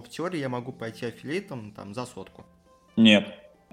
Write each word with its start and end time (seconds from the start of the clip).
В 0.00 0.08
теории 0.08 0.38
я 0.38 0.48
могу 0.48 0.72
пойти 0.72 1.06
аффилиатом 1.06 1.72
там 1.72 1.94
за 1.94 2.06
сотку. 2.06 2.44
Нет. 2.96 3.26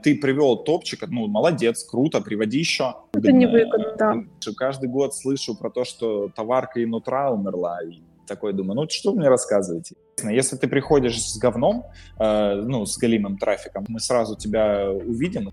Ты 0.03 0.15
привел 0.15 0.57
топчик, 0.57 1.07
ну, 1.07 1.27
молодец, 1.27 1.83
круто, 1.83 2.19
приводи 2.19 2.59
еще. 2.59 2.95
Это 3.13 3.31
не 3.31 3.45
выгодно, 3.45 3.95
да. 3.97 4.15
Каждый 4.57 4.89
год 4.89 5.15
слышу 5.15 5.55
про 5.55 5.69
то, 5.69 5.85
что 5.85 6.29
товарка 6.29 6.79
и 6.79 6.85
нутра 6.85 7.31
умерла, 7.31 7.79
и 7.83 8.01
такой 8.27 8.53
думаю, 8.53 8.81
ну 8.81 8.89
что 8.89 9.11
вы 9.11 9.19
мне 9.19 9.29
рассказываете? 9.29 9.95
Если 10.23 10.57
ты 10.57 10.67
приходишь 10.67 11.21
с 11.21 11.37
говном, 11.37 11.85
э, 12.19 12.61
ну, 12.65 12.85
с 12.85 12.97
галимым 12.97 13.37
трафиком, 13.37 13.85
мы 13.87 13.99
сразу 13.99 14.35
тебя 14.35 14.91
увидим. 14.91 15.51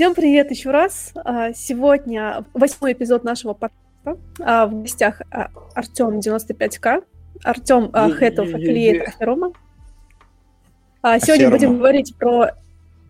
Всем 0.00 0.14
привет 0.14 0.50
еще 0.50 0.70
раз. 0.70 1.12
А, 1.14 1.52
сегодня 1.52 2.46
восьмой 2.54 2.94
эпизод 2.94 3.22
нашего 3.22 3.52
подкаста. 3.52 4.18
А, 4.40 4.66
в 4.66 4.80
гостях 4.80 5.20
а, 5.30 5.50
Артем 5.74 6.20
95К, 6.20 7.04
Артем 7.44 7.92
Хэтов, 7.92 8.48
аффилиат 8.48 9.08
Аферома. 9.08 9.52
Сегодня 11.02 11.50
будем 11.50 11.76
говорить 11.76 12.16
про... 12.16 12.52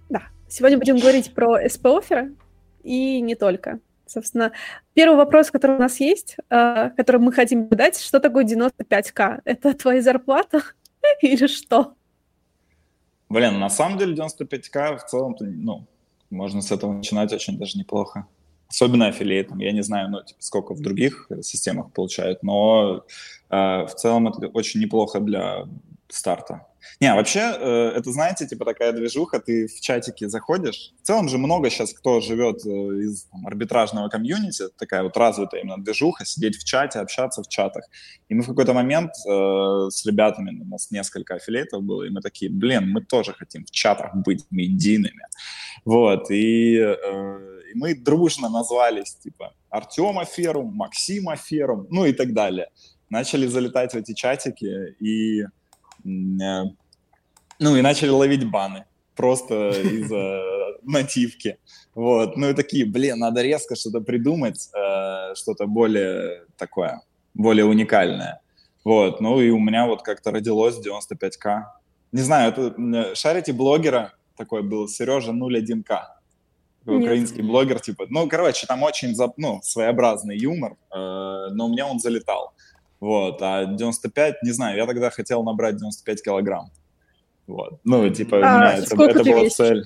Да, 0.09 0.23
сегодня 0.49 0.79
будем 0.79 0.99
говорить 0.99 1.33
про 1.33 1.65
СП-оферы 1.69 2.35
и 2.83 3.21
не 3.21 3.37
только. 3.37 3.79
Собственно, 4.07 4.51
первый 4.93 5.15
вопрос, 5.15 5.53
который 5.53 5.77
у 5.77 5.79
нас 5.79 6.01
есть, 6.01 6.39
который 6.49 7.21
мы 7.21 7.33
хотим 7.33 7.69
задать, 7.71 8.01
что 8.01 8.19
такое 8.19 8.45
95К? 8.45 9.43
Это 9.45 9.75
твоя 9.75 10.03
зарплата 10.03 10.61
или 11.23 11.47
что? 11.47 11.95
Блин, 13.29 13.61
на 13.61 13.71
самом 13.71 13.97
деле 13.97 14.17
95К 14.17 14.97
в 14.97 15.05
целом, 15.05 15.37
ну, 15.39 15.87
можно 16.31 16.63
с 16.63 16.71
этого 16.73 16.93
начинать 16.93 17.33
очень 17.33 17.59
даже 17.59 17.79
неплохо. 17.79 18.27
Особенно 18.69 19.09
аффилиатом. 19.09 19.59
Я 19.59 19.73
не 19.73 19.83
знаю, 19.83 20.11
ну, 20.11 20.23
типа, 20.23 20.41
сколько 20.41 20.75
в 20.75 20.81
других 20.81 21.29
системах 21.43 21.93
получают, 21.93 22.43
но 22.45 23.05
э, 23.51 23.57
в 23.57 23.95
целом 23.97 24.29
это 24.29 24.47
очень 24.47 24.81
неплохо 24.81 25.19
для 25.19 25.67
старта. 26.09 26.67
Не, 27.01 27.15
вообще, 27.15 27.41
э, 27.41 27.93
это, 27.97 28.13
знаете, 28.13 28.47
типа 28.47 28.65
такая 28.65 28.93
движуха, 28.93 29.41
ты 29.41 29.67
в 29.67 29.81
чатике 29.81 30.29
заходишь. 30.29 30.93
В 31.03 31.07
целом 31.07 31.29
же 31.29 31.39
много 31.39 31.71
сейчас 31.71 31.93
кто 31.93 32.21
живет 32.21 32.65
э, 32.67 32.69
из 32.69 33.25
там, 33.25 33.47
арбитражного 33.47 34.09
комьюнити, 34.09 34.65
такая 34.79 35.03
вот 35.03 35.17
развитая 35.17 35.63
именно 35.63 35.83
движуха, 35.83 36.25
сидеть 36.25 36.57
в 36.57 36.65
чате, 36.65 37.01
общаться 37.01 37.43
в 37.43 37.49
чатах. 37.49 37.85
И 38.29 38.35
мы 38.35 38.43
в 38.43 38.47
какой-то 38.47 38.73
момент 38.73 39.13
э, 39.29 39.89
с 39.91 40.05
ребятами, 40.07 40.61
у 40.63 40.67
нас 40.67 40.91
несколько 40.91 41.35
аффилиатов 41.35 41.83
было, 41.83 42.05
и 42.05 42.11
мы 42.11 42.21
такие, 42.21 42.51
блин, 42.51 42.91
мы 42.91 43.03
тоже 43.03 43.33
хотим 43.33 43.65
в 43.65 43.71
чатах 43.71 44.15
быть 44.15 44.45
медийными. 44.51 45.25
Вот, 45.85 46.31
и, 46.31 46.77
э, 46.77 47.61
и 47.73 47.79
мы 47.79 47.95
дружно 47.95 48.49
назвались, 48.49 49.15
типа, 49.15 49.55
Артем 49.71 50.19
Аферум, 50.19 50.75
Максим 50.75 51.29
Аферум, 51.29 51.87
ну 51.91 52.05
и 52.05 52.13
так 52.13 52.33
далее. 52.35 52.69
Начали 53.09 53.47
залетать 53.47 53.93
в 53.93 53.97
эти 53.97 54.15
чатики, 54.15 54.95
и 55.01 55.45
ну 56.05 57.77
и 57.77 57.83
начали 57.83 58.11
ловить 58.11 58.49
баны 58.51 58.85
просто 59.17 59.71
из-за 59.71 60.41
нативки. 60.83 61.59
Вот, 61.95 62.37
ну 62.37 62.49
и 62.49 62.55
такие, 62.55 62.87
блин, 62.87 63.19
надо 63.19 63.43
резко 63.43 63.77
что-то 63.77 64.01
придумать, 64.01 64.71
э, 64.75 65.35
что-то 65.35 65.67
более 65.67 66.45
такое, 66.57 67.03
более 67.35 67.65
уникальное. 67.65 68.41
Вот, 68.85 69.21
ну 69.21 69.41
и 69.41 69.51
у 69.51 69.59
меня 69.59 69.87
вот 69.87 70.03
как-то 70.03 70.31
родилось 70.31 70.79
95к. 70.79 71.65
Не 72.13 72.23
знаю, 72.23 72.53
это 72.53 73.15
шарите 73.15 73.53
блогера 73.53 74.15
такой 74.37 74.63
был, 74.63 74.89
Сережа 74.89 75.33
01к. 75.33 75.99
Украинский 76.87 77.43
блогер, 77.43 77.79
типа, 77.79 78.07
ну, 78.09 78.27
короче, 78.27 78.67
там 78.67 78.83
очень, 78.83 79.15
ну, 79.37 79.61
своеобразный 79.63 80.39
юмор, 80.39 80.73
э, 80.73 80.97
но 81.53 81.67
у 81.67 81.69
меня 81.69 81.87
он 81.87 82.01
залетал. 82.01 82.55
Вот, 83.01 83.41
а 83.41 83.65
95, 83.65 84.43
не 84.43 84.53
знаю, 84.53 84.77
я 84.77 84.87
тогда 84.87 85.11
хотел 85.11 85.43
набрать 85.43 85.77
95 85.77 86.23
килограмм. 86.23 86.71
Вот, 87.47 87.81
ну, 87.85 88.09
типа, 88.11 88.37
а, 88.37 88.59
меня 88.59 88.73
это, 88.75 88.95
это 89.03 89.25
была 89.25 89.43
весишь? 89.43 89.55
цель. 89.55 89.85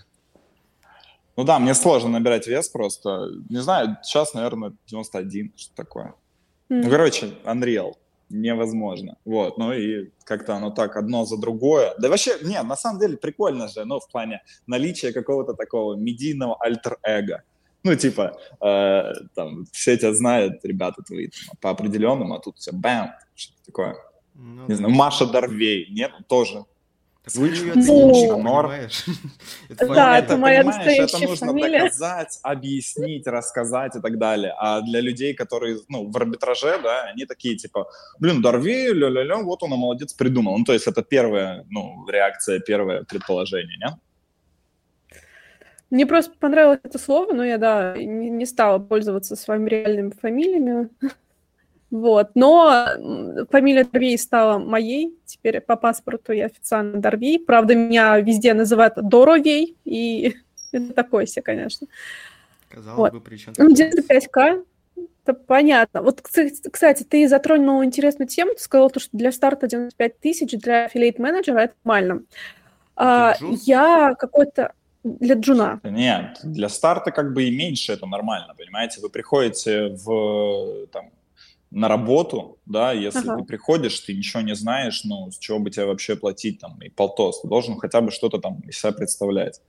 Ну 1.36 1.44
да, 1.44 1.58
мне 1.58 1.74
сложно 1.74 2.10
набирать 2.10 2.46
вес 2.46 2.68
просто. 2.68 3.28
Не 3.48 3.58
знаю, 3.58 3.96
сейчас, 4.02 4.34
наверное, 4.34 4.72
91, 4.86 5.52
что 5.56 5.74
такое. 5.74 6.14
Mm. 6.70 6.82
Ну, 6.84 6.90
короче, 6.90 7.30
Unreal. 7.44 7.94
Невозможно. 8.30 9.16
Вот, 9.24 9.58
ну 9.58 9.72
и 9.72 10.10
как-то 10.24 10.56
оно 10.56 10.70
так 10.70 10.96
одно 10.96 11.24
за 11.24 11.36
другое. 11.36 11.94
Да 11.98 12.08
вообще, 12.08 12.36
нет, 12.42 12.64
на 12.64 12.76
самом 12.76 12.98
деле 12.98 13.16
прикольно 13.16 13.68
же, 13.68 13.84
ну, 13.84 14.00
в 14.00 14.08
плане 14.08 14.42
наличия 14.66 15.12
какого-то 15.12 15.54
такого 15.54 15.94
медийного 15.94 16.56
альтер-эго. 16.60 17.42
Ну, 17.84 17.94
типа, 17.94 18.36
э, 18.62 19.12
там, 19.34 19.66
все 19.70 19.96
тебя 19.98 20.14
знают, 20.14 20.64
ребята 20.64 21.02
твои, 21.02 21.28
там, 21.28 21.56
по 21.60 21.70
определенному, 21.70 22.34
а 22.34 22.40
тут 22.40 22.56
все 22.56 22.72
бэм, 22.72 23.12
что-то 23.34 23.64
такое. 23.66 23.96
Ну, 24.34 24.66
не 24.66 24.74
знаю, 24.74 24.94
Маша 24.94 25.26
Дарвей, 25.26 25.88
нет, 25.90 26.12
тоже. 26.26 26.64
Звучит 27.26 27.74
ну, 27.74 28.42
норм. 28.42 28.70
Это, 29.70 29.86
да, 29.86 30.18
это, 30.18 30.26
это 30.26 30.36
моя 30.36 30.62
настоящая 30.62 31.16
Это 31.16 31.26
нужно 31.26 31.46
фамилия. 31.46 31.78
доказать, 31.78 32.38
объяснить, 32.42 33.26
рассказать 33.26 33.96
и 33.96 34.00
так 34.00 34.18
далее. 34.18 34.54
А 34.58 34.82
для 34.82 35.00
людей, 35.00 35.32
которые, 35.32 35.78
ну, 35.88 36.10
в 36.10 36.16
арбитраже, 36.16 36.78
да, 36.82 37.04
они 37.04 37.24
такие, 37.24 37.56
типа, 37.56 37.86
блин, 38.18 38.42
Дарвей, 38.42 38.92
ля-ля-ля, 38.92 39.38
вот 39.38 39.62
он, 39.62 39.70
молодец, 39.70 40.12
придумал. 40.12 40.58
Ну, 40.58 40.64
то 40.64 40.74
есть 40.74 40.86
это 40.86 41.02
первая, 41.02 41.64
ну, 41.70 42.06
реакция, 42.08 42.60
первое 42.60 43.04
предположение, 43.04 43.78
нет? 43.78 43.94
Мне 45.90 46.06
просто 46.06 46.32
понравилось 46.38 46.80
это 46.82 46.98
слово, 46.98 47.32
но 47.32 47.44
я, 47.44 47.58
да, 47.58 47.96
не, 47.96 48.30
не 48.30 48.46
стала 48.46 48.78
пользоваться 48.78 49.36
своими 49.36 49.68
реальными 49.68 50.10
фамилиями. 50.10 50.88
Вот. 51.90 52.30
Но 52.34 52.88
фамилия 53.50 53.84
Дорвей 53.84 54.18
стала 54.18 54.58
моей. 54.58 55.16
Теперь 55.24 55.60
по 55.60 55.76
паспорту 55.76 56.32
я 56.32 56.46
официально 56.46 57.00
Дорвей. 57.00 57.38
Правда, 57.38 57.76
меня 57.76 58.18
везде 58.18 58.54
называют 58.54 58.94
Доровей, 58.96 59.76
и 59.84 60.34
это 60.72 60.92
такое 60.92 61.26
себе, 61.26 61.42
конечно. 61.42 61.86
Казалось 62.68 62.98
вот. 62.98 63.12
бы, 63.12 63.20
причем... 63.20 63.52
Ну, 63.56 63.72
95к, 63.72 64.64
это 64.96 65.34
понятно. 65.34 66.02
Вот, 66.02 66.20
кстати, 66.20 67.04
ты 67.04 67.28
затронул 67.28 67.84
интересную 67.84 68.26
тему. 68.26 68.54
Ты 68.54 68.60
сказал, 68.60 68.90
что 68.90 69.16
для 69.16 69.30
старта 69.30 69.68
95 69.68 70.18
тысяч 70.18 70.50
для 70.58 70.86
аффилейт-менеджера 70.86 71.60
это 71.60 71.74
нормально. 71.84 72.24
А, 72.96 73.36
я 73.40 74.14
какой-то 74.18 74.72
для 75.04 75.34
джуна. 75.34 75.80
Нет, 75.84 76.40
для 76.42 76.68
старта 76.68 77.10
как 77.10 77.34
бы 77.34 77.44
и 77.44 77.56
меньше 77.56 77.92
это 77.92 78.06
нормально, 78.06 78.54
понимаете? 78.56 79.00
Вы 79.00 79.10
приходите 79.10 79.88
в, 79.90 80.86
там, 80.92 81.10
на 81.70 81.88
работу, 81.88 82.58
да, 82.66 82.92
если 82.92 83.28
ага. 83.28 83.36
ты 83.36 83.44
приходишь, 83.44 83.98
ты 84.00 84.14
ничего 84.14 84.42
не 84.42 84.54
знаешь, 84.54 85.04
ну, 85.04 85.30
с 85.30 85.38
чего 85.38 85.58
бы 85.58 85.70
тебе 85.70 85.86
вообще 85.86 86.16
платить 86.16 86.60
там 86.60 86.80
и 86.80 86.88
полтос, 86.88 87.42
ты 87.42 87.48
должен 87.48 87.78
хотя 87.78 88.00
бы 88.00 88.10
что-то 88.10 88.38
там 88.38 88.60
из 88.60 88.78
себя 88.78 88.92
представлять. 88.92 89.60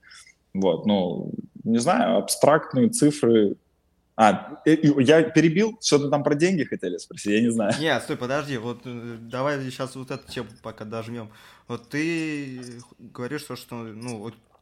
Вот, 0.54 0.86
ну, 0.86 1.32
не 1.64 1.78
знаю, 1.78 2.18
абстрактные 2.18 2.88
цифры. 2.88 3.56
А, 4.16 4.62
я 4.64 5.22
перебил, 5.24 5.78
что-то 5.82 6.08
там 6.08 6.22
про 6.22 6.34
деньги 6.34 6.64
хотели 6.64 6.96
спросить, 6.96 7.32
я 7.32 7.42
не 7.42 7.50
знаю. 7.50 7.74
Нет, 7.78 8.02
стой, 8.02 8.16
подожди, 8.16 8.56
вот 8.56 8.80
э, 8.86 9.16
давай 9.20 9.60
сейчас 9.64 9.94
вот 9.96 10.10
эту 10.10 10.26
тему 10.32 10.48
пока 10.62 10.86
дожмем. 10.86 11.28
Вот 11.68 11.90
ты 11.90 12.80
говоришь, 12.98 13.42
что, 13.42 13.56
что 13.56 13.74
ну, 13.74 14.18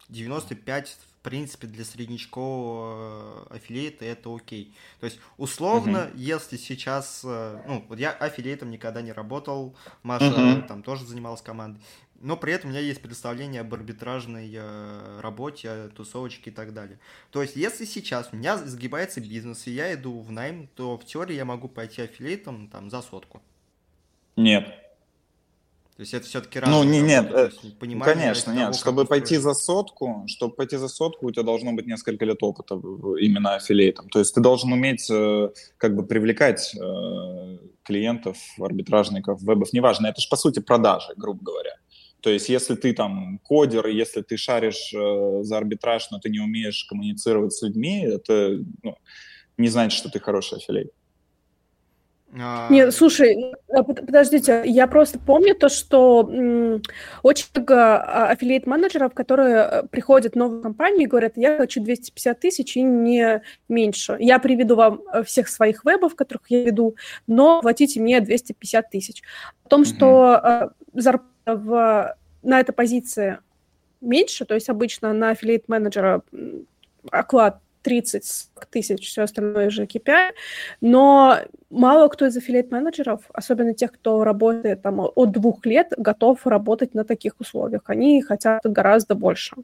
95 0.08 0.88
в 0.88 1.22
принципе 1.24 1.66
для 1.66 1.84
среднечкового 1.84 3.46
э, 3.50 3.56
аффилиата 3.56 4.04
это 4.04 4.34
окей. 4.34 4.74
То 5.00 5.06
есть 5.06 5.18
условно, 5.38 6.10
uh-huh. 6.12 6.16
если 6.16 6.56
сейчас, 6.56 7.22
э, 7.24 7.62
ну 7.66 7.84
вот 7.88 7.98
я 7.98 8.10
аффилиатом 8.10 8.70
никогда 8.70 9.00
не 9.00 9.12
работал, 9.12 9.74
Маша 10.02 10.26
uh-huh. 10.26 10.66
там 10.66 10.82
тоже 10.82 11.06
занималась 11.06 11.40
командой, 11.40 11.80
но 12.20 12.36
при 12.36 12.52
этом 12.52 12.70
у 12.70 12.72
меня 12.72 12.82
есть 12.82 13.02
представление 13.02 13.60
об 13.60 13.72
арбитражной 13.74 14.50
э, 14.54 15.20
работе, 15.20 15.88
тусовочке 15.96 16.50
и 16.50 16.52
так 16.52 16.72
далее. 16.72 16.98
То 17.30 17.42
есть, 17.42 17.56
если 17.56 17.84
сейчас 17.84 18.30
у 18.32 18.36
меня 18.36 18.56
сгибается 18.56 19.20
бизнес, 19.20 19.66
и 19.66 19.72
я 19.72 19.92
иду 19.94 20.20
в 20.20 20.30
найм, 20.30 20.68
то 20.74 20.96
в 20.96 21.04
теории 21.04 21.34
я 21.34 21.44
могу 21.44 21.68
пойти 21.68 22.02
аффилиатом 22.02 22.68
там 22.68 22.90
за 22.90 23.02
сотку. 23.02 23.42
Нет. 24.36 24.83
То 25.96 26.00
есть 26.00 26.12
это 26.12 26.26
все-таки 26.26 26.58
разные 26.58 26.82
Ну, 26.82 26.90
не, 26.90 27.00
нет, 27.00 27.30
э, 27.32 27.50
конечно, 28.02 28.50
нет. 28.50 28.62
Того, 28.62 28.72
чтобы 28.72 29.04
пойти 29.04 29.36
за 29.36 29.54
сотку, 29.54 30.24
чтобы 30.26 30.56
пойти 30.56 30.76
за 30.76 30.88
сотку, 30.88 31.26
у 31.26 31.30
тебя 31.30 31.44
должно 31.44 31.72
быть 31.72 31.86
несколько 31.86 32.24
лет 32.24 32.42
опыта 32.42 32.74
именно 32.74 33.54
аффилиатом. 33.54 34.08
То 34.08 34.18
есть 34.18 34.34
ты 34.34 34.40
должен 34.40 34.72
уметь 34.72 35.08
э, 35.08 35.50
как 35.76 35.94
бы 35.94 36.04
привлекать 36.04 36.74
э, 36.74 37.58
клиентов, 37.84 38.38
арбитражников, 38.58 39.40
вебов, 39.42 39.72
неважно, 39.72 40.08
это 40.08 40.20
же 40.20 40.28
по 40.28 40.36
сути 40.36 40.58
продажи, 40.58 41.12
грубо 41.16 41.44
говоря. 41.44 41.76
То 42.20 42.30
есть 42.30 42.48
если 42.48 42.74
ты 42.74 42.92
там 42.92 43.38
кодер, 43.44 43.86
если 43.86 44.22
ты 44.22 44.36
шаришь 44.36 44.90
за 44.90 45.56
арбитраж, 45.56 46.10
но 46.10 46.18
ты 46.18 46.28
не 46.30 46.40
умеешь 46.40 46.86
коммуницировать 46.88 47.52
с 47.52 47.62
людьми, 47.62 48.02
это 48.04 48.64
ну, 48.82 48.96
не 49.58 49.68
значит, 49.68 49.96
что 49.96 50.10
ты 50.10 50.18
хороший 50.18 50.58
аффилиат. 50.58 50.88
А... 52.40 52.68
Нет, 52.70 52.92
слушай, 52.92 53.54
а, 53.68 53.82
подождите, 53.82 54.62
я 54.66 54.86
просто 54.86 55.18
помню 55.18 55.54
то, 55.54 55.68
что 55.68 56.20
очень 57.22 57.46
много 57.54 57.96
а, 57.96 58.30
аффилиат-менеджеров, 58.32 59.14
которые 59.14 59.56
э, 59.56 59.82
приходят 59.86 60.34
в 60.34 60.36
новую 60.36 60.62
компанию 60.62 61.02
и 61.02 61.06
говорят, 61.06 61.34
я 61.36 61.56
хочу 61.56 61.82
250 61.82 62.40
тысяч 62.40 62.76
и 62.76 62.82
не 62.82 63.42
меньше. 63.68 64.16
Я 64.18 64.38
приведу 64.38 64.74
вам 64.74 65.00
э, 65.12 65.22
всех 65.22 65.48
своих 65.48 65.84
вебов, 65.84 66.16
которых 66.16 66.50
я 66.50 66.64
веду, 66.64 66.96
но 67.26 67.60
платите 67.60 68.00
мне 68.00 68.20
250 68.20 68.90
тысяч. 68.90 69.22
О 69.64 69.68
том, 69.68 69.84
что 69.84 70.72
зарплата 70.92 71.34
в, 71.46 72.16
на 72.42 72.60
этой 72.60 72.72
позиции 72.72 73.38
меньше, 74.00 74.44
то 74.44 74.54
есть 74.54 74.68
обычно 74.68 75.12
на 75.12 75.30
аффилиат-менеджера 75.30 76.22
оклад 77.10 77.60
30 77.84 78.48
тысяч, 78.70 79.06
все 79.06 79.22
остальное 79.22 79.70
же 79.70 79.84
KPI, 79.84 80.32
но 80.80 81.38
мало 81.70 82.08
кто 82.08 82.26
из 82.26 82.36
аффилиат-менеджеров, 82.36 83.20
особенно 83.32 83.74
тех, 83.74 83.92
кто 83.92 84.24
работает 84.24 84.82
там 84.82 85.00
от 85.00 85.30
двух 85.30 85.64
лет, 85.66 85.92
готов 85.96 86.46
работать 86.46 86.94
на 86.94 87.04
таких 87.04 87.34
условиях. 87.38 87.82
Они 87.86 88.22
хотят 88.22 88.62
гораздо 88.64 89.14
больше. 89.14 89.54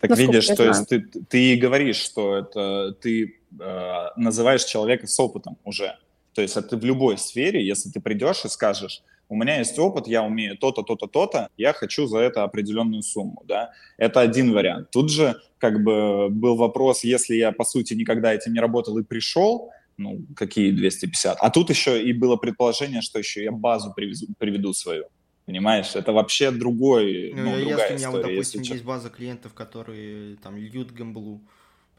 Так 0.00 0.16
видишь, 0.16 0.46
то 0.46 0.64
есть 0.64 0.88
ты, 0.88 1.00
ты 1.00 1.56
говоришь, 1.56 1.96
что 1.96 2.38
это 2.38 2.92
ты 2.92 3.36
э, 3.60 4.06
называешь 4.16 4.64
человека 4.64 5.06
с 5.06 5.20
опытом 5.20 5.56
уже. 5.64 5.96
То 6.34 6.42
есть 6.42 6.56
это 6.56 6.76
в 6.76 6.84
любой 6.84 7.18
сфере, 7.18 7.66
если 7.66 7.90
ты 7.90 8.00
придешь 8.00 8.44
и 8.44 8.48
скажешь, 8.48 9.02
у 9.28 9.36
меня 9.36 9.58
есть 9.58 9.78
опыт, 9.78 10.06
я 10.06 10.22
умею 10.22 10.56
то-то, 10.56 10.82
то-то, 10.82 11.06
то-то, 11.06 11.48
я 11.56 11.72
хочу 11.72 12.06
за 12.06 12.18
это 12.18 12.44
определенную 12.44 13.02
сумму, 13.02 13.42
да. 13.46 13.72
Это 13.98 14.20
один 14.20 14.52
вариант. 14.52 14.90
Тут 14.90 15.10
же 15.10 15.36
как 15.58 15.82
бы 15.82 16.28
был 16.30 16.56
вопрос, 16.56 17.04
если 17.04 17.36
я, 17.36 17.52
по 17.52 17.64
сути, 17.64 17.94
никогда 17.94 18.32
этим 18.32 18.54
не 18.54 18.60
работал 18.60 18.96
и 18.98 19.04
пришел, 19.04 19.70
ну, 19.98 20.20
какие 20.34 20.70
250? 20.70 21.38
А 21.40 21.50
тут 21.50 21.70
еще 21.70 22.02
и 22.02 22.12
было 22.12 22.36
предположение, 22.36 23.02
что 23.02 23.18
еще 23.18 23.44
я 23.44 23.52
базу 23.52 23.92
привезу, 23.94 24.26
приведу 24.38 24.72
свою. 24.72 25.04
Понимаешь, 25.44 25.94
это 25.94 26.12
вообще 26.12 26.50
другой, 26.50 27.32
ну, 27.34 27.44
ну 27.44 27.58
другая 27.58 27.92
если 27.92 27.96
история. 27.96 27.96
у 27.96 27.98
меня, 27.98 28.10
вот, 28.10 28.22
допустим, 28.22 28.62
есть 28.62 28.84
база 28.84 29.08
клиентов, 29.08 29.54
которые 29.54 30.36
там 30.36 30.56
льют 30.56 30.92
гамблу, 30.92 31.40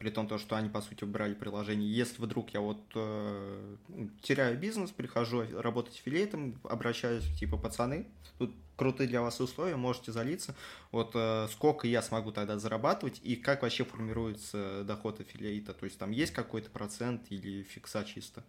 при 0.00 0.08
том, 0.08 0.26
то, 0.26 0.38
что 0.38 0.56
они, 0.56 0.70
по 0.70 0.80
сути, 0.80 1.04
убрали 1.04 1.34
приложение. 1.34 1.92
Если 1.92 2.22
вдруг 2.22 2.54
я 2.54 2.60
вот 2.60 2.80
э, 2.94 3.76
теряю 4.22 4.58
бизнес, 4.58 4.90
прихожу 4.90 5.44
работать 5.52 5.94
аффилиатом, 5.94 6.58
обращаюсь, 6.64 7.24
типа, 7.38 7.58
пацаны, 7.58 8.06
тут 8.38 8.50
крутые 8.76 9.08
для 9.08 9.20
вас 9.20 9.38
условия, 9.40 9.76
можете 9.76 10.10
залиться, 10.10 10.54
вот 10.90 11.10
э, 11.14 11.48
сколько 11.52 11.86
я 11.86 12.00
смогу 12.00 12.32
тогда 12.32 12.58
зарабатывать 12.58 13.20
и 13.22 13.36
как 13.36 13.60
вообще 13.60 13.84
формируется 13.84 14.84
доход 14.84 15.20
аффилиата, 15.20 15.74
то 15.74 15.84
есть 15.84 15.98
там 15.98 16.12
есть 16.12 16.32
какой-то 16.32 16.70
процент 16.70 17.26
или 17.28 17.62
фикса 17.64 18.02
чисто? 18.04 18.42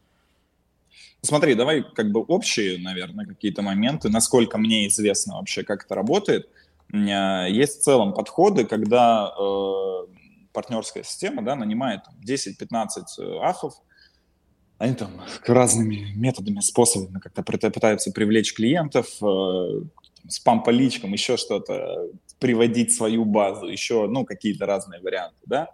Смотри, 1.21 1.55
давай 1.55 1.83
как 1.83 2.13
бы 2.13 2.21
общие, 2.21 2.81
наверное, 2.81 3.25
какие-то 3.25 3.61
моменты, 3.61 4.07
насколько 4.07 4.57
мне 4.57 4.87
известно 4.87 5.35
вообще, 5.35 5.63
как 5.63 5.83
это 5.83 5.95
работает. 5.95 6.49
Есть 6.93 7.79
в 7.79 7.83
целом 7.83 8.13
подходы, 8.13 8.65
когда 8.65 9.33
э, 9.37 10.20
партнерская 10.53 11.03
система, 11.03 11.43
да, 11.43 11.55
нанимает 11.55 12.01
10-15 12.25 12.87
э, 13.19 13.39
афов, 13.41 13.73
они 14.81 14.95
там 14.95 15.21
разными 15.45 16.11
методами, 16.15 16.59
способами 16.59 17.19
как-то 17.19 17.43
пытаются 17.43 18.11
привлечь 18.11 18.55
клиентов, 18.55 19.07
э, 19.21 19.83
спам 20.27 20.63
по 20.63 20.71
личкам, 20.71 21.13
еще 21.13 21.37
что-то, 21.37 22.07
приводить 22.39 22.91
свою 22.91 23.23
базу, 23.23 23.67
еще, 23.67 24.07
ну, 24.07 24.25
какие-то 24.25 24.65
разные 24.65 24.99
варианты, 24.99 25.37
да. 25.45 25.69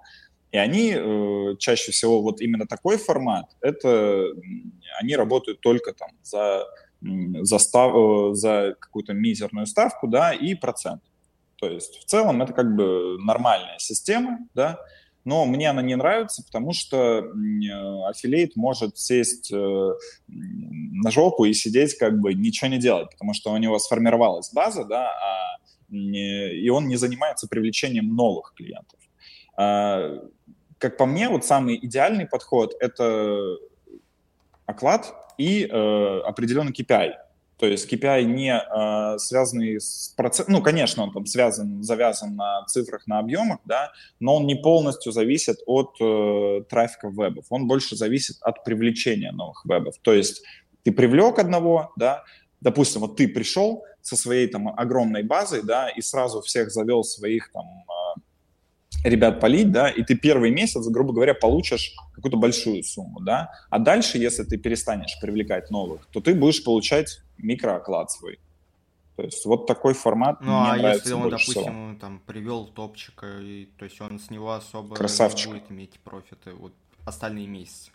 И 0.51 0.57
они 0.57 0.93
э, 0.93 1.55
чаще 1.57 1.93
всего, 1.93 2.21
вот 2.21 2.41
именно 2.41 2.65
такой 2.65 2.97
формат, 2.97 3.45
это 3.61 4.27
они 4.99 5.15
работают 5.15 5.61
только 5.61 5.93
там 5.93 6.09
за, 6.23 6.65
за, 7.01 7.59
став, 7.59 7.93
э, 7.95 8.33
за 8.33 8.75
какую-то 8.79 9.13
мизерную 9.13 9.67
ставку, 9.67 10.07
да, 10.07 10.33
и 10.33 10.53
процент. 10.53 11.01
То 11.57 11.67
есть 11.67 11.99
в 11.99 12.05
целом 12.05 12.41
это 12.41 12.53
как 12.53 12.75
бы 12.75 13.17
нормальная 13.19 13.79
система, 13.79 14.39
да, 14.53 14.79
но 15.25 15.45
мне 15.45 15.69
она 15.69 15.81
не 15.81 15.95
нравится, 15.95 16.43
потому 16.43 16.71
что 16.71 17.19
аффилейт 18.07 18.55
может 18.55 18.97
сесть 18.97 19.51
э, 19.51 19.93
на 20.27 21.11
жопу 21.11 21.43
и 21.43 21.53
сидеть 21.53 21.97
как 21.97 22.19
бы 22.19 22.33
ничего 22.33 22.69
не 22.69 22.77
делать, 22.77 23.09
потому 23.11 23.33
что 23.33 23.51
у 23.51 23.57
него 23.57 23.77
сформировалась 23.79 24.53
база, 24.53 24.85
да, 24.85 25.09
а 25.09 25.57
не, 25.89 26.53
и 26.53 26.69
он 26.69 26.87
не 26.87 26.95
занимается 26.95 27.47
привлечением 27.47 28.15
новых 28.15 28.53
клиентов. 28.55 28.99
А, 29.57 30.17
как 30.77 30.95
по 30.95 31.05
мне, 31.05 31.27
вот 31.27 31.43
самый 31.43 31.75
идеальный 31.75 32.27
подход– 32.27 32.73
это 32.79 33.57
оклад 34.65 35.13
и 35.37 35.65
э, 35.65 36.19
определенный 36.21 36.71
KPI– 36.71 37.13
то 37.57 37.65
есть 37.65 37.91
KPI 37.91 38.23
не 38.23 38.53
э, 38.53 39.17
связанный 39.17 39.81
с 39.81 40.13
процессом, 40.15 40.53
ну, 40.53 40.61
конечно, 40.61 41.03
он 41.03 41.11
там 41.11 41.25
связан, 41.25 41.81
завязан 41.81 42.35
на 42.35 42.63
цифрах, 42.65 43.07
на 43.07 43.17
объемах, 43.17 43.59
да, 43.65 43.91
но 44.19 44.35
он 44.35 44.45
не 44.45 44.55
полностью 44.55 45.11
зависит 45.11 45.57
от 45.65 45.95
э, 45.99 46.63
трафика 46.69 47.09
вебов, 47.09 47.45
он 47.49 47.67
больше 47.67 47.95
зависит 47.95 48.37
от 48.41 48.63
привлечения 48.63 49.31
новых 49.31 49.65
вебов. 49.65 49.95
То 50.03 50.13
есть 50.13 50.43
ты 50.83 50.91
привлек 50.91 51.39
одного, 51.39 51.93
да, 51.95 52.23
допустим, 52.61 53.01
вот 53.01 53.17
ты 53.17 53.27
пришел 53.27 53.83
со 54.01 54.15
своей 54.15 54.47
там 54.47 54.67
огромной 54.69 55.23
базой, 55.23 55.63
да, 55.63 55.89
и 55.89 56.01
сразу 56.01 56.41
всех 56.41 56.69
завел 56.69 57.03
своих 57.03 57.51
там 57.51 57.65
э, 57.65 59.09
ребят 59.09 59.39
полить, 59.39 59.71
да, 59.71 59.89
и 59.89 60.03
ты 60.03 60.15
первый 60.15 60.51
месяц, 60.51 60.87
грубо 60.87 61.11
говоря, 61.11 61.33
получишь 61.33 61.95
какую-то 62.13 62.37
большую 62.37 62.83
сумму, 62.83 63.19
да, 63.19 63.49
а 63.71 63.79
дальше, 63.79 64.19
если 64.19 64.43
ты 64.43 64.57
перестанешь 64.57 65.17
привлекать 65.19 65.71
новых, 65.71 66.07
то 66.11 66.21
ты 66.21 66.35
будешь 66.35 66.63
получать 66.63 67.21
микрооклад 67.37 68.11
свой. 68.11 68.39
То 69.15 69.23
есть 69.23 69.45
вот 69.45 69.65
такой 69.65 69.93
формат 69.93 70.41
ну, 70.41 70.47
мне 70.47 70.71
а 70.71 70.75
нравится 70.75 71.09
если 71.09 71.13
он, 71.13 71.29
допустим, 71.29 71.53
всего. 71.53 71.99
там 71.99 72.19
привел 72.25 72.67
топчика, 72.67 73.39
и, 73.39 73.65
то 73.77 73.85
есть 73.85 73.99
он 73.99 74.19
с 74.19 74.29
него 74.29 74.53
особо 74.53 74.95
Красавчик. 74.95 75.47
не 75.47 75.53
будет 75.53 75.71
иметь 75.71 75.99
профиты 76.01 76.53
вот 76.53 76.73
остальные 77.05 77.47
месяцы? 77.47 77.91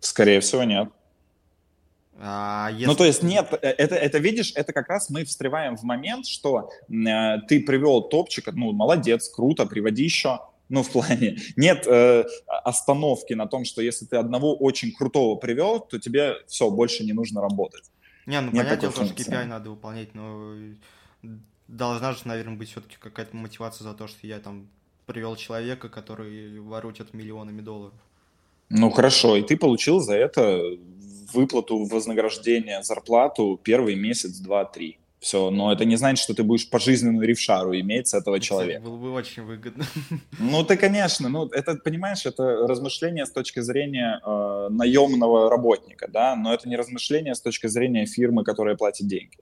скорее 0.00 0.40
всего, 0.40 0.64
нет. 0.64 0.88
А 2.18 2.70
если... 2.72 2.86
Ну, 2.86 2.94
то 2.94 3.04
есть 3.04 3.22
нет, 3.22 3.52
э, 3.52 3.68
это, 3.68 3.94
это, 3.94 4.18
видишь, 4.18 4.52
это 4.54 4.72
как 4.72 4.88
раз 4.88 5.10
мы 5.10 5.24
встреваем 5.24 5.76
в 5.76 5.82
момент, 5.82 6.26
что 6.26 6.70
э, 6.88 7.38
ты 7.48 7.60
привел 7.60 8.02
топчика, 8.02 8.52
ну, 8.52 8.72
молодец, 8.72 9.28
круто, 9.28 9.66
приводи 9.66 10.04
еще, 10.04 10.40
ну, 10.72 10.82
в 10.82 10.90
плане, 10.90 11.36
нет 11.56 11.86
э, 11.86 12.24
остановки 12.64 13.34
на 13.34 13.46
том, 13.46 13.66
что 13.66 13.82
если 13.82 14.06
ты 14.06 14.16
одного 14.16 14.56
очень 14.56 14.90
крутого 14.90 15.36
привел, 15.36 15.80
то 15.80 15.98
тебе 15.98 16.36
все, 16.46 16.70
больше 16.70 17.04
не 17.04 17.12
нужно 17.12 17.42
работать. 17.42 17.84
Не, 18.24 18.40
ну, 18.40 18.50
нет 18.52 18.66
понятно, 18.66 18.90
что 18.90 19.14
KPI 19.14 19.44
надо 19.44 19.68
выполнять, 19.68 20.14
но 20.14 20.54
должна 21.68 22.12
же, 22.12 22.20
наверное, 22.24 22.56
быть 22.56 22.70
все-таки 22.70 22.96
какая-то 22.98 23.36
мотивация 23.36 23.84
за 23.84 23.92
то, 23.92 24.06
что 24.06 24.26
я 24.26 24.38
там 24.38 24.66
привел 25.04 25.36
человека, 25.36 25.90
который 25.90 26.58
воротит 26.60 27.12
миллионами 27.12 27.60
долларов. 27.60 27.98
Ну, 28.70 28.88
хорошо, 28.90 29.36
и 29.36 29.42
ты 29.42 29.58
получил 29.58 30.00
за 30.00 30.14
это 30.14 30.58
выплату 31.34 31.84
вознаграждения, 31.84 32.82
зарплату 32.82 33.60
первый 33.62 33.94
месяц, 33.94 34.38
два, 34.38 34.64
три. 34.64 34.98
Все, 35.22 35.50
но 35.50 35.72
это 35.72 35.84
не 35.84 35.94
значит, 35.94 36.24
что 36.24 36.34
ты 36.34 36.42
будешь 36.42 36.68
пожизненную 36.68 37.28
ревшару 37.28 37.78
иметь 37.78 38.08
с 38.08 38.14
этого 38.14 38.36
это, 38.36 38.44
человека. 38.44 38.80
Было 38.80 38.96
бы 38.96 39.12
очень 39.12 39.44
выгодно. 39.44 39.84
Ну, 40.40 40.64
ты, 40.64 40.76
конечно, 40.76 41.28
ну, 41.28 41.46
это, 41.46 41.76
понимаешь, 41.76 42.26
это 42.26 42.66
размышление 42.66 43.24
с 43.24 43.30
точки 43.30 43.60
зрения 43.60 44.20
э, 44.20 44.68
наемного 44.70 45.48
работника, 45.48 46.08
да, 46.08 46.34
но 46.34 46.52
это 46.52 46.68
не 46.68 46.76
размышление 46.76 47.36
с 47.36 47.40
точки 47.40 47.68
зрения 47.68 48.04
фирмы, 48.04 48.42
которая 48.42 48.74
платит 48.74 49.06
деньги. 49.06 49.38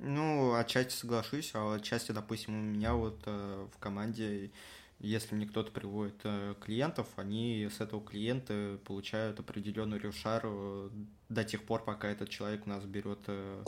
Ну, 0.00 0.54
отчасти 0.54 0.92
соглашусь, 0.92 1.52
а 1.54 1.76
отчасти, 1.76 2.10
допустим, 2.10 2.58
у 2.58 2.62
меня 2.62 2.94
вот 2.94 3.22
э, 3.26 3.66
в 3.72 3.78
команде, 3.78 4.50
если 4.98 5.36
мне 5.36 5.46
кто-то 5.46 5.70
приводит 5.70 6.20
э, 6.24 6.54
клиентов, 6.60 7.06
они 7.14 7.68
с 7.70 7.80
этого 7.80 8.04
клиента 8.04 8.80
получают 8.84 9.38
определенную 9.38 10.02
ревшару 10.02 10.90
до 11.28 11.44
тех 11.44 11.62
пор, 11.62 11.84
пока 11.84 12.08
этот 12.08 12.28
человек 12.28 12.66
у 12.66 12.70
нас 12.70 12.84
берет 12.84 13.20
э, 13.28 13.62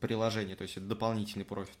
приложение, 0.00 0.56
то 0.56 0.62
есть 0.62 0.76
это 0.76 0.86
дополнительный 0.86 1.44
профит. 1.44 1.76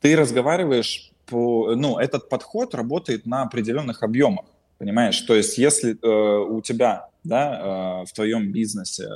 Ты 0.00 0.16
разговариваешь 0.16 1.12
по, 1.26 1.74
ну, 1.74 1.98
этот 1.98 2.28
подход 2.28 2.74
работает 2.74 3.26
на 3.26 3.42
определенных 3.42 4.02
объемах, 4.02 4.46
понимаешь? 4.78 5.20
То 5.20 5.34
есть 5.34 5.58
если 5.58 5.92
э, 5.92 6.38
у 6.38 6.60
тебя, 6.62 7.08
да, 7.24 8.02
э, 8.02 8.06
в 8.06 8.12
твоем 8.12 8.52
бизнесе 8.52 9.04
э, 9.04 9.08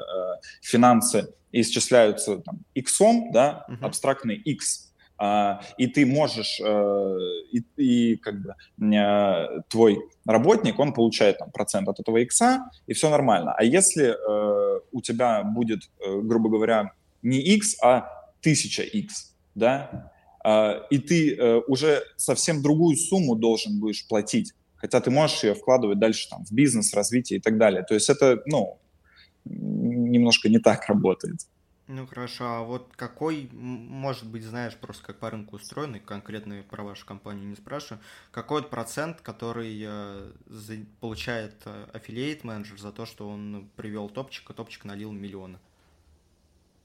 финансы 0.61 1.33
исчисляются 1.53 2.39
там 2.39 2.61
x, 2.75 2.99
да, 3.33 3.67
uh-huh. 3.69 3.87
абстрактный 3.87 4.37
x, 4.37 4.91
Uh, 5.17 5.63
и 5.79 5.87
ты 5.87 6.07
можешь, 6.07 6.61
uh, 6.61 7.19
и, 7.53 7.65
и 7.77 8.17
как 8.17 8.35
бы 8.43 8.57
uh, 8.81 9.63
твой 9.69 9.97
работник, 10.27 10.77
он 10.81 10.93
получает 10.93 11.39
там 11.39 11.53
процент 11.53 11.89
от 11.89 12.01
этого 12.01 12.17
X, 12.17 12.43
и 12.89 12.95
все 12.95 13.09
нормально. 13.09 13.55
А 13.57 13.63
если 13.63 14.07
э, 14.09 14.81
у 14.91 15.01
тебя 15.01 15.45
будет, 15.45 15.83
грубо 16.05 16.49
говоря, 16.49 16.91
не 17.25 17.41
X, 17.41 17.77
а 17.83 18.09
1000x, 18.43 19.09
да, 19.57 20.13
а, 20.45 20.87
и 20.91 20.99
ты 20.99 21.35
э, 21.35 21.61
уже 21.67 22.05
совсем 22.17 22.63
другую 22.63 22.97
сумму 22.97 23.35
должен 23.35 23.81
будешь 23.81 24.07
платить 24.07 24.53
хотя 24.85 25.01
ты 25.01 25.11
можешь 25.11 25.43
ее 25.43 25.55
вкладывать 25.55 25.99
дальше 25.99 26.29
там 26.29 26.45
в 26.45 26.53
бизнес, 26.53 26.93
развитие 26.93 27.39
и 27.39 27.41
так 27.41 27.57
далее. 27.57 27.83
То 27.85 27.95
есть 27.95 28.11
это, 28.11 28.43
ну, 28.45 28.79
немножко 29.47 30.51
не 30.51 30.59
так 30.59 30.87
работает. 30.89 31.41
Ну 31.87 32.07
хорошо, 32.07 32.45
а 32.45 32.63
вот 32.63 32.93
какой, 32.95 33.49
может 33.53 34.27
быть, 34.27 34.43
знаешь, 34.43 34.77
просто 34.77 35.03
как 35.03 35.19
по 35.21 35.31
рынку 35.31 35.57
устроены, 35.57 36.01
конкретно 36.01 36.63
про 36.69 36.83
вашу 36.83 37.07
компанию 37.07 37.49
не 37.49 37.57
спрашиваю, 37.57 38.03
какой 38.31 38.63
процент, 38.63 39.23
который 39.23 39.83
э, 39.87 40.31
получает 41.01 41.55
э, 41.65 41.87
аффилиейт 41.95 42.45
менеджер 42.45 42.79
за 42.79 42.93
то, 42.93 43.07
что 43.07 43.27
он 43.27 43.71
привел 43.77 44.11
топчик, 44.11 44.51
а 44.51 44.53
топчик 44.53 44.85
налил 44.85 45.13
миллионы? 45.13 45.59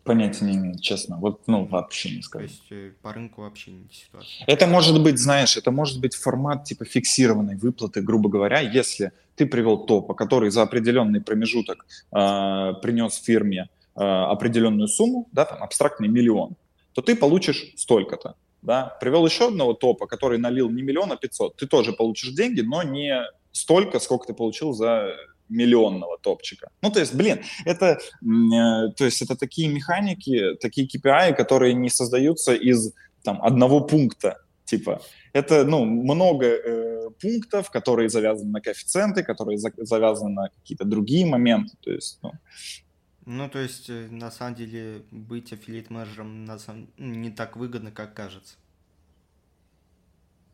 Понятия 0.09 0.45
не 0.45 0.55
имею, 0.55 0.79
честно. 0.79 1.17
Вот, 1.17 1.47
ну, 1.47 1.65
вообще 1.65 2.15
не 2.15 2.21
скажу. 2.21 2.47
То 2.47 2.51
есть 2.51 2.71
э, 2.71 2.91
по 3.01 3.13
рынку 3.13 3.41
вообще 3.41 3.71
не 3.71 3.87
ситуация. 3.91 4.45
Это 4.47 4.67
может 4.67 5.01
быть, 5.01 5.17
знаешь, 5.17 5.57
это 5.57 5.71
может 5.71 5.99
быть 6.01 6.15
формат 6.15 6.63
типа 6.65 6.85
фиксированной 6.85 7.55
выплаты, 7.55 8.01
грубо 8.01 8.29
говоря, 8.29 8.59
если 8.59 9.11
ты 9.35 9.45
привел 9.45 9.85
топа, 9.85 10.13
который 10.13 10.49
за 10.49 10.61
определенный 10.61 11.21
промежуток 11.21 11.85
э, 12.11 12.73
принес 12.81 13.15
фирме 13.15 13.69
Э, 14.01 14.31
определенную 14.31 14.87
сумму, 14.87 15.27
да, 15.33 15.43
там 15.43 15.61
абстрактный 15.61 16.07
миллион, 16.07 16.55
то 16.93 17.01
ты 17.01 17.17
получишь 17.17 17.73
столько-то. 17.75 18.35
Да? 18.61 18.97
Привел 19.01 19.25
еще 19.25 19.47
одного 19.47 19.73
топа, 19.73 20.07
который 20.07 20.37
налил 20.37 20.69
не 20.69 20.81
миллион, 20.81 21.11
а 21.11 21.17
500. 21.17 21.57
Ты 21.57 21.67
тоже 21.67 21.91
получишь 21.91 22.29
деньги, 22.29 22.61
но 22.61 22.81
не 22.83 23.21
столько, 23.51 23.99
сколько 23.99 24.27
ты 24.27 24.33
получил 24.33 24.71
за 24.71 25.13
миллионного 25.49 26.17
топчика. 26.17 26.69
Ну, 26.81 26.91
то 26.91 26.99
есть, 26.99 27.13
блин, 27.13 27.41
это, 27.65 27.85
э, 27.85 27.97
то 28.21 29.05
есть 29.05 29.21
это 29.21 29.35
такие 29.35 29.67
механики, 29.67 30.55
такие 30.61 30.87
KPI, 30.87 31.33
которые 31.33 31.73
не 31.73 31.89
создаются 31.89 32.53
из 32.53 32.93
там, 33.23 33.41
одного 33.41 33.81
пункта. 33.81 34.37
Типа, 34.65 35.01
это, 35.33 35.65
ну, 35.65 35.85
много 35.85 36.45
э, 36.45 37.09
пунктов, 37.21 37.71
которые 37.71 38.09
завязаны 38.09 38.51
на 38.51 38.61
коэффициенты, 38.61 39.23
которые 39.23 39.57
за, 39.57 39.71
завязаны 39.77 40.29
на 40.31 40.49
какие-то 40.49 40.85
другие 40.85 41.25
моменты. 41.25 41.75
То 41.81 41.91
есть, 41.91 42.19
ну, 42.21 42.33
ну, 43.25 43.47
то 43.47 43.59
есть, 43.59 43.89
э, 43.89 44.07
на 44.09 44.31
самом 44.31 44.55
деле, 44.55 45.03
быть 45.11 45.53
аффилиат 45.53 45.91
менеджером 45.91 46.45
на 46.45 46.57
самом... 46.57 46.89
Ну, 46.97 47.13
не 47.13 47.29
так 47.29 47.57
выгодно, 47.57 47.91
как 47.91 48.15
кажется. 48.15 48.55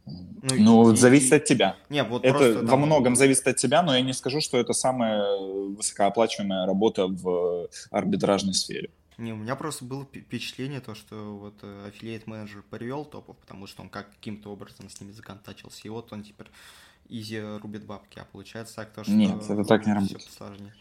Ну, 0.06 0.56
ну 0.58 0.92
и, 0.92 0.96
зависит 0.96 1.34
от 1.34 1.46
тебя. 1.46 1.76
Не, 1.90 2.04
вот 2.04 2.24
это 2.24 2.38
просто, 2.38 2.62
во 2.62 2.68
там... 2.68 2.82
многом 2.82 3.16
зависит 3.16 3.48
от 3.48 3.56
тебя, 3.58 3.82
но 3.82 3.96
я 3.96 4.02
не 4.02 4.14
скажу, 4.14 4.40
что 4.42 4.58
это 4.58 4.74
самая 4.74 5.38
высокооплачиваемая 5.38 6.66
работа 6.68 7.08
в 7.08 7.68
арбитражной 7.90 8.54
сфере. 8.54 8.92
Не, 9.18 9.34
у 9.34 9.38
меня 9.38 9.56
просто 9.56 9.86
было 9.86 10.04
впечатление, 10.04 10.82
то, 10.82 10.94
что 10.94 11.16
вот 11.38 11.56
э, 11.64 11.88
аффилиат 11.88 12.28
менеджер 12.28 12.64
привел 12.70 13.06
топов, 13.06 13.38
потому 13.38 13.66
что 13.66 13.82
он 13.82 13.90
как 13.90 14.12
каким-то 14.12 14.52
образом 14.52 14.90
с 14.90 15.00
ними 15.00 15.12
законтачился, 15.12 15.82
и 15.86 15.90
вот 15.90 16.12
он 16.12 16.24
теперь 16.24 16.48
изи 17.08 17.40
рубит 17.62 17.86
бабки, 17.86 18.20
а 18.20 18.26
получается 18.26 18.76
так, 18.76 18.92
то, 18.92 19.04
что... 19.04 19.14
Нет, 19.14 19.42
это 19.50 19.64
так 19.64 19.86
не 19.86 19.94
работает. 19.94 20.26
Посложнее. 20.26 20.74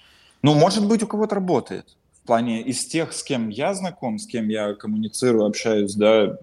Ну, 0.42 0.54
может 0.54 0.86
быть, 0.86 1.02
у 1.02 1.06
кого-то 1.06 1.36
работает. 1.36 1.96
В 2.22 2.26
плане 2.26 2.60
из 2.62 2.84
тех, 2.86 3.12
с 3.12 3.22
кем 3.22 3.50
я 3.50 3.72
знаком, 3.72 4.18
с 4.18 4.26
кем 4.26 4.48
я 4.48 4.74
коммуницирую, 4.74 5.44
общаюсь, 5.44 5.94
да, 5.94 6.36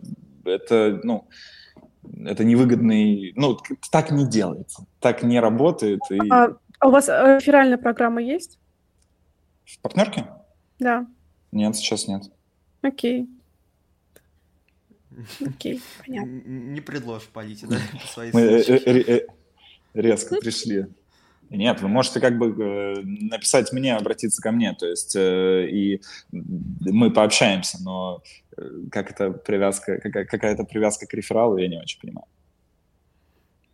это, 0.45 1.01
ну, 1.03 1.27
это 2.25 2.43
невыгодный, 2.43 3.33
ну, 3.35 3.57
так 3.91 4.11
не 4.11 4.27
делается, 4.27 4.85
так 4.99 5.23
не 5.23 5.39
работает. 5.39 6.01
И... 6.09 6.19
А, 6.29 6.55
а 6.79 6.87
у 6.87 6.91
вас 6.91 7.09
э, 7.09 7.37
реферальная 7.39 7.77
программа 7.77 8.21
есть? 8.21 8.59
В 9.65 9.79
партнерке? 9.79 10.25
Да. 10.79 11.05
Нет, 11.51 11.75
сейчас 11.75 12.07
нет. 12.07 12.23
Окей. 12.81 13.29
Окей, 15.45 15.81
понятно. 16.05 16.41
Не 16.45 16.81
предложишь 16.81 17.29
полить, 17.29 17.67
да, 17.67 17.77
по 18.01 18.07
своей 18.07 18.31
Мы 18.33 18.41
э, 18.41 19.17
э, 19.17 19.27
резко 19.93 20.37
пришли. 20.37 20.87
Нет, 21.51 21.81
вы 21.81 21.89
можете 21.89 22.21
как 22.21 22.37
бы 22.37 22.47
э, 22.47 23.01
написать 23.03 23.73
мне, 23.73 23.97
обратиться 23.97 24.41
ко 24.41 24.51
мне, 24.53 24.73
то 24.73 24.87
есть 24.87 25.17
э, 25.17 25.67
и 25.69 26.01
мы 26.31 27.11
пообщаемся, 27.11 27.77
но 27.83 28.23
э, 28.55 28.61
как 28.89 29.11
это 29.11 29.31
привязка, 29.31 29.97
какая- 29.97 30.23
какая-то 30.23 30.63
привязка 30.63 31.05
к 31.07 31.13
рефералу, 31.13 31.57
я 31.57 31.67
не 31.67 31.77
очень 31.77 31.99
понимаю. 31.99 32.25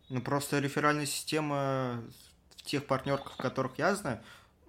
Ну, 0.08 0.20
просто 0.20 0.58
реферальная 0.58 1.06
система 1.06 2.02
в 2.56 2.62
тех 2.64 2.84
партнерках, 2.84 3.36
которых 3.36 3.78
я 3.78 3.94
знаю, 3.94 4.18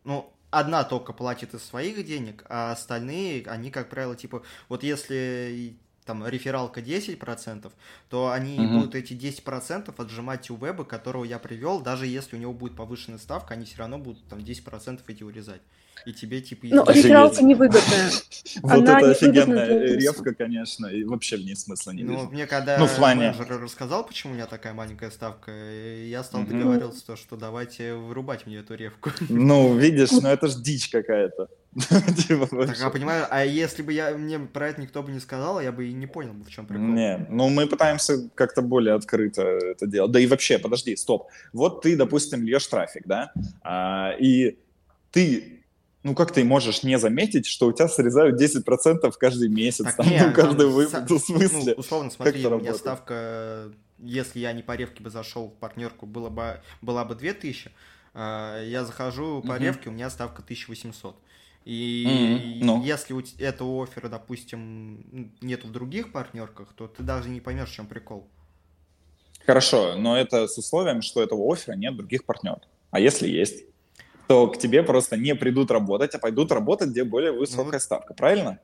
ну, 0.04 0.32
одна 0.52 0.84
только 0.84 1.12
платит 1.12 1.56
из 1.56 1.64
своих 1.64 2.06
денег, 2.06 2.46
а 2.48 2.74
остальные, 2.74 3.44
они, 3.48 3.72
как 3.72 3.90
правило, 3.90 4.16
типа, 4.16 4.44
вот 4.68 4.84
если 4.84 5.80
там 6.10 6.26
рефералка 6.28 6.82
10%, 6.82 7.72
то 8.10 8.32
они 8.32 8.60
угу. 8.60 8.80
будут 8.80 8.96
эти 8.96 9.14
10% 9.14 9.94
отжимать 9.96 10.50
у 10.50 10.56
веба, 10.56 10.84
которого 10.84 11.24
я 11.24 11.38
привел, 11.38 11.82
даже 11.82 12.08
если 12.08 12.36
у 12.36 12.40
него 12.40 12.52
будет 12.52 12.76
повышенная 12.76 13.20
ставка, 13.20 13.54
они 13.54 13.66
все 13.66 13.78
равно 13.78 14.00
будут 14.00 14.28
там 14.28 14.40
10% 14.40 15.02
эти 15.08 15.22
урезать. 15.22 15.62
И 16.08 16.14
тебе 16.14 16.42
типа... 16.42 16.66
Ну, 16.72 16.84
рефералка 16.90 17.44
невыгодная. 17.44 18.10
Вот 18.64 18.84
это 18.84 19.12
офигенная 19.12 19.98
ревка, 19.98 20.34
конечно, 20.34 20.88
и 20.88 21.04
вообще 21.04 21.38
в 21.38 21.42
ней 21.42 21.56
смысла 21.56 21.92
не 21.92 22.04
ну, 22.04 22.12
вижу. 22.14 22.24
Ну, 22.24 22.32
мне 22.32 22.48
когда 22.48 22.80
ну, 22.80 22.88
плане... 22.88 23.36
рассказал, 23.38 24.04
почему 24.04 24.34
у 24.34 24.36
меня 24.36 24.48
такая 24.48 24.74
маленькая 24.74 25.12
ставка, 25.12 25.52
я 25.52 26.24
стал 26.24 26.44
договариваться, 26.44 27.18
что 27.18 27.38
давайте 27.38 27.94
вырубать 27.94 28.48
мне 28.48 28.58
эту 28.58 28.74
ревку. 28.74 29.12
Ну, 29.30 29.78
видишь, 29.78 30.12
ну 30.12 30.28
это 30.28 30.48
ж 30.48 30.56
дичь 30.56 30.90
какая-то. 30.90 31.50
Типа, 32.28 32.48
так, 32.48 32.78
я 32.80 32.90
понимаю, 32.90 33.28
а 33.30 33.46
если 33.46 33.84
бы 33.84 33.94
я, 33.94 34.18
мне 34.18 34.40
про 34.40 34.70
это 34.70 34.82
никто 34.82 35.04
бы 35.04 35.12
не 35.12 35.20
сказал, 35.20 35.62
я 35.62 35.72
бы 35.72 35.88
и 35.88 35.94
не 35.94 36.08
понял, 36.08 36.34
в 36.34 36.50
чем 36.50 36.66
прикол. 36.66 36.86
Не, 36.86 37.28
ну 37.30 37.50
мы 37.50 37.68
пытаемся 37.68 38.28
как-то 38.34 38.64
более 38.64 38.96
открыто 38.96 39.44
это 39.44 39.86
делать. 39.86 40.12
Да 40.12 40.20
и 40.20 40.26
вообще, 40.26 40.58
подожди, 40.58 40.96
стоп. 40.96 41.28
Вот 41.54 41.84
ты, 41.84 41.96
допустим, 41.96 42.44
льешь 42.44 42.66
трафик, 42.66 43.04
да, 43.06 43.32
а, 43.62 44.16
и 44.20 44.58
ты 45.12 45.60
ну 46.02 46.16
как 46.16 46.32
ты 46.32 46.44
можешь 46.44 46.84
не 46.84 46.98
заметить, 46.98 47.46
что 47.46 47.68
у 47.68 47.74
тебя 47.74 47.88
срезают 47.88 48.42
10% 48.42 49.12
каждый 49.20 49.50
месяц, 49.50 49.86
так, 49.86 49.98
там, 49.98 50.08
не, 50.08 50.20
ну, 50.26 50.34
каждый 50.34 50.68
выпуск, 50.68 51.10
в 51.10 51.20
смысле? 51.20 51.74
Ну, 51.76 51.80
условно, 51.80 52.10
смотри, 52.10 52.46
у 52.46 52.60
меня 52.60 52.74
ставка, 52.74 53.72
если 54.00 54.40
я 54.40 54.54
не 54.54 54.64
по 54.64 54.76
ревке 54.76 55.04
бы 55.04 55.10
зашел 55.10 55.50
в 55.50 55.54
партнерку, 55.56 56.06
было 56.06 56.30
бы, 56.30 56.62
была 56.82 57.06
бы 57.06 57.16
2000, 57.16 57.72
а, 58.14 58.64
я 58.64 58.86
захожу 58.86 59.42
по 59.42 59.52
угу. 59.52 59.62
ревке, 59.62 59.90
у 59.90 59.92
меня 59.92 60.10
ставка 60.10 60.42
1800. 60.42 61.22
И 61.70 62.60
mm-hmm. 62.64 62.84
если 62.84 63.14
у 63.14 63.22
этого 63.38 63.84
оффера, 63.84 64.10
допустим, 64.10 65.32
нет 65.40 65.64
в 65.64 65.72
других 65.72 66.12
партнерках, 66.12 66.74
то 66.76 66.88
ты 66.88 67.04
даже 67.04 67.30
не 67.30 67.42
поймешь, 67.42 67.70
в 67.70 67.74
чем 67.74 67.86
прикол. 67.86 68.28
Хорошо, 69.46 69.94
но 69.96 70.18
это 70.18 70.48
с 70.48 70.58
условием, 70.58 71.04
что 71.04 71.22
этого 71.22 71.54
оффера 71.54 71.76
нет 71.76 71.96
других 71.96 72.26
партнеров. 72.26 72.64
А 72.90 73.00
если 73.00 73.28
есть? 73.28 73.66
то 74.28 74.46
к 74.48 74.60
тебе 74.60 74.84
просто 74.84 75.18
не 75.18 75.34
придут 75.34 75.72
работать, 75.72 76.14
а 76.14 76.20
пойдут 76.20 76.52
работать, 76.52 76.90
где 76.90 77.04
более 77.04 77.32
высокая 77.32 77.74
ну, 77.74 77.80
ставка, 77.80 78.14
правильно? 78.14 78.60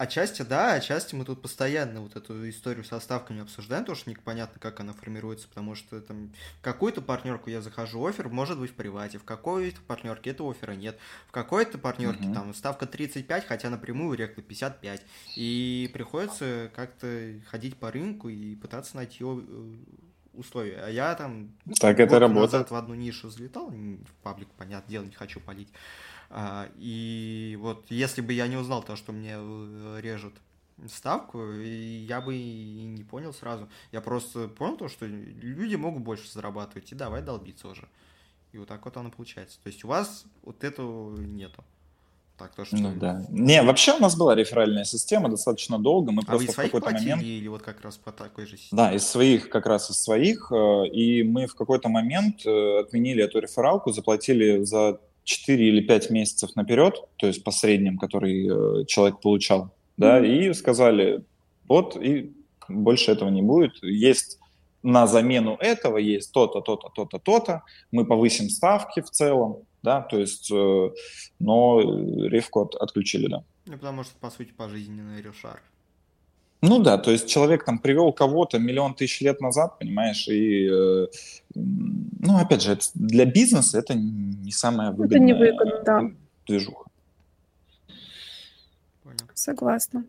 Отчасти 0.00 0.40
да, 0.40 0.72
отчасти 0.72 1.14
мы 1.14 1.26
тут 1.26 1.42
постоянно 1.42 2.00
вот 2.00 2.16
эту 2.16 2.48
историю 2.48 2.84
со 2.84 2.98
ставками 3.00 3.42
обсуждаем, 3.42 3.82
потому 3.82 3.96
что 3.96 4.08
непонятно, 4.08 4.58
как 4.58 4.80
она 4.80 4.94
формируется, 4.94 5.46
потому 5.46 5.74
что 5.74 6.00
там 6.00 6.32
какую-то 6.62 7.02
партнерку 7.02 7.50
я 7.50 7.60
захожу, 7.60 8.02
офер 8.06 8.30
может 8.30 8.58
быть 8.58 8.70
в 8.70 8.74
привате, 8.74 9.18
в 9.18 9.24
какой-то 9.24 9.82
партнерке 9.82 10.30
этого 10.30 10.52
оффера 10.52 10.72
нет, 10.72 10.98
в 11.28 11.32
какой-то 11.32 11.76
партнерке 11.76 12.24
угу. 12.24 12.32
там 12.32 12.54
ставка 12.54 12.86
35, 12.86 13.44
хотя 13.44 13.68
напрямую 13.68 14.16
рекла 14.16 14.42
55, 14.42 15.02
и 15.36 15.90
приходится 15.92 16.70
как-то 16.74 17.34
ходить 17.50 17.76
по 17.76 17.90
рынку 17.90 18.30
и 18.30 18.56
пытаться 18.56 18.96
найти 18.96 19.22
э, 19.22 19.42
условия. 20.32 20.80
А 20.82 20.88
я 20.88 21.14
там 21.14 21.50
так 21.78 22.00
это 22.00 22.18
работает. 22.18 22.52
назад 22.52 22.70
в 22.70 22.74
одну 22.74 22.94
нишу 22.94 23.28
взлетал, 23.28 23.68
в 23.68 24.14
паблик, 24.22 24.48
понятное 24.56 24.90
дело, 24.90 25.04
не 25.04 25.12
хочу 25.12 25.40
палить. 25.40 25.68
А, 26.30 26.68
и 26.76 27.58
вот 27.60 27.84
если 27.88 28.20
бы 28.20 28.32
я 28.32 28.46
не 28.46 28.56
узнал 28.56 28.82
то, 28.82 28.94
что 28.94 29.12
мне 29.12 29.34
э, 29.36 30.00
режут 30.00 30.34
ставку, 30.88 31.52
я 31.52 32.20
бы 32.20 32.36
и 32.36 32.84
не 32.84 33.02
понял 33.02 33.34
сразу. 33.34 33.68
Я 33.92 34.00
просто 34.00 34.48
понял 34.48 34.76
то, 34.76 34.88
что 34.88 35.06
люди 35.06 35.74
могут 35.74 36.02
больше 36.02 36.30
зарабатывать, 36.30 36.92
и 36.92 36.94
давай 36.94 37.20
долбиться 37.20 37.68
уже. 37.68 37.88
И 38.52 38.58
вот 38.58 38.68
так 38.68 38.84
вот 38.84 38.96
оно 38.96 39.10
получается. 39.10 39.58
То 39.62 39.68
есть 39.68 39.84
у 39.84 39.88
вас 39.88 40.24
вот 40.42 40.64
этого 40.64 41.16
нету. 41.18 41.64
Так, 42.38 42.54
то, 42.54 42.64
что... 42.64 42.76
Ну 42.76 42.94
да. 42.96 43.26
Не, 43.28 43.62
вообще 43.62 43.92
у 43.92 43.98
нас 43.98 44.16
была 44.16 44.34
реферальная 44.34 44.84
система 44.84 45.28
достаточно 45.28 45.78
долго. 45.78 46.10
Мы 46.10 46.22
а 46.22 46.26
просто 46.26 46.46
вы 46.46 46.52
в 46.52 46.56
какой-то 46.56 46.90
момент... 46.90 47.22
или 47.22 47.46
вот 47.48 47.60
как 47.60 47.82
раз 47.82 47.98
по 47.98 48.12
такой 48.12 48.46
же 48.46 48.56
системе? 48.56 48.82
Да, 48.82 48.94
из 48.94 49.06
своих, 49.06 49.50
как 49.50 49.66
раз 49.66 49.90
из 49.90 50.02
своих. 50.02 50.50
Э, 50.50 50.86
и 50.86 51.22
мы 51.22 51.46
в 51.46 51.54
какой-то 51.54 51.90
момент 51.90 52.46
э, 52.46 52.80
отменили 52.80 53.22
эту 53.22 53.40
рефералку, 53.40 53.92
заплатили 53.92 54.64
за 54.64 54.98
4 55.30 55.68
или 55.68 55.80
5 55.80 56.10
месяцев 56.10 56.56
наперед, 56.56 56.94
то 57.16 57.26
есть 57.26 57.44
по 57.44 57.50
средним, 57.50 57.98
который 57.98 58.48
э, 58.48 58.84
человек 58.86 59.20
получал, 59.20 59.70
да, 59.96 60.20
mm-hmm. 60.20 60.50
и 60.50 60.54
сказали, 60.54 61.24
вот, 61.68 61.96
и 61.96 62.32
больше 62.68 63.12
этого 63.12 63.28
не 63.30 63.42
будет. 63.42 63.82
Есть 63.82 64.38
на 64.82 65.06
замену 65.06 65.56
этого 65.60 65.98
есть 65.98 66.32
то-то, 66.32 66.60
то-то, 66.60 66.88
то-то, 66.88 67.18
то-то. 67.18 67.62
Мы 67.92 68.06
повысим 68.06 68.48
ставки 68.48 69.00
в 69.02 69.10
целом, 69.10 69.58
да, 69.82 70.00
то 70.00 70.18
есть, 70.18 70.50
э, 70.50 70.90
но 71.38 71.80
ревку 71.80 72.62
от, 72.62 72.74
отключили, 72.74 73.28
да. 73.28 73.44
Ну, 73.66 73.74
потому 73.74 74.02
что, 74.02 74.14
по 74.18 74.30
сути, 74.30 74.52
пожизненный 74.56 75.22
решар. 75.22 75.62
Ну 76.62 76.78
да, 76.82 76.98
то 76.98 77.10
есть 77.10 77.28
человек 77.28 77.64
там 77.64 77.78
привел 77.78 78.12
кого-то 78.12 78.58
миллион 78.58 78.94
тысяч 78.94 79.20
лет 79.22 79.40
назад, 79.40 79.78
понимаешь, 79.78 80.28
и 80.28 80.68
э, 80.70 81.06
Ну, 81.54 82.36
опять 82.36 82.62
же, 82.62 82.78
для 82.94 83.24
бизнеса 83.24 83.78
это 83.78 83.94
не 83.94 84.52
самая 84.52 84.90
выгодная 84.90 85.16
это 85.16 85.24
не 85.24 85.32
выгодно, 85.32 85.82
да. 85.84 86.10
движуха. 86.46 86.84
Понял. 89.02 89.30
Согласна. 89.34 90.04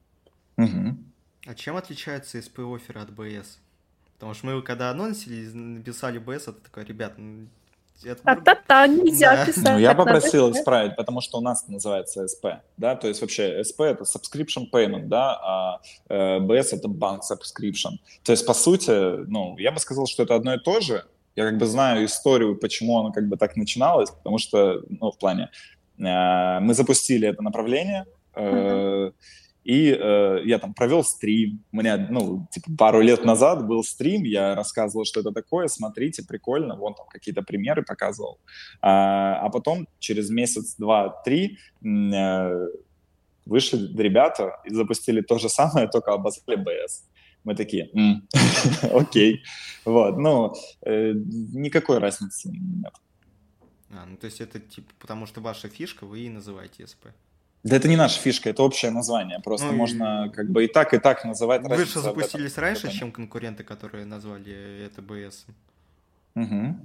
Угу. 0.57 0.97
А 1.45 1.55
чем 1.55 1.77
отличается 1.77 2.37
SP 2.37 2.61
офер 2.75 2.97
от 2.97 3.09
BS? 3.09 3.57
Потому 4.15 4.33
что 4.33 4.47
мы 4.47 4.61
когда 4.61 4.91
анонсили, 4.91 5.49
написали 5.53 6.21
BS, 6.21 6.49
это 6.49 6.61
такой, 6.61 6.83
ребят, 6.83 7.13
это... 8.03 8.23
Та-та-та, 8.23 8.87
нельзя 8.87 9.35
да. 9.35 9.45
писать. 9.45 9.63
Ну, 9.63 9.79
я 9.79 9.93
попросил 9.93 10.51
исправить, 10.51 10.95
потому 10.95 11.21
что 11.21 11.37
у 11.37 11.41
нас 11.41 11.63
это 11.63 11.71
называется 11.71 12.25
SP, 12.25 12.59
да, 12.77 12.95
то 12.95 13.07
есть 13.07 13.21
вообще 13.21 13.61
SP 13.61 13.85
это 13.85 14.03
subscription 14.03 14.69
payment, 14.71 15.07
да, 15.07 15.39
а 15.43 15.81
э, 16.09 16.39
BS 16.39 16.73
это 16.73 16.87
bank 16.87 17.19
subscription. 17.21 17.97
То 18.23 18.31
есть, 18.31 18.45
по 18.45 18.53
сути, 18.53 19.25
ну, 19.27 19.57
я 19.57 19.71
бы 19.71 19.79
сказал, 19.79 20.07
что 20.07 20.23
это 20.23 20.35
одно 20.35 20.53
и 20.53 20.59
то 20.59 20.79
же. 20.81 21.03
Я 21.35 21.45
как 21.49 21.57
бы 21.57 21.65
знаю 21.65 22.05
историю, 22.05 22.57
почему 22.57 22.99
оно 22.99 23.11
как 23.11 23.27
бы 23.27 23.37
так 23.37 23.55
начиналось, 23.55 24.11
потому 24.11 24.37
что, 24.37 24.81
ну, 24.89 25.11
в 25.11 25.17
плане, 25.17 25.49
э, 25.97 26.59
мы 26.59 26.73
запустили 26.73 27.27
это 27.27 27.41
направление, 27.41 28.05
э, 28.35 28.41
uh-huh. 28.41 29.13
И 29.63 29.91
э, 29.91 30.39
я 30.45 30.57
там 30.57 30.73
провел 30.73 31.03
стрим. 31.03 31.63
У 31.71 31.77
меня, 31.77 32.07
ну, 32.09 32.47
типа, 32.51 32.71
пару 32.77 33.01
лет 33.01 33.23
назад 33.25 33.67
был 33.67 33.83
стрим, 33.83 34.23
я 34.23 34.55
рассказывал, 34.55 35.05
что 35.05 35.19
это 35.19 35.31
такое, 35.31 35.67
смотрите, 35.67 36.23
прикольно, 36.23 36.75
вон 36.75 36.95
там 36.95 37.05
какие-то 37.07 37.43
примеры 37.43 37.83
показывал. 37.83 38.39
А, 38.81 39.39
а 39.39 39.49
потом 39.49 39.87
через 39.99 40.29
месяц, 40.29 40.75
два, 40.77 41.09
три 41.23 41.59
э, 41.83 42.67
вышли 43.45 44.01
ребята 44.01 44.59
и 44.65 44.73
запустили 44.73 45.21
то 45.21 45.37
же 45.37 45.49
самое, 45.49 45.87
только 45.91 46.13
обозвали 46.13 46.57
БС. 46.57 47.07
Мы 47.43 47.55
такие, 47.55 47.91
окей. 48.93 49.43
Вот, 49.85 50.17
ну, 50.17 50.53
э, 50.85 51.13
никакой 51.13 51.99
разницы 51.99 52.49
нет. 52.49 52.93
А, 53.93 54.05
ну 54.05 54.17
то 54.17 54.25
есть 54.25 54.41
это 54.41 54.59
типа, 54.59 54.91
потому 54.99 55.25
что 55.25 55.41
ваша 55.41 55.67
фишка, 55.67 56.05
вы 56.05 56.21
и 56.21 56.29
называете 56.29 56.87
СП. 56.87 57.07
Да 57.63 57.75
это 57.75 57.87
не 57.87 57.95
наша 57.95 58.19
фишка, 58.19 58.49
это 58.49 58.63
общее 58.63 58.89
название. 58.89 59.39
Просто 59.39 59.67
ну, 59.67 59.73
можно 59.73 60.31
как 60.35 60.49
бы 60.49 60.65
и 60.65 60.67
так, 60.67 60.93
и 60.93 60.97
так 60.97 61.23
называть. 61.23 61.61
Вы 61.61 61.85
же 61.85 61.99
запустились 61.99 62.57
раньше, 62.57 62.87
этом. 62.87 62.97
чем 62.97 63.11
конкуренты, 63.11 63.63
которые 63.63 64.05
назвали 64.05 64.85
это 64.85 65.01
БС. 65.01 65.45
Угу. 66.35 66.75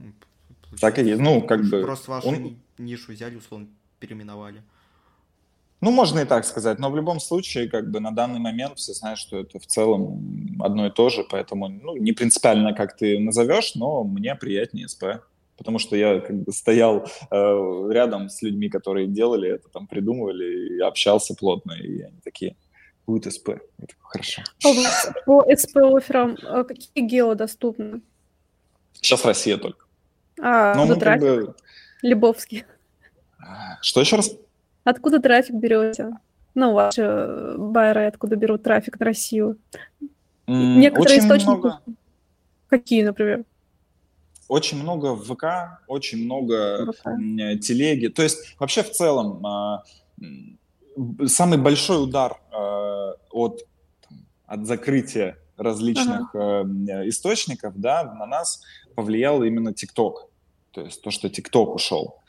Так 0.80 0.98
и 0.98 1.04
есть. 1.04 1.20
Ну, 1.20 1.40
как 1.40 1.64
бы... 1.64 1.82
Просто 1.82 2.10
вашу 2.10 2.28
он... 2.28 2.56
нишу 2.76 3.12
взяли, 3.12 3.36
условно, 3.36 3.68
переименовали. 4.00 4.62
Ну, 5.80 5.90
можно 5.90 6.20
и 6.20 6.24
так 6.24 6.44
сказать, 6.44 6.78
но 6.78 6.90
в 6.90 6.96
любом 6.96 7.20
случае, 7.20 7.68
как 7.68 7.90
бы 7.90 8.00
на 8.00 8.10
данный 8.10 8.38
момент 8.38 8.78
все 8.78 8.92
знают, 8.92 9.18
что 9.18 9.38
это 9.38 9.58
в 9.58 9.66
целом 9.66 10.56
одно 10.60 10.86
и 10.86 10.90
то 10.90 11.10
же, 11.10 11.24
поэтому, 11.28 11.68
ну, 11.68 11.96
не 11.96 12.12
принципиально, 12.12 12.72
как 12.72 12.96
ты 12.96 13.18
назовешь, 13.18 13.74
но 13.74 14.02
мне 14.02 14.34
приятнее 14.34 14.88
СП 14.88 15.04
потому 15.56 15.78
что 15.78 15.96
я 15.96 16.20
как 16.20 16.36
бы 16.36 16.52
стоял 16.52 17.06
э, 17.30 17.88
рядом 17.90 18.28
с 18.28 18.42
людьми, 18.42 18.68
которые 18.68 19.06
делали 19.06 19.50
это, 19.50 19.68
там 19.68 19.86
придумывали, 19.86 20.76
и 20.76 20.80
общался 20.80 21.34
плотно, 21.34 21.72
и 21.72 22.02
они 22.02 22.20
такие, 22.22 22.56
будет 23.06 23.32
СП. 23.32 23.48
Я 23.48 23.86
такой, 23.86 24.02
хорошо. 24.02 24.42
По 25.24 25.44
СП 25.56 25.76
офферам 25.76 26.36
э, 26.42 26.64
какие 26.64 27.04
гео 27.04 27.34
доступны? 27.34 28.00
Сейчас 28.92 29.24
Россия 29.24 29.56
только. 29.56 29.86
А, 30.40 30.74
Но 30.74 30.86
мы 30.86 30.98
как 30.98 31.20
бы... 31.20 31.54
Лебовский. 32.02 32.64
Что 33.80 34.00
еще 34.00 34.16
раз? 34.16 34.36
Откуда 34.84 35.20
трафик 35.20 35.56
берете? 35.56 36.10
Ну, 36.54 36.72
ваши 36.72 37.54
байеры 37.58 38.06
откуда 38.06 38.36
берут 38.36 38.62
трафик 38.62 38.98
на 38.98 39.06
Россию? 39.06 39.58
Mm, 40.46 40.76
Некоторые 40.76 41.18
источники. 41.18 41.48
Много... 41.48 41.80
Какие, 42.68 43.04
например? 43.04 43.44
Очень 44.48 44.82
много 44.82 45.14
в 45.14 45.24
ВК, 45.24 45.82
очень 45.88 46.24
много 46.24 46.92
ВК. 46.92 47.04
телеги. 47.60 48.08
То 48.08 48.22
есть 48.22 48.56
вообще 48.58 48.82
в 48.82 48.90
целом 48.90 49.44
а, 49.46 49.84
самый 51.26 51.58
большой 51.58 52.02
удар 52.02 52.40
а, 52.52 53.14
от, 53.30 53.62
от 54.46 54.66
закрытия 54.66 55.38
различных 55.56 56.34
ага. 56.34 57.08
источников 57.08 57.74
да, 57.76 58.04
на 58.14 58.26
нас 58.26 58.62
повлиял 58.94 59.42
именно 59.42 59.72
ТикТок. 59.72 60.28
То 60.72 60.82
есть 60.82 61.00
то, 61.02 61.10
что 61.10 61.28
ТикТок 61.30 61.74
ушел. 61.74 62.20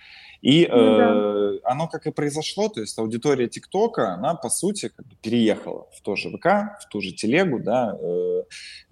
И 0.42 0.68
ну, 0.68 0.76
э, 0.76 1.60
да. 1.64 1.72
оно 1.72 1.88
как 1.88 2.08
и 2.08 2.12
произошло, 2.12 2.70
то 2.70 2.82
есть 2.82 2.98
аудитория 3.00 3.48
ТикТока, 3.48 4.14
она 4.14 4.36
по 4.36 4.50
сути 4.50 4.90
как 4.90 5.06
бы 5.06 5.16
переехала 5.22 5.88
в 5.96 6.02
то 6.02 6.16
же 6.16 6.30
ВК, 6.30 6.46
в 6.82 6.90
ту 6.90 7.02
же 7.02 7.12
телегу, 7.12 7.60
да, 7.60 7.98
э, 8.00 8.44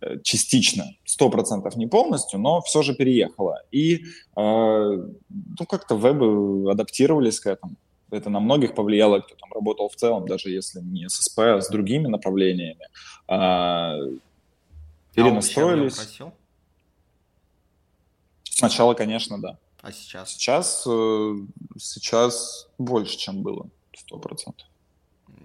э 0.01 0.19
частично, 0.23 0.85
сто 1.05 1.29
процентов 1.29 1.75
не 1.75 1.87
полностью, 1.87 2.39
но 2.39 2.61
все 2.61 2.81
же 2.81 2.95
переехала. 2.95 3.61
И 3.71 3.95
э, 3.95 4.01
ну 4.37 5.65
как-то 5.69 5.95
вебы 5.95 6.71
адаптировались 6.71 7.39
к 7.39 7.47
этому. 7.47 7.75
Это 8.11 8.29
на 8.29 8.39
многих 8.39 8.75
повлияло, 8.75 9.19
кто 9.19 9.35
там 9.35 9.51
работал 9.53 9.89
в 9.89 9.95
целом, 9.95 10.27
даже 10.27 10.49
если 10.49 10.79
не 10.79 11.09
с 11.09 11.15
СП, 11.15 11.39
а 11.39 11.61
с 11.61 11.69
другими 11.69 12.07
направлениями. 12.07 12.87
А, 13.27 13.97
перенастроились. 15.13 16.19
А 16.19 16.31
Сначала, 18.43 18.93
конечно, 18.93 19.41
да. 19.41 19.57
А 19.85 19.91
сейчас? 19.91 20.31
Сейчас, 20.31 20.83
э, 20.87 21.35
сейчас 21.77 22.67
больше, 22.79 23.19
чем 23.19 23.43
было, 23.43 23.67
сто 23.95 24.17
процентов. 24.17 24.65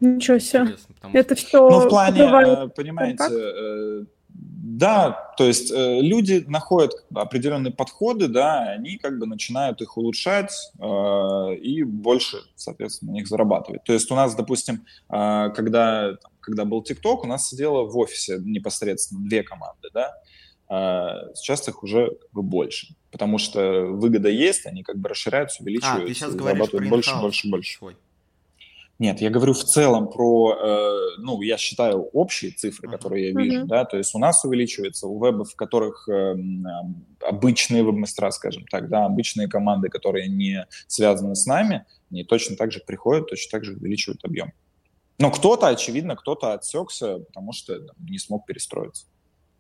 Ничего 0.01 0.39
себе. 0.39 0.79
Это 1.13 1.37
что? 1.37 1.69
Ну, 1.69 1.81
в 1.81 1.89
плане, 1.91 2.23
э, 2.23 2.69
понимаете, 2.69 3.25
э, 3.29 4.05
да, 4.31 5.35
то 5.37 5.45
есть 5.45 5.71
э, 5.71 6.01
люди 6.01 6.43
находят 6.49 6.93
определенные 7.15 7.71
подходы, 7.71 8.29
да, 8.29 8.61
они 8.63 8.97
как 8.97 9.19
бы 9.19 9.27
начинают 9.27 9.83
их 9.83 9.99
улучшать 9.99 10.55
э, 10.79 11.55
и 11.57 11.83
больше, 11.83 12.39
соответственно, 12.57 13.13
на 13.13 13.17
них 13.17 13.29
зарабатывать. 13.29 13.85
То 13.85 13.93
есть 13.93 14.11
у 14.11 14.15
нас, 14.15 14.35
допустим, 14.35 14.87
э, 15.11 15.51
когда, 15.55 16.17
когда 16.41 16.65
был 16.65 16.83
ТикТок, 16.83 17.25
у 17.25 17.27
нас 17.27 17.47
сидело 17.47 17.85
в 17.85 17.95
офисе 17.99 18.39
непосредственно 18.43 19.21
две 19.21 19.43
команды, 19.43 19.91
да, 19.93 20.15
сейчас 20.71 21.69
их 21.69 21.83
уже 21.83 22.11
как 22.11 22.31
бы 22.33 22.43
больше, 22.43 22.95
потому 23.11 23.39
что 23.39 23.87
выгода 23.87 24.29
есть, 24.29 24.67
они 24.67 24.83
как 24.85 24.99
бы 24.99 25.09
расширяются, 25.09 25.63
увеличиваются, 25.63 26.05
а, 26.05 26.07
ты 26.07 26.15
сейчас 26.15 26.33
зарабатывают 26.33 26.89
больше, 26.89 27.17
больше, 27.21 27.49
больше. 27.49 27.79
Свой. 27.79 27.97
Нет, 29.01 29.23
я 29.23 29.31
говорю 29.31 29.55
в 29.55 29.65
целом 29.65 30.11
про, 30.11 30.55
э, 30.55 31.21
ну, 31.21 31.41
я 31.41 31.57
считаю 31.57 32.03
общие 32.13 32.51
цифры, 32.51 32.87
uh-huh. 32.87 32.93
которые 32.93 33.31
я 33.31 33.41
вижу, 33.41 33.63
uh-huh. 33.63 33.67
да, 33.67 33.87
то 33.87 33.97
есть 33.97 34.15
у 34.15 34.19
нас 34.19 34.45
увеличивается, 34.45 35.07
у 35.07 35.19
вебов, 35.19 35.53
в 35.53 35.57
которых 35.57 36.07
э, 36.07 36.37
обычные 37.27 37.83
веб-мастера, 37.83 38.31
скажем 38.31 38.67
так, 38.71 38.91
да, 38.91 39.07
обычные 39.07 39.49
команды, 39.49 39.89
которые 39.89 40.29
не 40.29 40.67
связаны 40.87 41.35
с 41.35 41.47
нами, 41.47 41.87
они 42.11 42.25
точно 42.25 42.57
так 42.57 42.73
же 42.73 42.81
приходят, 42.87 43.27
точно 43.27 43.51
так 43.53 43.65
же 43.65 43.73
увеличивают 43.73 44.23
объем. 44.23 44.53
Но 45.19 45.31
кто-то, 45.31 45.69
очевидно, 45.69 46.15
кто-то 46.15 46.53
отсекся, 46.53 47.21
потому 47.21 47.55
что 47.55 47.81
там, 47.81 47.97
не 48.01 48.19
смог 48.19 48.45
перестроиться. 48.45 49.07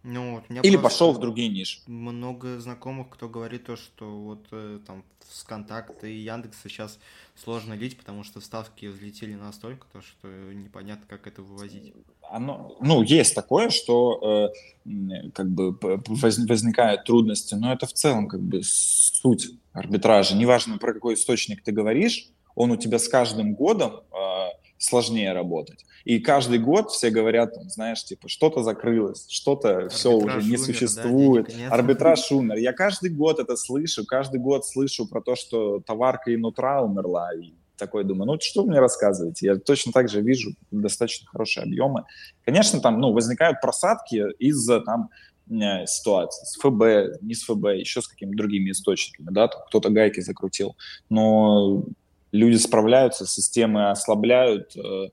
Ну, 0.02 0.36
вот 0.36 0.64
Или 0.64 0.76
пошел 0.76 1.12
в 1.12 1.18
другие 1.18 1.48
ниши. 1.48 1.80
Много 1.86 2.58
знакомых, 2.58 3.10
кто 3.10 3.28
говорит 3.28 3.66
то, 3.66 3.76
что 3.76 4.10
вот 4.10 4.46
э, 4.50 4.78
там 4.86 5.04
с 5.28 5.44
контакта 5.44 6.06
и 6.06 6.16
Яндекса 6.16 6.68
сейчас 6.68 6.98
сложно 7.36 7.74
лить, 7.74 7.98
потому 7.98 8.24
что 8.24 8.40
ставки 8.40 8.86
взлетели 8.86 9.34
настолько, 9.34 9.86
то, 9.92 10.00
что 10.00 10.28
непонятно, 10.52 11.04
как 11.06 11.26
это 11.26 11.42
вывозить. 11.42 11.92
Оно, 12.22 12.76
ну, 12.80 13.02
есть 13.02 13.34
такое, 13.34 13.68
что 13.70 14.52
э, 14.86 15.30
как 15.34 15.50
бы 15.50 15.76
возникают 15.80 17.04
трудности, 17.04 17.54
но 17.54 17.72
это 17.72 17.86
в 17.86 17.92
целом 17.92 18.26
как 18.26 18.40
бы 18.40 18.62
суть 18.62 19.50
арбитража. 19.72 20.34
Неважно, 20.34 20.78
про 20.78 20.94
какой 20.94 21.14
источник 21.14 21.62
ты 21.62 21.72
говоришь, 21.72 22.28
он 22.54 22.70
у 22.70 22.76
тебя 22.76 22.98
с 22.98 23.08
каждым 23.08 23.54
годом 23.54 24.00
э, 24.12 24.69
сложнее 24.80 25.32
работать. 25.32 25.84
И 26.04 26.18
каждый 26.18 26.58
год 26.58 26.90
все 26.90 27.10
говорят, 27.10 27.54
там, 27.54 27.68
знаешь, 27.68 28.02
типа, 28.02 28.28
что-то 28.28 28.62
закрылось, 28.62 29.26
что-то 29.28 29.90
все 29.90 30.10
уже 30.10 30.38
не 30.38 30.56
умер, 30.56 30.58
существует. 30.58 31.48
Да, 31.48 31.74
Арбитраж 31.74 32.32
умер. 32.32 32.56
Я 32.56 32.72
каждый 32.72 33.10
год 33.10 33.38
это 33.38 33.56
слышу, 33.56 34.06
каждый 34.06 34.40
год 34.40 34.66
слышу 34.66 35.06
про 35.06 35.20
то, 35.20 35.36
что 35.36 35.80
товарка 35.80 36.30
и 36.30 36.36
нутра 36.38 36.82
умерла. 36.82 37.28
И 37.34 37.52
такой 37.76 38.04
думаю, 38.04 38.32
ну 38.32 38.38
что 38.40 38.62
вы 38.62 38.70
мне 38.70 38.80
рассказываете? 38.80 39.46
Я 39.46 39.56
точно 39.56 39.92
так 39.92 40.08
же 40.08 40.22
вижу 40.22 40.52
достаточно 40.70 41.28
хорошие 41.28 41.64
объемы. 41.64 42.04
Конечно, 42.46 42.80
там 42.80 43.00
ну, 43.00 43.12
возникают 43.12 43.60
просадки 43.60 44.32
из-за 44.38 44.80
там 44.80 45.10
э, 45.50 45.84
ситуации 45.84 46.46
с 46.46 46.56
ФБ, 46.56 47.22
не 47.22 47.34
с 47.34 47.42
ФБ, 47.42 47.66
еще 47.76 48.00
с 48.00 48.08
какими-то 48.08 48.38
другими 48.38 48.70
источниками, 48.70 49.28
да, 49.30 49.48
кто-то 49.48 49.90
гайки 49.90 50.20
закрутил. 50.20 50.74
Но 51.10 51.84
люди 52.32 52.56
справляются, 52.56 53.26
системы 53.26 53.90
ослабляют, 53.90 54.76
э, 54.76 55.08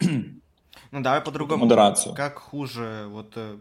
ну, 0.90 1.00
давай 1.02 1.20
по-другому. 1.20 1.64
Модерацию. 1.64 2.14
Как 2.14 2.38
хуже, 2.38 3.06
вот 3.08 3.32
э, 3.36 3.58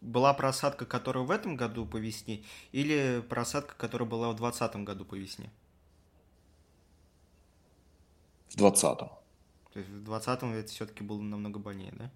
была 0.00 0.34
просадка, 0.34 0.86
которая 0.86 1.24
в 1.24 1.30
этом 1.30 1.56
году 1.56 1.86
по 1.86 1.96
весне, 1.96 2.42
или 2.72 3.22
просадка, 3.28 3.74
которая 3.76 4.08
была 4.08 4.28
в 4.28 4.36
2020 4.36 4.84
году 4.84 5.04
по 5.04 5.14
весне? 5.14 5.50
В 8.50 8.56
2020. 8.56 8.98
То 8.98 9.80
есть 9.80 9.88
в 9.90 10.04
2020 10.04 10.42
это 10.42 10.68
все-таки 10.70 11.04
было 11.04 11.20
намного 11.20 11.58
больнее, 11.58 11.92
да? 11.98 12.10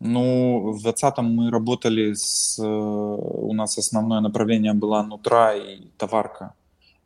Ну, 0.00 0.72
в 0.72 0.82
2020 0.82 1.18
мы 1.18 1.50
работали 1.50 2.14
с... 2.14 2.58
Э, 2.58 2.66
у 2.66 3.52
нас 3.52 3.76
основное 3.78 4.20
направление 4.20 4.72
было 4.72 5.02
нутра 5.02 5.54
и 5.54 5.88
товарка, 5.98 6.54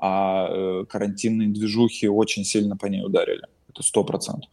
а 0.06 0.48
э, 0.50 0.84
карантинные 0.86 1.48
движухи 1.48 2.08
очень 2.08 2.44
сильно 2.44 2.76
по 2.76 2.84
ней 2.84 3.02
ударили. 3.02 3.44
Это 3.70 3.82
сто 3.82 4.04
процентов. 4.04 4.50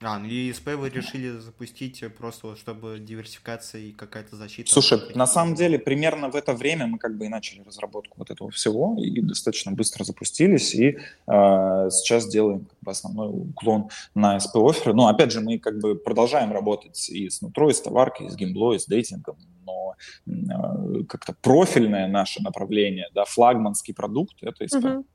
А, 0.00 0.18
ну 0.18 0.26
и 0.26 0.52
СП 0.52 0.68
вы 0.76 0.90
решили 0.90 1.38
запустить 1.38 2.04
просто, 2.16 2.54
чтобы 2.54 3.00
диверсификация 3.00 3.80
и 3.80 3.92
какая-то 3.92 4.36
защита. 4.36 4.70
Слушай, 4.70 5.00
на 5.16 5.26
самом 5.26 5.56
деле, 5.56 5.76
примерно 5.76 6.30
в 6.30 6.36
это 6.36 6.52
время 6.52 6.86
мы 6.86 6.98
как 6.98 7.18
бы 7.18 7.26
и 7.26 7.28
начали 7.28 7.62
разработку 7.62 8.14
вот 8.16 8.30
этого 8.30 8.50
всего, 8.52 8.96
и 8.96 9.20
достаточно 9.20 9.72
быстро 9.72 10.04
запустились, 10.04 10.72
и 10.74 10.90
э, 10.90 10.98
сейчас 11.26 12.28
делаем 12.28 12.66
как 12.66 12.78
бы 12.80 12.90
основной 12.92 13.28
уклон 13.28 13.88
на 14.14 14.38
СП 14.38 14.56
оферы. 14.56 14.94
Ну, 14.94 15.08
опять 15.08 15.32
же, 15.32 15.40
мы 15.40 15.58
как 15.58 15.80
бы 15.80 15.96
продолжаем 15.96 16.52
работать 16.52 17.08
и 17.08 17.28
с 17.28 17.42
нутро, 17.42 17.68
и 17.68 17.74
с 17.74 17.80
товаркой, 17.80 18.28
и 18.28 18.30
с 18.30 18.36
геймблой, 18.36 18.76
и 18.76 18.78
с 18.78 18.86
дейтингом, 18.86 19.36
но 19.66 19.94
э, 20.26 21.02
как-то 21.08 21.34
профильное 21.42 22.06
наше 22.06 22.40
направление, 22.40 23.08
да, 23.14 23.24
флагманский 23.24 23.94
продукт— 23.94 24.36
это 24.42 24.68
СП. 24.68 24.84
Угу. 24.84 25.06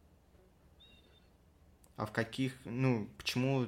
А 1.96 2.06
в 2.06 2.12
каких, 2.12 2.54
ну, 2.66 3.08
почему 3.18 3.68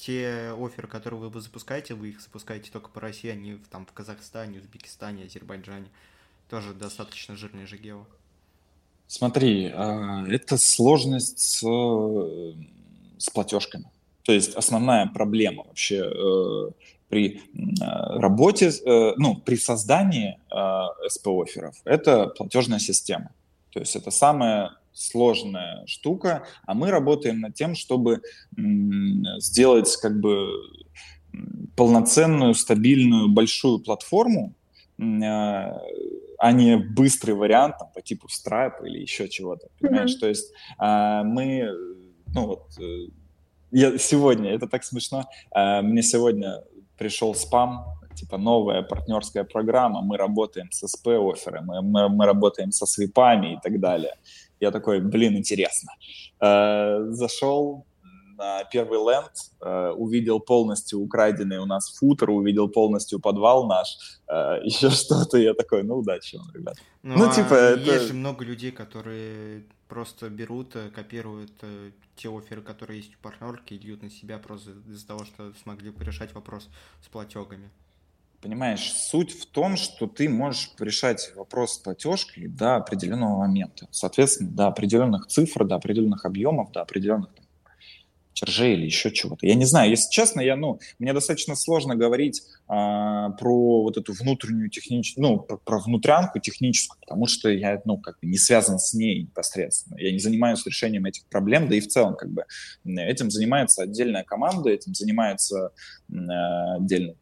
те 0.00 0.54
оферы, 0.58 0.88
которые 0.88 1.20
вы 1.20 1.40
запускаете, 1.40 1.94
вы 1.94 2.10
их 2.10 2.20
запускаете 2.20 2.70
только 2.70 2.88
по 2.88 3.00
России, 3.00 3.30
а 3.30 3.70
там 3.70 3.86
в 3.86 3.92
Казахстане, 3.92 4.58
Узбекистане, 4.58 5.24
Азербайджане. 5.24 5.88
Тоже 6.48 6.72
достаточно 6.72 7.36
жирные 7.36 7.66
же 7.66 7.76
гео. 7.76 8.06
Смотри, 9.06 9.70
а, 9.74 10.24
это 10.28 10.56
сложность 10.56 11.38
с, 11.38 11.60
с 13.18 13.30
платежками. 13.30 13.90
То 14.22 14.32
есть 14.32 14.54
основная 14.54 15.06
проблема 15.06 15.64
вообще 15.64 16.04
э, 16.04 16.70
при 17.08 17.42
работе, 18.18 18.68
э, 18.68 19.14
ну, 19.16 19.36
при 19.36 19.56
создании 19.56 20.38
СП-офферов– 21.08 21.74
это 21.84 22.26
платежная 22.26 22.78
система. 22.78 23.32
То 23.72 23.80
есть 23.80 23.96
это 23.96 24.10
самая 24.10 24.72
сложная 24.92 25.86
штука, 25.86 26.44
а 26.66 26.74
мы 26.74 26.90
работаем 26.90 27.40
над 27.40 27.54
тем, 27.54 27.74
чтобы 27.74 28.22
сделать 29.38 29.96
как 29.96 30.20
бы 30.20 30.48
полноценную, 31.76 32.54
стабильную, 32.54 33.28
большую 33.28 33.78
платформу, 33.78 34.54
а, 35.00 35.80
а 36.38 36.52
не 36.52 36.76
быстрый 36.76 37.32
вариант 37.32 37.78
там, 37.78 37.88
по 37.94 38.02
типу 38.02 38.26
Stripe 38.26 38.86
или 38.86 38.98
еще 38.98 39.28
чего-то, 39.28 39.68
понимаешь? 39.78 40.16
Mm-hmm. 40.16 40.20
То 40.20 40.28
есть 40.28 40.52
а, 40.78 41.22
мы, 41.22 41.70
ну 42.34 42.46
вот, 42.46 42.78
э, 42.78 43.08
я 43.70 43.98
сегодня, 43.98 44.50
это 44.50 44.66
так 44.66 44.84
смешно, 44.84 45.28
а, 45.52 45.82
мне 45.82 46.02
сегодня 46.02 46.62
пришел 46.98 47.34
спам, 47.34 47.86
типа 48.20 48.38
новая 48.38 48.82
партнерская 48.82 49.44
программа, 49.44 50.02
мы 50.02 50.16
работаем 50.16 50.70
с 50.70 50.86
СП-оффером, 50.86 51.66
мы, 51.66 51.82
мы, 51.82 52.08
мы 52.08 52.26
работаем 52.26 52.72
со 52.72 52.86
свипами 52.86 53.54
и 53.54 53.58
так 53.62 53.80
далее. 53.80 54.14
Я 54.60 54.70
такой, 54.70 55.00
блин, 55.00 55.36
интересно. 55.36 55.92
Э, 56.40 57.06
зашел 57.10 57.86
на 58.36 58.64
первый 58.64 58.98
ленд, 58.98 59.32
э, 59.60 59.90
увидел 59.96 60.40
полностью 60.40 61.00
украденный 61.00 61.58
у 61.58 61.66
нас 61.66 61.98
футер, 61.98 62.30
увидел 62.30 62.68
полностью 62.68 63.20
подвал 63.20 63.66
наш, 63.66 63.98
э, 64.28 64.60
еще 64.64 64.90
что-то, 64.90 65.38
я 65.38 65.54
такой, 65.54 65.82
ну, 65.82 65.96
удачи 65.96 66.36
вам, 66.36 66.50
ребят. 66.54 66.76
Ну, 67.02 67.16
ну 67.18 67.30
а 67.30 67.34
типа, 67.34 67.54
это... 67.54 67.80
есть 67.80 68.08
же 68.08 68.14
много 68.14 68.44
людей, 68.44 68.70
которые 68.70 69.64
просто 69.88 70.28
берут, 70.28 70.76
копируют 70.94 71.52
те 72.16 72.28
оферы, 72.28 72.60
которые 72.62 72.98
есть 72.98 73.14
у 73.14 73.22
партнерки, 73.22 73.74
и 73.74 73.78
льют 73.78 74.02
на 74.02 74.10
себя 74.10 74.38
просто 74.38 74.70
из-за 74.88 75.06
того, 75.06 75.24
что 75.24 75.52
смогли 75.62 75.90
порешать 75.90 76.34
вопрос 76.34 76.68
с 77.02 77.08
платегами. 77.08 77.70
Понимаешь, 78.40 78.92
суть 78.92 79.32
в 79.32 79.44
том, 79.44 79.76
что 79.76 80.06
ты 80.06 80.28
можешь 80.28 80.70
решать 80.78 81.30
вопрос 81.36 81.74
с 81.74 81.78
платежкой 81.78 82.46
до 82.48 82.76
определенного 82.76 83.36
момента. 83.36 83.86
Соответственно, 83.90 84.50
до 84.50 84.66
определенных 84.68 85.26
цифр, 85.26 85.66
до 85.66 85.74
определенных 85.74 86.24
объемов, 86.24 86.72
до 86.72 86.80
определенных 86.80 87.34
там, 87.34 87.44
чержей 88.32 88.74
или 88.74 88.86
еще 88.86 89.10
чего-то. 89.10 89.46
Я 89.46 89.54
не 89.56 89.66
знаю, 89.66 89.90
если 89.90 90.10
честно, 90.10 90.40
я, 90.40 90.56
ну, 90.56 90.80
мне 90.98 91.12
достаточно 91.12 91.54
сложно 91.54 91.96
говорить 91.96 92.42
а, 92.66 93.30
про 93.32 93.82
вот 93.82 93.98
эту 93.98 94.14
внутреннюю 94.14 94.70
техническую, 94.70 95.22
ну, 95.22 95.38
про, 95.40 95.58
про 95.58 95.78
внутрянку 95.78 96.38
техническую, 96.38 96.98
потому 97.00 97.26
что 97.26 97.50
я, 97.50 97.82
ну, 97.84 97.98
как 97.98 98.18
бы 98.20 98.26
не 98.26 98.38
связан 98.38 98.78
с 98.78 98.94
ней 98.94 99.24
непосредственно. 99.24 99.98
Я 99.98 100.12
не 100.12 100.18
занимаюсь 100.18 100.64
решением 100.64 101.04
этих 101.04 101.26
проблем, 101.26 101.68
да 101.68 101.76
и 101.76 101.80
в 101.80 101.88
целом, 101.88 102.16
как 102.16 102.30
бы, 102.30 102.46
этим 102.86 103.30
занимается 103.30 103.82
отдельная 103.82 104.24
команда, 104.24 104.70
этим 104.70 104.94
занимается 104.94 105.72
э, 106.08 106.14
отдельно 106.78 107.16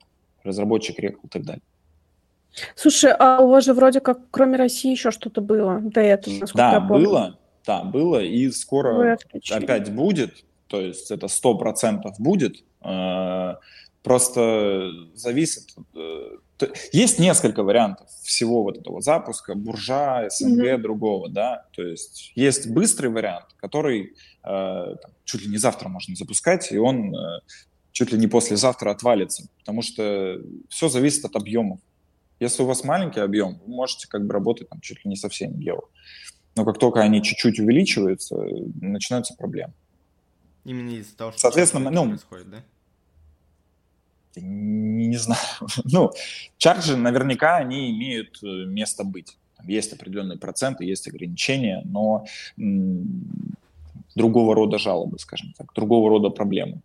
разработчик 0.45 0.99
рекал 0.99 1.21
и 1.25 1.29
так 1.29 1.45
далее. 1.45 1.63
Слушай, 2.75 3.13
а 3.19 3.41
у 3.41 3.49
вас 3.49 3.65
же 3.65 3.75
вроде 3.75 4.01
как 4.01 4.19
кроме 4.31 4.57
России 4.57 4.91
еще 4.91 5.11
что-то 5.11 5.41
было 5.41 5.81
до 5.81 6.01
этого, 6.01 6.47
Да, 6.55 6.73
я 6.73 6.81
помню. 6.81 7.05
было, 7.05 7.39
да, 7.67 7.83
было, 7.83 8.23
и 8.23 8.51
скоро 8.51 9.19
опять 9.51 9.93
будет, 9.93 10.45
то 10.67 10.81
есть 10.81 11.11
это 11.11 11.29
сто 11.29 11.57
процентов 11.57 12.19
будет, 12.19 12.65
э, 12.83 13.55
просто 14.03 14.91
зависит. 15.15 15.75
Э, 15.95 16.39
есть 16.93 17.21
несколько 17.21 17.63
вариантов 17.63 18.09
всего 18.23 18.65
вот 18.65 18.79
этого 18.79 19.01
запуска, 19.01 19.55
буржа, 19.55 20.29
СНГ, 20.29 20.61
mm-hmm. 20.61 20.79
другого, 20.79 21.29
да, 21.29 21.67
то 21.73 21.83
есть 21.83 22.33
есть 22.35 22.71
быстрый 22.71 23.09
вариант, 23.09 23.47
который 23.57 24.15
э, 24.45 24.95
чуть 25.25 25.43
ли 25.43 25.51
не 25.51 25.59
завтра 25.59 25.89
можно 25.89 26.17
запускать, 26.17 26.73
и 26.73 26.79
он 26.79 27.15
чуть 27.99 28.13
ли 28.13 28.19
не 28.19 28.29
послезавтра 28.29 28.93
отвалится, 28.93 29.49
потому 29.59 29.83
что 29.83 30.41
все 30.69 30.89
зависит 30.89 31.25
от 31.25 31.35
объемов. 31.35 31.81
Если 32.39 32.63
у 32.63 32.67
вас 32.67 32.85
маленький 32.85 33.19
объем, 33.19 33.61
вы 33.67 33.75
можете 33.75 34.07
как 34.07 34.25
бы 34.25 34.33
работать 34.33 34.69
там 34.69 34.81
чуть 34.81 35.05
ли 35.05 35.09
не 35.09 35.17
со 35.17 35.29
всеми 35.29 35.57
гео. 35.57 35.81
Но 36.55 36.65
как 36.65 36.79
только 36.79 37.01
они 37.01 37.21
чуть-чуть 37.25 37.59
увеличиваются, 37.59 38.37
начинаются 38.81 39.35
проблемы. 39.35 39.73
Именно 40.65 40.91
из-за 40.91 41.17
того, 41.17 41.33
что 41.33 41.41
Соответственно, 41.41 41.91
ну, 41.91 42.07
происходит, 42.11 42.51
да? 42.51 42.65
Не, 44.37 45.09
не 45.09 45.17
знаю. 45.17 45.41
ну, 45.85 46.13
чарджи 46.57 46.97
наверняка 46.97 47.57
они 47.57 47.91
имеют 47.91 48.39
э, 48.45 48.47
место 48.47 49.03
быть. 49.03 49.37
Там 49.57 49.67
есть 49.67 49.93
определенные 49.93 50.39
проценты, 50.39 50.85
есть 50.85 51.09
ограничения, 51.09 51.83
но 51.85 52.27
м- 52.57 53.57
другого 54.15 54.55
рода 54.55 54.79
жалобы, 54.79 55.19
скажем 55.19 55.53
так, 55.59 55.73
другого 55.75 56.11
рода 56.11 56.29
проблемы. 56.29 56.81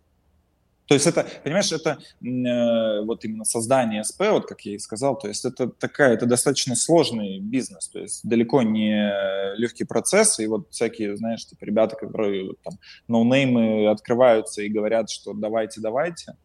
То 0.86 0.94
есть 0.94 1.06
это, 1.06 1.26
понимаешь, 1.42 1.72
это 1.72 1.98
э, 2.20 3.04
вот 3.04 3.24
именно 3.24 3.44
создание 3.44 4.04
СП, 4.04 4.20
вот 4.30 4.46
как 4.46 4.60
я 4.62 4.74
и 4.74 4.78
сказал, 4.78 5.18
то 5.18 5.28
есть 5.28 5.44
это 5.44 5.68
такая, 5.68 6.12
это 6.12 6.26
достаточно 6.26 6.76
сложный 6.76 7.38
бизнес, 7.38 7.88
то 7.88 8.00
есть 8.00 8.20
далеко 8.28 8.62
не 8.62 9.10
легкий 9.56 9.84
процесс, 9.84 10.38
и 10.40 10.46
вот 10.46 10.68
всякие, 10.70 11.16
знаешь, 11.16 11.46
типа 11.46 11.64
ребята, 11.64 11.96
которые 11.96 12.48
вот, 12.48 12.60
там 12.62 12.74
ноунеймы 13.08 13.88
открываются 13.88 14.62
и 14.62 14.68
говорят, 14.68 15.08
что 15.08 15.32
давайте, 15.32 15.80
давайте, 15.80 16.36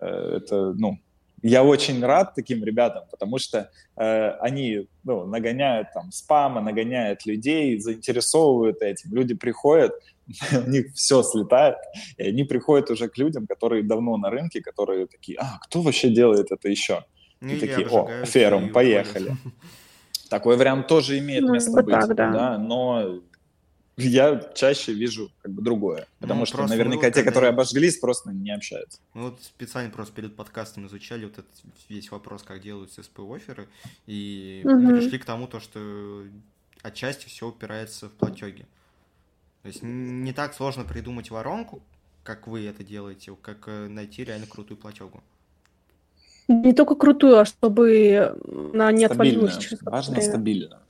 э, 0.00 0.36
это, 0.36 0.72
ну, 0.74 0.98
я 1.42 1.64
очень 1.64 2.04
рад 2.04 2.34
таким 2.34 2.62
ребятам, 2.64 3.04
потому 3.10 3.38
что 3.38 3.70
э, 3.96 4.30
они 4.40 4.88
ну, 5.04 5.24
нагоняют 5.26 5.88
там 5.94 6.12
спама, 6.12 6.60
нагоняют 6.60 7.24
людей, 7.24 7.80
заинтересовывают 7.80 8.82
этим. 8.82 9.14
Люди 9.14 9.34
приходят, 9.34 9.94
у 10.66 10.70
них 10.70 10.92
все 10.94 11.22
слетает, 11.22 11.76
и 12.16 12.24
они 12.24 12.44
приходят 12.44 12.90
уже 12.90 13.08
к 13.08 13.18
людям, 13.18 13.46
которые 13.46 13.82
давно 13.82 14.16
на 14.16 14.30
рынке, 14.30 14.60
которые 14.60 15.06
такие, 15.06 15.38
а, 15.38 15.58
кто 15.62 15.82
вообще 15.82 16.10
делает 16.10 16.50
это 16.50 16.68
еще? 16.68 17.04
Ну, 17.40 17.52
и 17.52 17.58
такие, 17.58 17.86
о, 17.88 18.24
ферум, 18.24 18.70
поехали. 18.70 19.36
Такой 20.28 20.56
вариант 20.56 20.86
тоже 20.86 21.18
имеет 21.18 21.42
ну, 21.42 21.54
место 21.54 21.82
быть, 21.82 21.94
так, 21.94 22.14
да. 22.14 22.30
да, 22.30 22.58
но 22.58 23.20
я 23.96 24.40
чаще 24.54 24.92
вижу 24.92 25.30
как 25.42 25.52
бы 25.52 25.62
другое. 25.62 26.06
Потому 26.20 26.40
ну, 26.40 26.46
что 26.46 26.66
наверняка 26.66 27.08
те, 27.08 27.16
когда... 27.16 27.30
которые 27.30 27.50
обожглись, 27.50 27.98
просто 27.98 28.30
не 28.30 28.50
общаются. 28.54 29.00
Мы 29.14 29.30
вот 29.30 29.42
специально 29.42 29.90
просто 29.90 30.14
перед 30.14 30.36
подкастом 30.36 30.86
изучали 30.86 31.24
вот 31.24 31.34
этот 31.34 31.50
весь 31.88 32.10
вопрос, 32.10 32.42
как 32.42 32.60
делаются 32.62 33.02
СП-оферы, 33.02 33.68
и 34.06 34.62
угу. 34.64 34.88
пришли 34.88 35.18
к 35.18 35.24
тому, 35.24 35.46
то, 35.46 35.60
что 35.60 36.24
отчасти 36.82 37.26
все 37.26 37.48
упирается 37.48 38.08
в 38.08 38.12
платеги. 38.12 38.66
То 39.62 39.68
есть 39.68 39.82
не 39.82 40.32
так 40.32 40.54
сложно 40.54 40.84
придумать 40.84 41.30
воронку, 41.30 41.82
как 42.22 42.46
вы 42.46 42.66
это 42.66 42.82
делаете, 42.82 43.36
как 43.40 43.68
э, 43.68 43.88
найти 43.88 44.24
реально 44.24 44.46
крутую 44.46 44.78
платегу. 44.78 45.22
Не 46.48 46.72
только 46.72 46.96
крутую, 46.96 47.38
а 47.38 47.44
чтобы 47.44 48.36
она 48.74 48.90
не 48.90 49.04
отвалилась 49.04 49.56
через 49.58 49.82
Важно 49.82 50.14
время. 50.14 50.28
стабильно. 50.28 50.82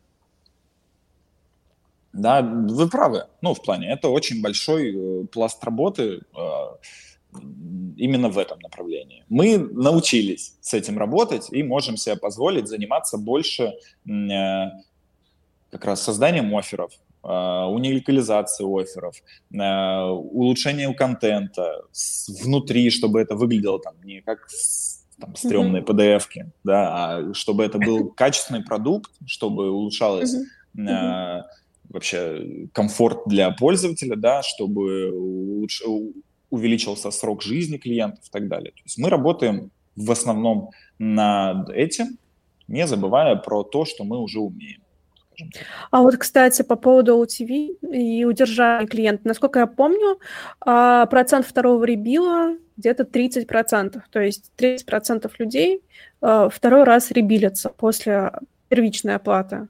Да, 2.12 2.42
вы 2.42 2.88
правы. 2.88 3.26
Ну, 3.40 3.54
в 3.54 3.62
плане, 3.62 3.92
это 3.92 4.08
очень 4.08 4.42
большой 4.42 4.94
э, 4.94 5.26
пласт 5.26 5.62
работы 5.62 6.22
э, 6.34 7.40
именно 7.96 8.28
в 8.28 8.38
этом 8.38 8.58
направлении. 8.60 9.24
Мы 9.28 9.58
научились 9.58 10.56
с 10.60 10.74
этим 10.74 10.98
работать 10.98 11.52
и 11.52 11.62
можем 11.62 11.96
себе 11.96 12.16
позволить 12.16 12.66
заниматься 12.66 13.16
больше 13.16 13.74
э, 14.06 14.70
как 15.70 15.84
раз 15.84 16.02
созданием 16.02 16.56
офферов, 16.56 16.92
уникализации 17.22 18.64
офферов, 18.64 19.14
uh, 19.52 20.10
улучшение 20.10 20.92
контента 20.94 21.82
внутри, 22.42 22.90
чтобы 22.90 23.20
это 23.20 23.34
выглядело 23.34 23.78
там 23.78 23.94
не 24.02 24.22
как 24.22 24.48
там, 25.20 25.36
стрёмные 25.36 25.82
mm-hmm. 25.82 26.18
PDF-ки, 26.18 26.50
да, 26.64 26.88
а 26.94 27.34
чтобы 27.34 27.64
это 27.64 27.78
был 27.78 28.08
качественный 28.16 28.64
продукт, 28.64 29.12
чтобы 29.26 29.70
улучшалось 29.70 30.34
mm-hmm. 30.76 30.88
э, 30.88 31.42
вообще 31.88 32.68
комфорт 32.72 33.22
для 33.26 33.50
пользователя, 33.50 34.16
да, 34.16 34.42
чтобы 34.42 35.12
улуч... 35.12 35.82
увеличился 36.48 37.10
срок 37.10 37.42
жизни 37.42 37.76
клиентов 37.76 38.24
и 38.26 38.30
так 38.30 38.48
далее. 38.48 38.72
То 38.72 38.82
есть 38.84 38.98
мы 38.98 39.10
работаем 39.10 39.70
в 39.94 40.10
основном 40.10 40.70
над 40.98 41.68
этим, 41.70 42.18
не 42.68 42.86
забывая 42.86 43.36
про 43.36 43.62
то, 43.62 43.84
что 43.84 44.04
мы 44.04 44.18
уже 44.18 44.40
умеем. 44.40 44.80
А 45.90 46.02
вот, 46.02 46.16
кстати, 46.16 46.62
по 46.62 46.76
поводу 46.76 47.22
OTV 47.22 47.78
и 47.92 48.24
удержания 48.24 48.86
клиента. 48.86 49.26
Насколько 49.26 49.60
я 49.60 49.66
помню, 49.66 50.18
а, 50.60 51.06
процент 51.06 51.46
второго 51.46 51.84
ребила 51.84 52.56
где-то 52.76 53.04
30%. 53.04 54.00
То 54.10 54.20
есть 54.20 54.52
30% 54.56 55.30
людей 55.38 55.82
а, 56.20 56.48
второй 56.48 56.84
раз 56.84 57.10
ребилятся 57.10 57.70
после 57.70 58.32
первичной 58.68 59.16
оплаты. 59.16 59.68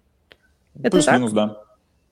Плюс-минус, 0.75 1.33
да. 1.33 1.63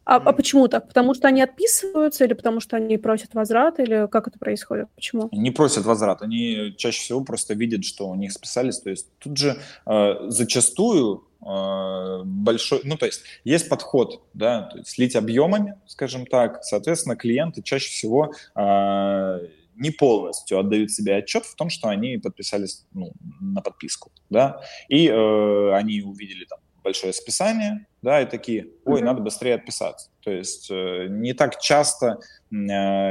А, 0.08 0.16
а 0.16 0.32
почему 0.32 0.68
так? 0.68 0.88
Потому 0.88 1.12
что 1.12 1.28
они 1.28 1.42
отписываются 1.42 2.24
или 2.24 2.32
потому 2.32 2.60
что 2.60 2.78
они 2.78 2.96
просят 2.96 3.34
возврат, 3.34 3.78
или 3.78 4.08
как 4.10 4.26
это 4.26 4.38
происходит? 4.38 4.88
Почему? 4.94 5.28
Не 5.32 5.50
просят 5.50 5.84
возврат, 5.84 6.22
они 6.22 6.74
чаще 6.78 6.98
всего 6.98 7.22
просто 7.22 7.52
видят, 7.52 7.84
что 7.84 8.08
у 8.08 8.14
них 8.14 8.32
списались. 8.32 8.80
То 8.80 8.88
есть 8.88 9.06
тут 9.18 9.36
же 9.36 9.58
э, 9.84 10.14
зачастую 10.28 11.28
э, 11.46 12.22
большой, 12.24 12.80
ну 12.84 12.96
то 12.96 13.04
есть 13.04 13.20
есть 13.44 13.68
подход, 13.68 14.22
да, 14.32 14.62
то 14.62 14.78
есть 14.78 14.88
слить 14.88 15.14
объемами, 15.14 15.74
скажем 15.86 16.24
так, 16.24 16.64
соответственно 16.64 17.14
клиенты 17.14 17.60
чаще 17.60 17.90
всего 17.90 18.32
э, 18.56 19.46
не 19.74 19.90
полностью 19.90 20.58
отдают 20.58 20.90
себе 20.90 21.16
отчет 21.16 21.44
в 21.44 21.54
том, 21.54 21.68
что 21.68 21.88
они 21.88 22.16
подписались 22.16 22.86
ну, 22.94 23.12
на 23.42 23.60
подписку, 23.60 24.10
да, 24.30 24.62
и 24.88 25.06
э, 25.06 25.72
они 25.74 26.00
увидели 26.00 26.46
там 26.46 26.60
большое 26.82 27.12
списание, 27.12 27.86
да, 28.02 28.22
и 28.22 28.26
такие, 28.26 28.68
ой, 28.84 29.00
mm-hmm. 29.00 29.04
надо 29.04 29.22
быстрее 29.22 29.54
отписаться. 29.54 30.10
То 30.22 30.30
есть 30.30 30.70
э, 30.70 31.06
не 31.08 31.32
так 31.32 31.58
часто 31.60 32.18
э, 32.50 32.56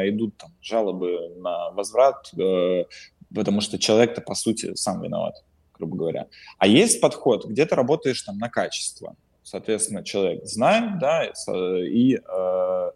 идут 0.10 0.38
там 0.38 0.52
жалобы 0.62 1.36
на 1.38 1.72
возврат, 1.72 2.32
э, 2.38 2.86
потому 3.34 3.62
что 3.62 3.78
человек-то, 3.78 4.22
по 4.22 4.36
сути, 4.36 4.76
сам 4.76 5.02
виноват, 5.02 5.44
грубо 5.74 5.98
говоря. 5.98 6.28
А 6.58 6.68
есть 6.68 7.02
подход, 7.02 7.46
где 7.46 7.66
ты 7.66 7.76
работаешь 7.76 8.22
там 8.22 8.38
на 8.38 8.50
качество. 8.50 9.16
Соответственно, 9.44 10.04
человек 10.04 10.46
знает, 10.46 11.00
да, 11.00 11.26
и 11.26 12.16
э, 12.16 12.92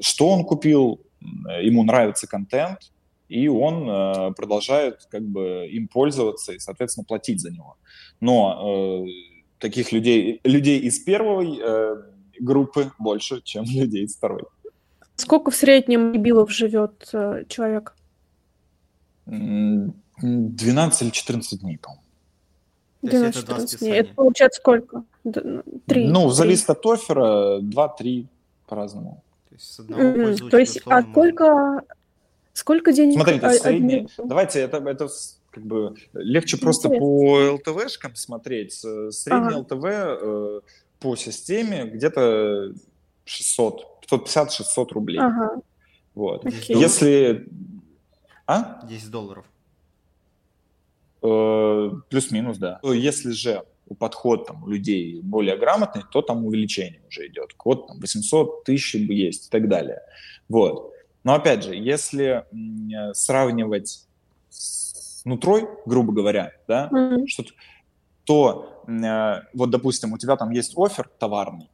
что 0.00 0.28
он 0.28 0.44
купил, 0.44 1.00
ему 1.20 1.84
нравится 1.84 2.26
контент, 2.26 2.90
и 3.30 3.46
он 3.46 3.88
э, 3.88 4.32
продолжает 4.32 5.06
как 5.08 5.22
бы 5.22 5.68
им 5.70 5.86
пользоваться 5.86 6.52
и, 6.52 6.58
соответственно, 6.58 7.04
платить 7.04 7.40
за 7.40 7.52
него. 7.52 7.76
Но 8.20 9.06
э, 9.06 9.10
таких 9.60 9.92
людей, 9.92 10.40
людей 10.42 10.80
из 10.80 10.98
первой 10.98 11.60
э, 11.62 12.02
группы 12.40 12.90
больше, 12.98 13.40
чем 13.42 13.64
людей 13.66 14.04
из 14.04 14.16
второй. 14.16 14.42
Сколько 15.16 15.50
в 15.50 15.54
среднем 15.54 16.12
билов 16.20 16.50
живет 16.50 17.08
э, 17.12 17.44
человек? 17.48 17.94
12 19.26 21.02
или 21.02 21.10
14 21.10 21.60
дней, 21.60 21.78
по-моему. 21.78 22.02
12-14 23.02 23.78
дней. 23.78 23.92
Это 23.92 24.14
получается 24.14 24.60
сколько? 24.60 25.04
Три. 25.86 26.08
Ну, 26.08 26.30
зависит 26.30 26.68
от 26.70 26.84
оффера, 26.84 27.60
2-3 27.60 28.26
по-разному. 28.66 29.22
То 29.48 29.54
есть, 29.54 29.72
с 29.72 29.80
одного 29.80 30.02
mm-hmm. 30.02 30.50
То 30.50 30.58
есть 30.58 30.80
а 30.86 31.02
сколько, 31.02 31.82
сколько 32.52 32.92
денег? 32.92 33.14
Смотрите, 33.14 33.50
средний... 33.50 34.08
Давайте, 34.18 34.60
это, 34.60 34.78
это 34.78 35.08
как 35.50 35.64
бы 35.64 35.94
легче 36.12 36.56
просто 36.56 36.88
по 36.88 37.54
ЛТВшкам 37.54 38.14
смотреть. 38.14 38.72
Средний 38.74 39.54
ага. 39.54 39.58
ЛТВ 39.58 39.84
э, 39.84 40.60
по 41.00 41.16
системе 41.16 41.84
где-то 41.84 42.72
600, 43.24 44.06
550-600 44.10 44.92
рублей. 44.92 45.18
Ага. 45.18 45.60
Вот. 46.14 46.46
Окей. 46.46 46.76
Если... 46.76 47.48
А? 48.46 48.84
10 48.86 49.10
долларов. 49.10 49.44
Э, 51.22 51.90
плюс-минус, 52.08 52.58
да. 52.58 52.80
Если 52.82 53.30
же 53.30 53.64
у 53.88 53.94
подход 53.94 54.46
там, 54.46 54.62
у 54.62 54.68
людей 54.68 55.20
более 55.20 55.56
грамотный, 55.56 56.02
то 56.10 56.22
там 56.22 56.44
увеличение 56.46 57.02
уже 57.08 57.26
идет. 57.26 57.54
Код 57.54 57.88
там 57.88 58.00
800 58.00 58.64
тысяч 58.64 58.94
есть 58.94 59.48
и 59.48 59.50
так 59.50 59.68
далее. 59.68 60.00
Вот. 60.48 60.92
Но 61.24 61.34
опять 61.34 61.64
же, 61.64 61.74
если 61.74 62.44
сравнивать 63.12 64.06
нутрой, 65.24 65.68
грубо 65.86 66.12
говоря, 66.12 66.52
да, 66.68 66.88
mm-hmm. 66.92 67.26
что 67.26 67.44
то 68.24 68.82
э, 68.86 69.42
вот, 69.54 69.70
допустим, 69.70 70.12
у 70.12 70.18
тебя 70.18 70.36
там 70.36 70.50
есть 70.50 70.74
офер 70.76 71.10
товарный, 71.18 71.68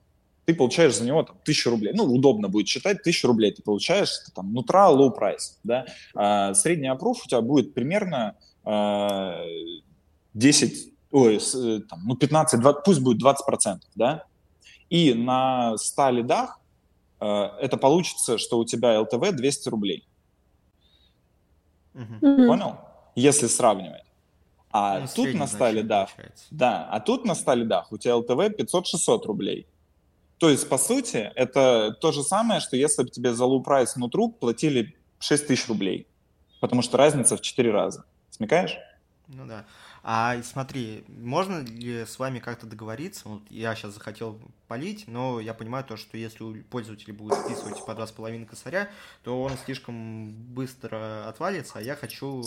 ты 0.46 0.54
получаешь 0.54 0.96
за 0.96 1.04
него 1.04 1.22
там, 1.24 1.36
тысячу 1.44 1.70
рублей. 1.70 1.92
Ну, 1.94 2.04
удобно 2.04 2.48
будет 2.48 2.68
считать, 2.68 3.02
тысячу 3.02 3.26
рублей 3.26 3.50
ты 3.52 3.62
получаешь, 3.62 4.10
там, 4.34 4.52
нутра, 4.52 4.90
low 4.90 5.12
price, 5.14 5.58
да. 5.64 5.86
А 6.14 6.54
средний 6.54 6.88
approve 6.88 7.16
у 7.24 7.28
тебя 7.28 7.40
будет 7.40 7.74
примерно 7.74 8.36
э, 8.64 9.44
10, 10.34 10.92
ой, 11.10 11.36
э, 11.36 11.80
там, 11.88 12.00
ну, 12.06 12.16
15, 12.16 12.60
20, 12.60 12.84
пусть 12.84 13.00
будет 13.00 13.18
20 13.18 13.44
процентов, 13.44 13.90
да. 13.96 14.24
И 14.88 15.14
на 15.14 15.76
100 15.76 16.10
лидах 16.10 16.60
э, 17.20 17.26
это 17.60 17.76
получится, 17.76 18.38
что 18.38 18.58
у 18.58 18.64
тебя 18.64 19.00
LTV 19.00 19.32
200 19.32 19.68
рублей. 19.68 20.06
Mm-hmm. 21.94 22.46
Понял? 22.46 22.85
Если 23.16 23.48
сравнивать. 23.48 24.04
А 24.70 25.00
ну, 25.00 25.06
тут 25.14 25.34
на 25.34 25.46
100 25.46 25.70
лидах, 25.70 26.10
да, 26.50 26.86
а 26.90 27.00
тут 27.00 27.24
на 27.24 27.34
100 27.34 27.54
лидах 27.54 27.90
у 27.90 27.98
тебя 27.98 28.16
ЛТВ 28.16 28.30
500-600 28.30 29.26
рублей. 29.26 29.66
То 30.38 30.50
есть, 30.50 30.68
по 30.68 30.76
сути, 30.76 31.32
это 31.34 31.96
то 32.00 32.12
же 32.12 32.22
самое, 32.22 32.60
что 32.60 32.76
если 32.76 33.02
бы 33.02 33.08
тебе 33.08 33.32
за 33.32 33.44
low 33.44 33.86
внутрь 33.96 34.28
платили 34.38 34.94
6 35.18 35.46
тысяч 35.46 35.66
рублей. 35.68 36.06
Потому 36.60 36.82
что 36.82 36.98
разница 36.98 37.36
в 37.36 37.40
4 37.40 37.70
раза. 37.70 38.04
Смекаешь? 38.30 38.76
Ну 39.28 39.46
да. 39.46 39.64
А 40.08 40.40
смотри, 40.44 41.02
можно 41.08 41.64
ли 41.64 42.06
с 42.06 42.20
вами 42.20 42.38
как-то 42.38 42.64
договориться? 42.64 43.28
Вот 43.28 43.42
я 43.50 43.74
сейчас 43.74 43.94
захотел 43.94 44.40
полить, 44.68 45.08
но 45.08 45.40
я 45.40 45.52
понимаю 45.52 45.84
то, 45.84 45.96
что 45.96 46.16
если 46.16 46.44
у 46.44 46.62
пользователя 46.62 47.12
будет 47.12 47.36
списывать 47.40 47.84
по 47.84 47.90
2,5 47.90 48.46
косаря, 48.46 48.88
то 49.24 49.42
он 49.42 49.58
слишком 49.64 50.32
быстро 50.32 51.28
отвалится, 51.28 51.80
а 51.80 51.82
я 51.82 51.96
хочу 51.96 52.44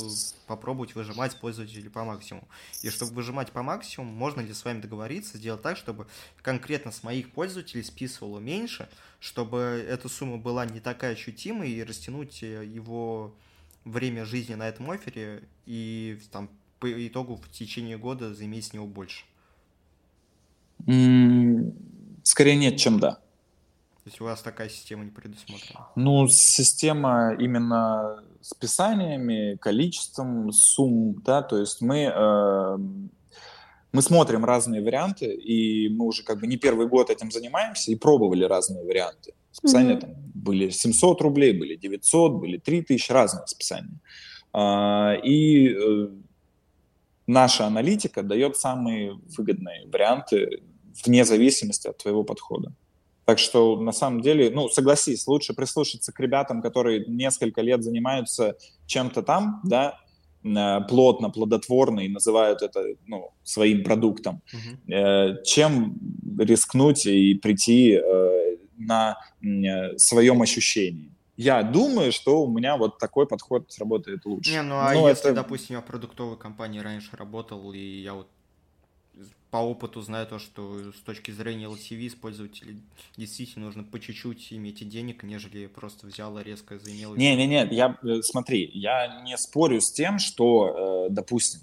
попробовать 0.47 0.95
выжимать 0.95 1.35
пользователя 1.35 1.89
по 1.89 2.05
максимуму. 2.05 2.47
И 2.81 2.89
чтобы 2.89 3.11
выжимать 3.11 3.51
по 3.51 3.61
максимуму, 3.61 4.13
можно 4.13 4.39
ли 4.39 4.53
с 4.53 4.63
вами 4.63 4.79
договориться, 4.79 5.37
сделать 5.37 5.61
так, 5.61 5.75
чтобы 5.75 6.07
конкретно 6.41 6.93
с 6.93 7.03
моих 7.03 7.29
пользователей 7.29 7.83
списывало 7.83 8.39
меньше, 8.39 8.87
чтобы 9.19 9.85
эта 9.85 10.07
сумма 10.07 10.37
была 10.37 10.65
не 10.65 10.79
такая 10.79 11.11
ощутимой 11.11 11.71
и 11.71 11.83
растянуть 11.83 12.41
его 12.41 13.35
время 13.83 14.23
жизни 14.23 14.53
на 14.53 14.69
этом 14.69 14.89
офере 14.91 15.43
и 15.65 16.21
там 16.31 16.49
по 16.79 17.07
итогу 17.07 17.35
в 17.35 17.49
течение 17.49 17.97
года 17.97 18.33
заиметь 18.33 18.65
с 18.65 18.73
него 18.73 18.87
больше? 18.87 19.25
Скорее 22.23 22.55
нет, 22.55 22.77
чем 22.77 22.99
да. 22.99 23.19
То 24.03 24.11
есть 24.11 24.21
у 24.21 24.23
вас 24.23 24.41
такая 24.41 24.69
система 24.69 25.03
не 25.03 25.11
предусмотрена? 25.11 25.87
Ну, 25.95 26.27
система 26.27 27.35
именно 27.37 28.23
с 28.41 28.53
писаниями, 28.53 29.57
количеством 29.57 30.51
сумм, 30.51 31.21
да, 31.25 31.41
то 31.41 31.57
есть 31.57 31.81
мы, 31.81 32.11
э, 32.13 32.77
мы 33.91 34.01
смотрим 34.01 34.45
разные 34.45 34.81
варианты, 34.81 35.25
и 35.25 35.89
мы 35.89 36.05
уже 36.05 36.23
как 36.23 36.39
бы 36.39 36.47
не 36.47 36.57
первый 36.57 36.87
год 36.87 37.09
этим 37.09 37.31
занимаемся 37.31 37.91
и 37.91 37.95
пробовали 37.95 38.45
разные 38.45 38.83
варианты. 38.83 39.33
Списания 39.51 39.95
mm-hmm. 39.95 39.99
там 39.99 40.15
были 40.33 40.69
700 40.69 41.21
рублей, 41.21 41.53
были 41.53 41.75
900, 41.75 42.39
были 42.39 42.57
3000, 42.57 43.11
разные 43.11 43.45
списания. 43.47 43.99
А, 44.53 45.15
и 45.23 45.69
э, 45.69 46.07
наша 47.29 47.67
аналитика 47.67 48.23
дает 48.23 48.57
самые 48.57 49.19
выгодные 49.37 49.87
варианты 49.87 50.63
вне 51.05 51.23
зависимости 51.23 51.87
от 51.87 51.97
твоего 51.99 52.23
подхода. 52.23 52.73
Так 53.25 53.37
что, 53.37 53.79
на 53.79 53.91
самом 53.91 54.21
деле, 54.21 54.49
ну, 54.49 54.67
согласись, 54.69 55.27
лучше 55.27 55.53
прислушаться 55.53 56.11
к 56.11 56.19
ребятам, 56.19 56.63
которые 56.63 57.05
несколько 57.05 57.61
лет 57.61 57.83
занимаются 57.83 58.57
чем-то 58.87 59.21
там, 59.21 59.61
да, 59.63 59.99
э, 60.43 60.81
плотно, 60.89 61.29
плодотворно 61.29 61.99
и 61.99 62.09
называют 62.09 62.63
это 62.63 62.83
ну, 63.05 63.29
своим 63.43 63.83
продуктом, 63.83 64.41
uh-huh. 64.87 65.43
чем 65.43 65.99
рискнуть 66.39 67.05
и 67.05 67.35
прийти 67.35 67.91
э, 67.91 68.57
на 68.75 69.17
своем 69.97 70.41
ощущении 70.41 71.11
я 71.39 71.63
думаю, 71.63 72.11
что 72.11 72.43
у 72.43 72.51
меня 72.51 72.75
вот 72.75 72.97
такой 72.97 73.25
подход 73.25 73.71
сработает 73.71 74.25
лучше. 74.25 74.51
Не, 74.51 74.61
ну 74.61 74.75
а 74.75 74.93
Но 74.93 75.07
если, 75.07 75.31
это... 75.31 75.35
допустим, 75.35 75.77
я 75.77 75.81
в 75.81 75.85
продуктовой 75.85 76.37
компании 76.37 76.79
раньше 76.79 77.15
работал, 77.15 77.71
и 77.71 77.79
я 77.79 78.13
вот 78.13 78.27
по 79.49 79.57
опыту 79.57 80.01
знаю 80.01 80.27
то, 80.27 80.37
что 80.37 80.91
с 80.91 80.99
точки 80.99 81.31
зрения 81.31 81.65
LTV 81.65 82.07
использователей 82.07 82.81
действительно 83.15 83.67
нужно 83.67 83.85
по 83.85 84.01
чуть-чуть 84.01 84.51
иметь 84.51 84.81
и 84.81 84.85
денег, 84.85 85.23
нежели 85.23 85.67
просто 85.67 86.07
взял 86.07 86.37
и 86.37 86.43
резко 86.43 86.77
заимел. 86.77 87.15
Не-не-не, 87.15 87.69
я, 87.71 87.97
э, 88.03 88.21
смотри, 88.21 88.69
я 88.73 89.21
не 89.23 89.37
спорю 89.37 89.79
с 89.79 89.93
тем, 89.93 90.19
что, 90.19 91.07
э, 91.07 91.09
допустим, 91.09 91.61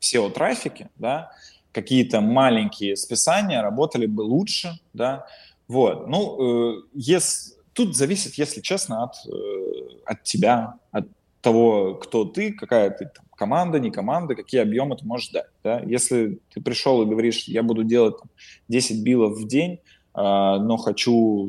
SEO-трафике, 0.00 0.90
да, 0.96 1.30
какие-то 1.70 2.20
маленькие 2.20 2.96
списания 2.96 3.62
работали 3.62 4.06
бы 4.06 4.22
лучше, 4.22 4.80
да, 4.92 5.26
вот. 5.68 6.08
Ну, 6.08 6.80
э, 6.80 6.82
если, 6.92 7.54
тут 7.72 7.96
зависит, 7.96 8.34
если 8.34 8.60
честно, 8.60 9.04
от, 9.04 9.14
э, 9.26 10.02
от 10.04 10.22
тебя, 10.22 10.74
от 10.90 11.06
того, 11.40 11.94
кто 11.94 12.24
ты, 12.24 12.52
какая 12.52 12.90
ты 12.90 13.06
там, 13.06 13.24
команда, 13.36 13.80
не 13.80 13.90
команда, 13.90 14.34
какие 14.34 14.60
объемы 14.60 14.96
ты 14.96 15.04
можешь 15.04 15.30
дать. 15.30 15.50
Да? 15.64 15.80
Если 15.80 16.38
ты 16.54 16.60
пришел 16.60 17.02
и 17.02 17.06
говоришь, 17.06 17.44
я 17.44 17.62
буду 17.62 17.84
делать 17.84 18.18
там, 18.18 18.30
10 18.68 19.02
билов 19.02 19.38
в 19.38 19.46
день, 19.46 19.72
э, 19.74 19.78
но 20.14 20.76
хочу 20.76 21.48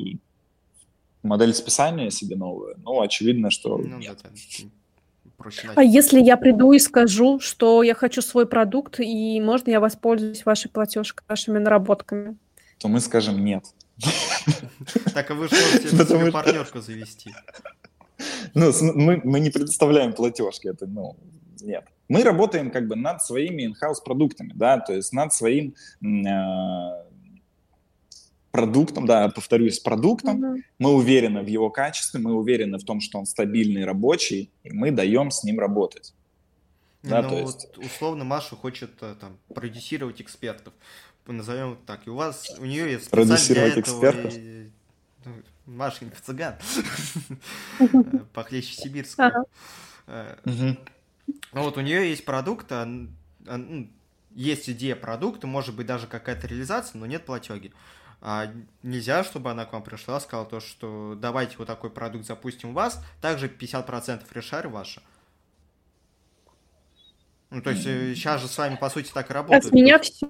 модель 1.22 1.54
списания 1.54 2.10
себе 2.10 2.36
новую, 2.36 2.76
ну, 2.84 3.00
очевидно, 3.00 3.50
что 3.50 3.78
ну, 3.78 3.98
нет. 3.98 4.18
Да, 4.22 4.30
да. 4.30 4.68
Проще 5.36 5.68
а 5.74 5.82
если 5.82 6.20
я 6.20 6.36
приду 6.36 6.72
и 6.72 6.78
скажу, 6.78 7.40
что 7.40 7.82
я 7.82 7.94
хочу 7.94 8.22
свой 8.22 8.46
продукт, 8.46 9.00
и 9.00 9.40
можно 9.40 9.70
я 9.70 9.80
воспользуюсь 9.80 10.44
вашей 10.44 10.70
платежкой, 10.70 11.24
вашими 11.28 11.58
наработками? 11.58 12.36
То 12.78 12.88
мы 12.88 13.00
скажем 13.00 13.44
нет. 13.44 13.64
Так, 15.12 15.30
а 15.30 15.34
вы 15.34 15.48
же 15.48 15.54
можете 15.54 16.32
партнерку 16.32 16.80
завести. 16.80 17.34
Ну, 18.54 18.72
мы, 18.94 19.20
мы 19.24 19.40
не 19.40 19.50
предоставляем 19.50 20.12
платежки, 20.12 20.68
это, 20.68 20.86
ну, 20.86 21.16
нет. 21.60 21.84
Мы 22.08 22.22
работаем 22.22 22.70
как 22.70 22.86
бы 22.86 22.96
над 22.96 23.22
своими 23.22 23.62
in-house 23.62 24.02
продуктами, 24.04 24.52
да, 24.54 24.78
то 24.78 24.92
есть 24.92 25.12
над 25.12 25.32
своим 25.32 25.74
э, 26.02 27.04
продуктом, 28.50 29.06
да, 29.06 29.28
повторюсь, 29.30 29.80
продуктом. 29.80 30.44
Mm-hmm. 30.44 30.62
Мы 30.78 30.90
уверены 30.92 31.42
в 31.42 31.46
его 31.46 31.70
качестве, 31.70 32.20
мы 32.20 32.34
уверены 32.34 32.78
в 32.78 32.84
том, 32.84 33.00
что 33.00 33.18
он 33.18 33.26
стабильный, 33.26 33.84
рабочий, 33.84 34.50
и 34.62 34.70
мы 34.70 34.90
даем 34.90 35.30
с 35.30 35.42
ним 35.42 35.58
работать. 35.58 36.14
Да, 37.02 37.22
ну, 37.22 37.28
то 37.30 37.38
есть... 37.38 37.68
вот, 37.76 37.84
условно 37.84 38.24
Маша 38.24 38.54
хочет 38.54 38.90
э, 39.00 39.14
там 39.20 39.38
продюсировать 39.52 40.20
экспертов, 40.20 40.72
назовем 41.32 41.78
так, 41.86 42.06
и 42.06 42.10
у 42.10 42.14
вас, 42.14 42.50
у 42.58 42.64
нее 42.64 42.92
есть 42.92 43.10
продюсировать 43.10 43.78
экспертов. 43.78 44.32
И, 44.36 44.70
ну, 45.24 45.32
Машенька 45.66 46.20
цыган, 46.22 46.54
похлеще 48.34 48.74
сибирского. 48.74 49.46
Э, 50.06 50.36
ну 50.44 50.76
вот 51.62 51.78
у 51.78 51.80
нее 51.80 52.10
есть 52.10 52.24
продукт, 52.24 52.70
ну, 52.70 53.88
есть 54.34 54.68
идея 54.68 54.96
продукта, 54.96 55.46
может 55.46 55.74
быть 55.74 55.86
даже 55.86 56.06
какая-то 56.06 56.46
реализация, 56.46 56.98
но 56.98 57.06
нет 57.06 57.24
платеги. 57.24 57.72
А 58.20 58.50
нельзя, 58.82 59.22
чтобы 59.22 59.50
она 59.50 59.64
к 59.66 59.72
вам 59.72 59.82
пришла, 59.82 60.18
сказала 60.18 60.46
то, 60.46 60.60
что 60.60 61.14
давайте 61.14 61.56
вот 61.58 61.66
такой 61.66 61.90
продукт 61.90 62.26
запустим 62.26 62.70
у 62.70 62.72
вас, 62.72 63.02
также 63.20 63.48
50% 63.48 64.22
решар 64.32 64.68
ваша. 64.68 65.02
Ну, 67.50 67.62
то 67.62 67.70
есть 67.70 67.84
сейчас 67.84 68.40
э, 68.40 68.44
же 68.44 68.48
с 68.48 68.58
вами, 68.58 68.76
по 68.76 68.90
сути, 68.90 69.12
так 69.12 69.30
и 69.30 69.32
работает. 69.32 69.66
От 69.66 69.72
меня 69.72 69.98
все. 70.00 70.26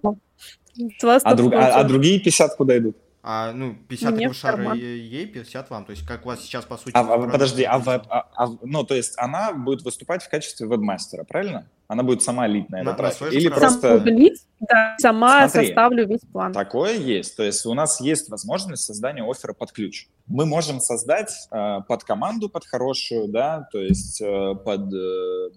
А, 1.23 1.35
друг, 1.35 1.53
а, 1.55 1.81
а 1.81 1.85
другие 1.85 2.21
50 2.21 2.57
куда 2.57 2.79
идут? 2.79 2.97
А, 3.27 3.53
ну, 3.53 3.75
50 3.89 4.19
решар 4.19 4.75
ей, 4.75 5.27
50 5.27 5.71
вам. 5.71 5.87
То 5.87 5.93
есть, 5.93 6.07
как 6.07 6.27
у 6.27 6.29
вас 6.29 6.43
сейчас, 6.43 6.67
по 6.67 6.77
сути... 6.77 6.93
А, 6.95 7.01
а 7.01 7.19
подожди, 7.27 7.63
а, 7.65 7.79
веб, 7.79 8.03
а, 8.11 8.29
а, 8.35 8.49
ну, 8.61 8.85
то 8.85 8.95
есть, 8.95 9.15
она 9.17 9.55
будет 9.55 9.81
выступать 9.83 10.23
в 10.23 10.29
качестве 10.29 10.67
веб-мастера, 10.67 11.25
правильно? 11.25 11.67
Она 11.89 12.03
будет 12.03 12.23
сама 12.23 12.47
лить 12.47 12.69
на 12.69 12.83
этот 12.83 12.99
трафик? 12.99 13.33
Или 13.33 13.49
просто... 13.49 13.97
лить, 13.97 14.45
да, 14.61 14.97
сама 14.99 15.49
Смотри, 15.49 15.69
составлю 15.69 16.07
весь 16.07 16.21
план. 16.21 16.53
Такое 16.53 16.99
есть. 16.99 17.35
То 17.35 17.43
есть 17.43 17.65
у 17.65 17.73
нас 17.73 17.99
есть 17.99 18.29
возможность 18.29 18.85
создания 18.85 19.23
оффера 19.23 19.55
под 19.55 19.73
ключ. 19.73 20.09
Мы 20.27 20.45
можем 20.45 20.81
создать 20.81 21.33
э, 21.51 21.79
под 21.89 22.05
команду, 22.05 22.51
под 22.51 22.67
хорошую, 22.67 23.29
да, 23.29 23.67
то 23.73 23.81
есть 23.81 24.21
э, 24.21 24.55
под 24.63 24.93
э, 24.93 25.49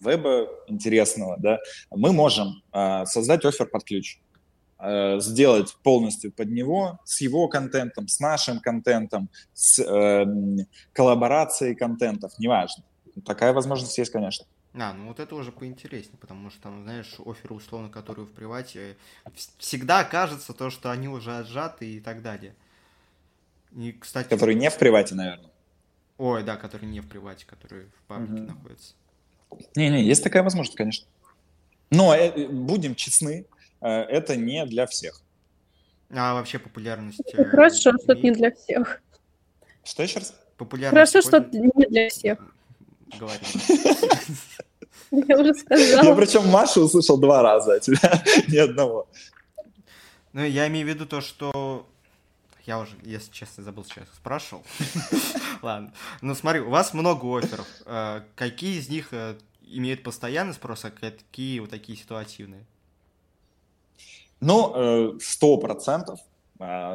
веба 0.00 0.46
интересного, 0.66 1.36
да, 1.38 1.58
мы 1.90 2.12
можем 2.12 2.62
э, 2.72 3.06
создать 3.06 3.46
офер 3.46 3.66
под 3.66 3.84
ключ 3.84 4.18
э, 4.78 5.20
сделать 5.20 5.76
полностью 5.82 6.32
под 6.32 6.48
него, 6.50 6.98
с 7.04 7.20
его 7.20 7.48
контентом, 7.48 8.08
с 8.08 8.20
нашим 8.20 8.60
контентом, 8.60 9.28
с 9.54 9.78
э, 9.80 10.26
коллаборацией 10.92 11.74
контентов, 11.74 12.32
неважно. 12.38 12.84
Такая 13.24 13.52
возможность 13.52 13.96
есть, 13.98 14.12
конечно. 14.12 14.46
А, 14.74 14.92
ну 14.92 15.08
вот 15.08 15.18
это 15.18 15.34
уже 15.34 15.50
поинтереснее, 15.50 16.18
потому 16.20 16.50
что 16.50 16.62
там, 16.62 16.82
знаешь, 16.84 17.16
оферы 17.24 17.54
условно, 17.54 17.88
которые 17.88 18.26
в 18.26 18.30
привате, 18.30 18.96
всегда 19.58 20.04
кажется 20.04 20.52
то, 20.52 20.70
что 20.70 20.90
они 20.90 21.08
уже 21.08 21.36
отжаты 21.36 21.90
и 21.90 22.00
так 22.00 22.22
далее. 22.22 22.54
И, 23.74 23.92
кстати... 23.92 24.28
Которые 24.28 24.56
не 24.56 24.70
в 24.70 24.78
привате, 24.78 25.14
наверное. 25.14 25.50
Ой, 26.18 26.42
да, 26.42 26.56
которые 26.56 26.90
не 26.90 27.00
в 27.00 27.08
привате, 27.08 27.46
которые 27.46 27.86
в 27.86 28.02
паблике 28.06 28.42
угу. 28.42 28.52
находятся. 28.52 28.94
Не-не, 29.76 30.02
есть 30.02 30.22
такая 30.22 30.42
возможность, 30.42 30.76
конечно. 30.76 31.06
Но 31.90 32.14
э, 32.14 32.46
будем 32.48 32.94
честны, 32.94 33.40
э, 33.40 33.57
это 33.86 34.36
не 34.36 34.64
для 34.66 34.86
всех. 34.86 35.22
А 36.10 36.34
вообще 36.34 36.58
популярность... 36.58 37.20
Э, 37.34 37.44
Хорошо, 37.44 37.92
что 38.00 38.12
это 38.12 38.22
не 38.22 38.30
для 38.30 38.50
всех. 38.50 39.02
Что 39.84 40.02
еще 40.02 40.20
раз? 40.20 40.34
Популярность 40.56 41.12
Хорошо, 41.12 41.28
что 41.28 41.36
это 41.38 41.58
не 41.58 41.86
для 41.86 42.08
всех 42.08 42.38
говорим. 43.16 43.40
Я 45.28 45.38
уже 45.38 45.54
сказала. 45.54 46.04
Я 46.04 46.14
причем 46.14 46.48
Машу 46.48 46.82
услышал 46.82 47.16
два 47.16 47.42
раза, 47.42 47.74
а 47.74 47.80
тебя 47.80 48.22
ни 48.48 48.58
одного. 48.58 49.08
Ну, 50.34 50.44
я 50.44 50.68
имею 50.68 50.86
в 50.86 50.88
виду 50.90 51.06
то, 51.06 51.22
что... 51.22 51.86
Я 52.66 52.78
уже, 52.78 52.94
если 53.02 53.32
честно, 53.32 53.64
забыл, 53.64 53.86
что 53.86 54.00
я 54.00 54.06
спрашивал. 54.14 54.62
Ладно. 55.62 55.94
Ну, 56.20 56.34
смотри, 56.34 56.60
у 56.60 56.68
вас 56.68 56.92
много 56.92 57.38
офферов. 57.38 57.66
Э, 57.86 58.20
какие 58.34 58.78
из 58.78 58.90
них 58.90 59.08
э, 59.12 59.38
имеют 59.62 60.02
постоянный 60.02 60.52
спрос, 60.52 60.84
а 60.84 60.90
какие 60.90 61.60
вот 61.60 61.70
такие 61.70 61.96
ситуативные? 61.96 62.66
Ну, 64.40 64.72
э, 64.74 65.18
сто 65.20 65.56
процентов. 65.58 66.20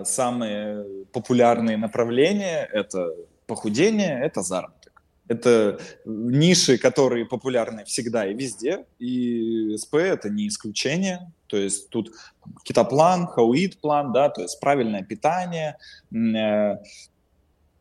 Самые 0.04 1.06
популярные 1.14 1.78
направления– 1.78 2.68
это 2.74 3.14
похудение, 3.48 4.20
это 4.22 4.42
заработок. 4.42 5.02
Это 5.30 5.80
ниши, 6.06 6.78
которые 6.78 7.26
популярны 7.26 7.86
всегда 7.86 8.28
и 8.28 8.34
везде, 8.34 8.86
и 9.00 9.76
СП 9.78 9.96
это 9.96 10.30
не 10.30 10.48
исключение. 10.48 11.32
То 11.48 11.58
есть 11.58 11.90
тут 11.90 12.12
кетоплан, 12.64 13.28
хауит 13.28 13.80
план, 13.80 14.12
да, 14.12 14.30
то 14.30 14.42
есть 14.42 14.60
правильное 14.60 15.04
питание, 15.04 15.78
э, 16.12 16.78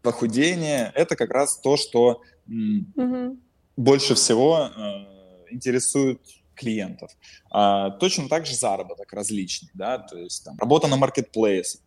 похудение, 0.03 0.93
это 0.95 1.17
как 1.17 1.31
раз 1.31 1.59
то, 1.59 1.77
что 1.77 2.21
угу. 2.47 3.39
больше 3.77 4.15
всего 4.15 4.69
э, 4.69 5.51
интересует 5.51 6.21
клиентов. 6.55 7.11
А, 7.51 7.91
точно 7.91 8.29
так 8.29 8.47
же 8.47 8.55
заработок 8.55 9.13
различный, 9.13 9.71
да, 9.75 9.99
то 9.99 10.17
есть 10.19 10.45
там, 10.45 10.57
работа 10.59 10.89
на 10.89 10.97
маркетплейсе, 10.97 11.79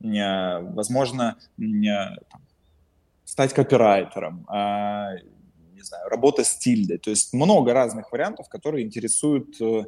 э, 0.00 0.60
возможно, 0.74 1.38
э, 1.58 1.62
там, 2.30 2.42
стать 3.24 3.52
копирайтером, 3.52 4.44
а, 4.48 5.12
не 5.74 5.82
знаю, 5.82 6.08
работа 6.08 6.44
с 6.44 6.56
тильдой. 6.56 6.98
То 6.98 7.10
есть 7.10 7.32
много 7.32 7.72
разных 7.72 8.12
вариантов, 8.12 8.48
которые 8.48 8.86
интересуют 8.86 9.60
э, 9.60 9.84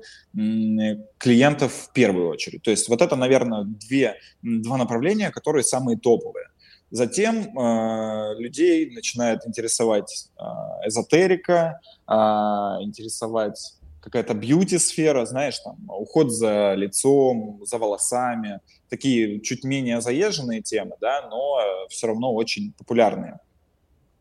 клиентов 1.18 1.72
в 1.72 1.92
первую 1.92 2.30
очередь. 2.30 2.62
То 2.62 2.70
есть 2.70 2.88
вот 2.88 3.00
это, 3.00 3.16
наверное, 3.16 3.64
две, 3.64 4.16
два 4.42 4.76
направления, 4.76 5.30
которые 5.30 5.62
самые 5.62 5.96
топовые. 5.96 6.46
Затем 6.90 7.58
э, 7.58 8.34
людей 8.38 8.90
начинает 8.94 9.46
интересовать 9.46 10.30
э, 10.38 10.42
эзотерика, 10.87 11.80
э, 12.08 12.12
интересовать 12.12 13.76
какая-то 14.04 14.34
бьюти-сфера, 14.34 15.24
знаешь, 15.24 15.58
там, 15.60 15.76
уход 15.88 16.30
за 16.30 16.74
лицом, 16.74 17.62
за 17.64 17.78
волосами, 17.78 18.60
такие 18.90 19.40
чуть 19.40 19.64
менее 19.64 20.02
заезженные 20.02 20.60
темы, 20.60 20.96
да, 21.00 21.26
но 21.30 21.58
э, 21.58 21.88
все 21.88 22.08
равно 22.08 22.34
очень 22.34 22.74
популярные. 22.74 23.38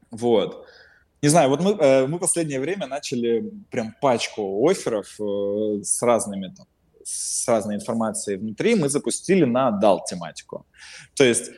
Вот. 0.09 0.65
Не 1.21 1.27
знаю, 1.27 1.49
вот 1.49 1.59
мы, 1.59 1.71
э, 1.71 2.07
мы 2.07 2.17
последнее 2.17 2.61
время 2.61 2.87
начали 2.87 3.51
прям 3.71 3.93
пачку 3.99 4.65
офферов 4.69 5.19
э, 5.19 5.83
с 5.83 6.01
разными 6.01 6.53
там, 6.55 6.65
с 7.03 7.47
разной 7.47 7.75
информацией 7.75 8.37
внутри, 8.37 8.75
мы 8.75 8.89
запустили 8.89 9.45
на 9.45 9.79
DAL 9.81 9.99
тематику. 10.07 10.65
То 11.15 11.23
есть 11.23 11.51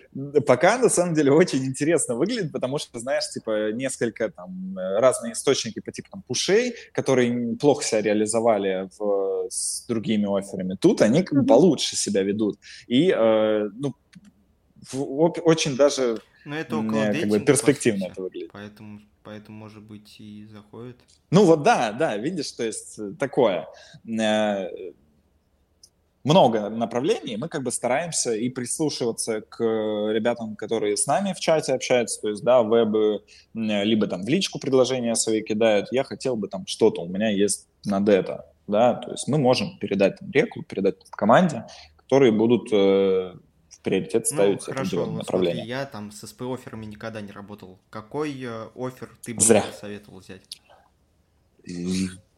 пока 0.46 0.78
на 0.78 0.90
самом 0.90 1.14
деле 1.14 1.32
очень 1.32 1.64
интересно 1.66 2.16
выглядит, 2.16 2.52
потому 2.52 2.78
что, 2.78 3.00
знаешь, 3.00 3.30
типа 3.30 3.72
несколько 3.72 4.30
там 4.30 4.78
разные 4.78 5.34
источники 5.34 5.80
по 5.80 5.92
типу 5.92 6.10
там 6.12 6.22
пушей, 6.24 6.76
которые 6.94 7.56
плохо 7.58 7.84
себя 7.84 8.02
реализовали 8.02 8.90
в, 8.98 9.48
с 9.50 9.86
другими 9.88 10.26
офферами, 10.38 10.76
тут 10.76 11.02
они 11.02 11.24
как 11.24 11.40
бы 11.40 11.46
получше 11.46 11.96
себя 11.96 12.24
ведут. 12.24 12.60
И, 12.88 13.12
э, 13.12 13.70
ну, 13.74 13.96
в, 14.92 15.02
очень 15.46 15.76
даже 15.76 16.20
но 16.46 16.56
это 16.56 16.78
около 16.78 17.12
как 17.12 17.28
бы 17.28 17.40
перспективно 17.40 18.06
это 18.06 18.22
выглядит. 18.22 18.52
Поэтому, 18.54 19.02
поэтому, 19.24 19.58
может 19.58 19.82
быть, 19.82 20.16
и 20.20 20.46
заходит. 20.46 20.98
Ну 21.32 21.44
вот 21.46 21.64
да, 21.64 21.92
да, 21.92 22.16
видишь, 22.18 22.52
то 22.52 22.64
есть 22.64 23.00
такое. 23.18 23.68
Э, 26.26 26.30
много 26.30 26.70
направлений, 26.70 27.38
мы 27.38 27.48
как 27.48 27.64
бы 27.64 27.72
стараемся 27.72 28.34
и 28.34 28.50
прислушиваться 28.50 29.42
к 29.42 29.64
ребятам, 29.64 30.56
которые 30.56 30.98
с 30.98 31.06
нами 31.08 31.34
в 31.34 31.40
чате 31.40 31.74
общаются, 31.74 32.22
то 32.22 32.30
есть, 32.30 32.44
да, 32.44 32.64
вебы, 32.64 33.24
либо 33.54 34.08
там 34.08 34.24
в 34.24 34.28
личку 34.28 34.60
предложения 34.60 35.16
свои 35.16 35.42
кидают, 35.42 35.88
я 35.92 36.04
хотел 36.04 36.36
бы 36.36 36.48
там 36.48 36.66
что-то, 36.68 37.02
у 37.02 37.08
меня 37.08 37.30
есть 37.30 37.68
над 37.86 38.10
это. 38.10 38.52
да, 38.68 38.96
то 38.96 39.12
есть 39.12 39.28
мы 39.28 39.38
можем 39.38 39.78
передать 39.78 40.18
там, 40.20 40.32
реку, 40.32 40.64
передать 40.64 40.96
команде, 41.12 41.66
которые 41.98 42.32
будут 42.32 42.72
э, 42.72 43.36
в 43.70 43.80
приоритет 43.84 44.26
ну, 44.32 44.36
ставить 44.36 44.68
ну, 44.68 44.74
хорошо, 44.74 44.82
определенное 44.82 45.18
направление. 45.18 45.66
Смотри, 45.66 45.70
я 45.70 45.86
там 45.86 46.12
с 46.12 46.24
СП-офферами 46.24 46.86
никогда 46.86 47.22
не 47.22 47.32
работал. 47.32 47.80
Какой 47.92 48.36
э, 48.42 48.68
офер 48.76 49.10
ты 49.22 49.36
бы 49.36 49.42
Зря. 49.42 49.64
советовал 49.80 50.20
взять? 50.20 50.42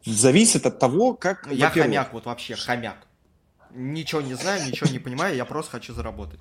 Зависит 0.04 0.66
от 0.66 0.78
того, 0.78 1.14
как... 1.14 1.46
Ну, 1.46 1.52
я 1.52 1.70
хомяк, 1.70 2.12
вот 2.12 2.26
вообще 2.26 2.54
хомяк. 2.54 3.07
Ничего 3.74 4.20
не 4.20 4.34
знаю, 4.34 4.66
ничего 4.66 4.90
не 4.90 4.98
понимаю, 4.98 5.36
я 5.36 5.44
просто 5.44 5.72
хочу 5.72 5.94
заработать. 5.94 6.40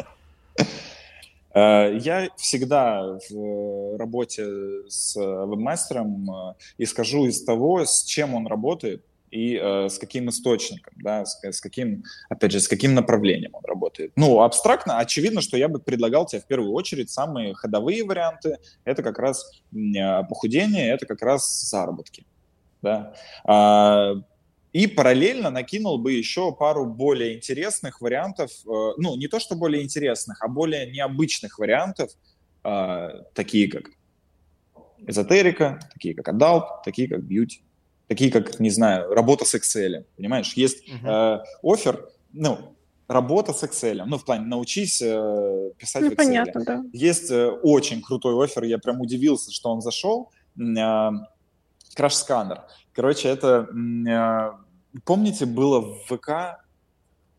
Э, 1.57 1.97
я 1.99 2.29
всегда 2.37 3.17
в 3.29 3.97
работе 3.97 4.45
с 4.87 5.15
вебмастером 5.15 6.29
э, 6.29 6.53
исхожу 6.77 7.25
из 7.25 7.43
того, 7.43 7.83
с 7.83 8.03
чем 8.03 8.35
он 8.35 8.45
работает 8.45 9.03
и 9.31 9.59
э, 9.61 9.89
с 9.89 9.97
каким 9.97 10.29
источником, 10.29 10.93
да, 10.97 11.25
с, 11.25 11.39
с 11.43 11.59
каким, 11.59 12.03
опять 12.29 12.51
же, 12.51 12.59
с 12.59 12.67
каким 12.67 12.93
направлением 12.93 13.55
он 13.55 13.63
работает. 13.65 14.11
Ну, 14.15 14.41
абстрактно, 14.41 14.99
очевидно, 14.99 15.41
что 15.41 15.57
я 15.57 15.67
бы 15.67 15.79
предлагал 15.79 16.27
тебе 16.27 16.41
в 16.41 16.45
первую 16.45 16.71
очередь 16.73 17.09
самые 17.09 17.55
ходовые 17.55 18.03
варианты. 18.05 18.59
Это 18.85 19.01
как 19.01 19.17
раз 19.17 19.51
похудение, 20.29 20.93
это 20.93 21.05
как 21.05 21.21
раз 21.21 21.69
заработки, 21.69 22.25
да. 22.81 23.15
А, 23.43 24.13
и 24.77 24.85
параллельно 24.85 25.49
накинул 25.49 25.97
бы 25.97 26.13
еще 26.13 26.51
пару 26.51 26.85
более 26.85 27.35
интересных 27.35 27.99
вариантов, 27.99 28.51
э, 28.51 28.93
ну, 28.97 29.15
не 29.15 29.27
то 29.27 29.39
что 29.39 29.55
более 29.55 29.81
интересных, 29.81 30.39
а 30.43 30.47
более 30.47 30.91
необычных 30.91 31.57
вариантов, 31.57 32.11
э, 32.63 33.07
такие 33.33 33.71
как 33.71 33.89
эзотерика, 35.07 35.79
такие 35.91 36.13
как 36.13 36.27
adult, 36.27 36.83
такие 36.83 37.07
как 37.07 37.23
бьюти, 37.23 37.63
такие 38.07 38.31
как, 38.31 38.59
не 38.59 38.69
знаю, 38.69 39.11
работа 39.15 39.45
с 39.45 39.55
Excel. 39.55 40.05
Понимаешь, 40.15 40.53
есть 40.53 40.87
uh-huh. 40.87 41.41
офер, 41.63 42.09
ну, 42.31 42.75
работа 43.07 43.53
с 43.53 43.63
Excel. 43.63 44.03
Ну, 44.05 44.19
в 44.19 44.25
плане, 44.25 44.45
научись 44.45 45.01
э, 45.01 45.71
писать 45.79 46.03
ну, 46.03 46.09
в 46.09 46.11
Excel. 46.11 46.17
Понятно, 46.17 46.63
да. 46.63 46.83
Есть 46.93 47.31
э, 47.31 47.47
очень 47.47 48.03
крутой 48.03 48.45
офер, 48.45 48.63
я 48.65 48.77
прям 48.77 49.01
удивился, 49.01 49.51
что 49.51 49.71
он 49.71 49.81
зашел. 49.81 50.31
Э, 50.59 51.09
Краш-сканер. 51.95 52.61
Короче, 52.93 53.27
это 53.27 53.67
э, 53.73 54.66
помните, 55.05 55.45
было 55.45 55.79
в 55.81 55.99
ВК, 56.07 56.61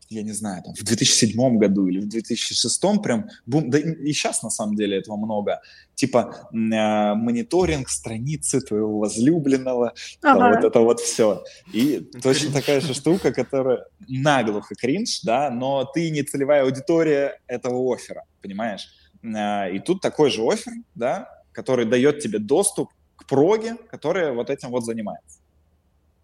я 0.09 0.23
не 0.23 0.31
знаю, 0.31 0.63
там, 0.63 0.73
в 0.73 0.83
2007 0.83 1.57
году 1.57 1.87
или 1.87 1.99
в 1.99 2.07
2006 2.07 2.81
прям 3.03 3.29
бум, 3.45 3.69
да 3.69 3.77
и 3.77 4.11
сейчас 4.11 4.41
на 4.41 4.49
самом 4.49 4.75
деле 4.75 4.97
этого 4.97 5.17
много, 5.17 5.61
типа 5.93 6.49
э, 6.51 6.55
мониторинг 6.55 7.89
страницы 7.89 8.61
твоего 8.61 8.97
возлюбленного, 8.99 9.93
ага. 10.23 10.55
вот 10.55 10.65
это 10.65 10.79
вот 10.79 10.99
все. 10.99 11.43
И 11.73 12.09
точно 12.21 12.51
такая 12.51 12.81
же 12.81 12.93
штука, 12.93 13.31
которая 13.31 13.85
наглухо 14.07 14.73
кринж, 14.75 15.21
да, 15.21 15.51
но 15.51 15.85
ты 15.85 16.09
не 16.09 16.23
целевая 16.23 16.63
аудитория 16.63 17.39
этого 17.47 17.93
оффера, 17.93 18.23
понимаешь? 18.41 18.87
Э, 19.23 19.71
и 19.71 19.79
тут 19.79 20.01
такой 20.01 20.31
же 20.31 20.41
офер, 20.41 20.73
да, 20.95 21.29
который 21.51 21.85
дает 21.85 22.19
тебе 22.19 22.39
доступ 22.39 22.89
к 23.15 23.27
проге, 23.27 23.75
которая 23.91 24.33
вот 24.33 24.49
этим 24.49 24.69
вот 24.69 24.85
занимается. 24.85 25.38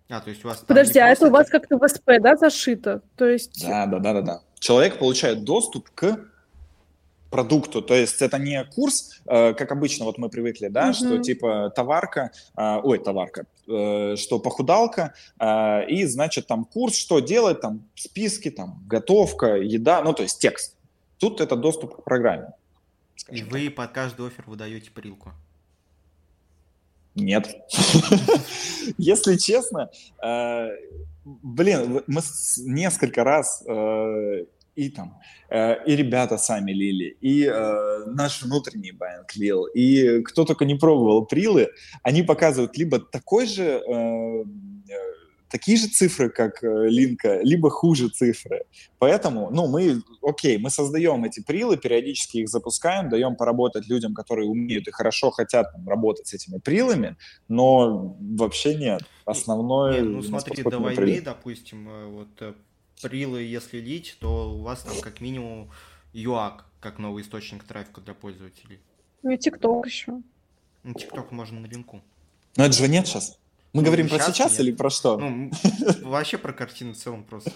А, 0.09 0.19
то 0.19 0.29
есть 0.29 0.45
у 0.45 0.47
вас 0.47 0.63
Подожди, 0.67 0.99
а 0.99 1.09
это 1.09 1.27
у 1.27 1.31
вас 1.31 1.49
как-то 1.49 1.77
в 1.77 1.87
СП, 1.87 2.11
да, 2.21 2.35
зашито? 2.35 3.01
То 3.15 3.25
есть... 3.27 3.65
Да, 3.67 3.85
да, 3.87 3.99
да, 3.99 4.13
да, 4.13 4.21
да. 4.21 4.41
Человек 4.59 4.99
получает 4.99 5.43
доступ 5.43 5.89
к 5.89 6.19
продукту, 7.31 7.81
то 7.81 7.93
есть 7.93 8.21
это 8.21 8.37
не 8.37 8.63
курс, 8.63 9.21
э, 9.25 9.53
как 9.53 9.71
обычно 9.71 10.05
вот 10.05 10.17
мы 10.17 10.29
привыкли, 10.29 10.69
да, 10.69 10.89
uh-huh. 10.89 10.93
что 10.93 11.17
типа 11.17 11.69
товарка, 11.75 12.31
э, 12.55 12.79
ой, 12.81 12.99
товарка, 12.99 13.45
э, 13.67 14.15
что 14.15 14.39
похудалка, 14.39 15.13
э, 15.39 15.87
и 15.89 16.05
значит 16.05 16.47
там 16.47 16.63
курс, 16.63 16.95
что 16.95 17.19
делать, 17.19 17.59
там 17.59 17.83
списки, 17.95 18.51
там 18.51 18.81
готовка, 18.87 19.57
еда, 19.57 20.01
ну 20.01 20.13
то 20.13 20.23
есть 20.23 20.39
текст. 20.39 20.77
Тут 21.17 21.41
это 21.41 21.55
доступ 21.55 21.97
к 21.97 22.03
программе. 22.03 22.53
И 23.29 23.43
вы 23.43 23.65
так. 23.65 23.75
под 23.75 23.91
каждый 23.91 24.27
офер 24.27 24.45
выдаете 24.47 24.91
прилку. 24.91 25.31
Нет. 27.15 27.55
Если 28.97 29.37
честно, 29.37 29.89
э, 30.23 30.67
блин, 31.23 32.03
мы 32.07 32.21
несколько 32.57 33.23
раз 33.23 33.63
э, 33.65 34.45
и 34.75 34.89
там, 34.89 35.17
э, 35.49 35.85
и 35.85 35.95
ребята 35.95 36.37
сами 36.37 36.73
лили, 36.73 37.17
и 37.21 37.49
наш 38.07 38.43
внутренний 38.43 38.91
байнг 38.91 39.33
лил, 39.35 39.65
и 39.65 40.21
кто 40.23 40.43
только 40.43 40.65
не 40.65 40.75
пробовал 40.75 41.25
прилы, 41.25 41.69
они 42.03 42.21
показывают 42.21 42.77
либо 42.77 42.99
такой 42.99 43.47
же 43.47 43.81
такие 45.49 45.77
же 45.77 45.87
цифры, 45.87 46.29
как 46.29 46.63
э, 46.63 46.87
линка, 46.87 47.41
либо 47.41 47.69
хуже 47.69 48.09
цифры. 48.09 48.65
Поэтому, 48.99 49.49
ну, 49.51 49.67
мы, 49.67 50.01
окей, 50.21 50.57
мы 50.57 50.69
создаем 50.69 51.23
эти 51.23 51.41
прилы, 51.41 51.77
периодически 51.77 52.37
их 52.37 52.49
запускаем, 52.49 53.09
даем 53.09 53.35
поработать 53.35 53.87
людям, 53.87 54.13
которые 54.13 54.47
умеют 54.47 54.87
и 54.87 54.91
хорошо 54.91 55.31
хотят 55.31 55.71
там, 55.71 55.87
работать 55.87 56.27
с 56.27 56.33
этими 56.33 56.59
прилами, 56.59 57.15
но 57.47 58.17
вообще 58.19 58.75
нет. 58.75 59.03
Основное... 59.25 60.01
Нет, 60.01 60.03
ну, 60.03 60.21
смотри, 60.21 60.63
до 60.63 60.79
войны, 60.79 61.21
допустим, 61.21 61.89
э, 61.89 62.05
вот 62.07 62.27
э, 62.41 62.53
прилы, 63.01 63.43
если 63.43 63.79
лить, 63.79 64.17
то 64.19 64.53
у 64.55 64.61
вас 64.61 64.81
там 64.81 64.99
как 65.01 65.21
минимум 65.21 65.69
ЮАК, 66.13 66.65
как 66.79 66.99
новый 66.99 67.23
источник 67.23 67.63
трафика 67.63 68.01
для 68.01 68.13
пользователей. 68.13 68.79
Ну 69.23 69.31
и 69.31 69.37
ТикТок 69.37 69.85
еще. 69.85 70.21
Ну, 70.83 70.93
ТикТок 70.93 71.31
можно 71.31 71.59
на 71.59 71.65
линку. 71.65 72.01
Но 72.57 72.65
это 72.65 72.73
же 72.73 72.87
нет 72.87 73.07
сейчас. 73.07 73.39
Мы 73.75 73.81
ну, 73.81 73.87
говорим 73.87 74.07
про 74.07 74.19
сейчас 74.19 74.51
нет. 74.51 74.61
или 74.61 74.71
про 74.71 74.89
что? 74.89 75.17
Ну, 75.17 75.51
вообще 76.03 76.37
про 76.37 76.53
картину 76.53 76.93
в 76.93 76.95
целом 76.95 77.25
просто. 77.25 77.51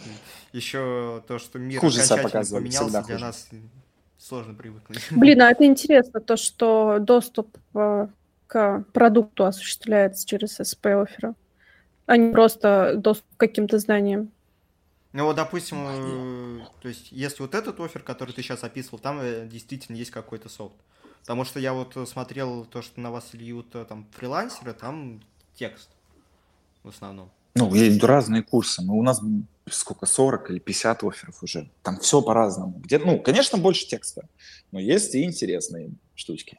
Еще 0.51 1.23
то, 1.29 1.39
что 1.39 1.59
мир 1.59 1.79
Хуже 1.79 2.01
окончательно 2.01 2.59
поменялся, 2.59 2.89
для 2.89 3.01
хуже. 3.03 3.19
нас 3.19 3.49
сложно 4.17 4.53
привыкнуть. 4.53 5.01
Блин, 5.11 5.41
а 5.41 5.49
это 5.49 5.63
интересно, 5.63 6.19
то, 6.19 6.35
что 6.35 6.97
доступ 6.99 7.57
э, 7.73 8.07
к 8.47 8.83
продукту 8.91 9.45
осуществляется 9.45 10.27
через 10.27 10.59
SP-оффера, 10.59 11.35
а 12.05 12.17
не 12.17 12.33
просто 12.33 12.95
доступ 12.97 13.25
к 13.37 13.39
каким-то 13.39 13.79
знаниям. 13.79 14.29
Ну 15.13 15.23
вот, 15.23 15.37
допустим, 15.37 15.77
э, 15.87 16.65
то 16.81 16.89
есть, 16.89 17.13
если 17.13 17.43
вот 17.43 17.55
этот 17.55 17.79
офер, 17.79 18.01
который 18.01 18.33
ты 18.33 18.41
сейчас 18.41 18.65
описывал, 18.65 18.99
там 18.99 19.21
э, 19.21 19.47
действительно 19.47 19.95
есть 19.95 20.11
какой-то 20.11 20.49
софт. 20.49 20.75
Потому 21.21 21.45
что 21.45 21.61
я 21.61 21.71
вот 21.71 21.95
смотрел 22.09 22.65
то, 22.65 22.81
что 22.81 22.99
на 22.99 23.09
вас 23.09 23.29
льют 23.31 23.69
там 23.87 24.05
фрилансеры, 24.11 24.73
там 24.73 25.21
текст 25.55 25.89
в 26.83 26.89
основном? 26.89 27.31
Ну, 27.55 27.73
есть 27.73 28.03
разные 28.03 28.43
курсы. 28.43 28.81
Но 28.81 28.95
у 28.95 29.03
нас 29.03 29.21
сколько, 29.69 30.05
40 30.05 30.51
или 30.51 30.59
50 30.59 31.03
офферов 31.03 31.43
уже. 31.43 31.69
Там 31.83 31.99
все 31.99 32.21
по-разному. 32.21 32.79
Где, 32.79 32.99
ну, 32.99 33.19
конечно, 33.19 33.57
больше 33.57 33.87
текста, 33.87 34.27
но 34.71 34.79
есть 34.79 35.13
и 35.15 35.23
интересные 35.23 35.91
штучки. 36.15 36.57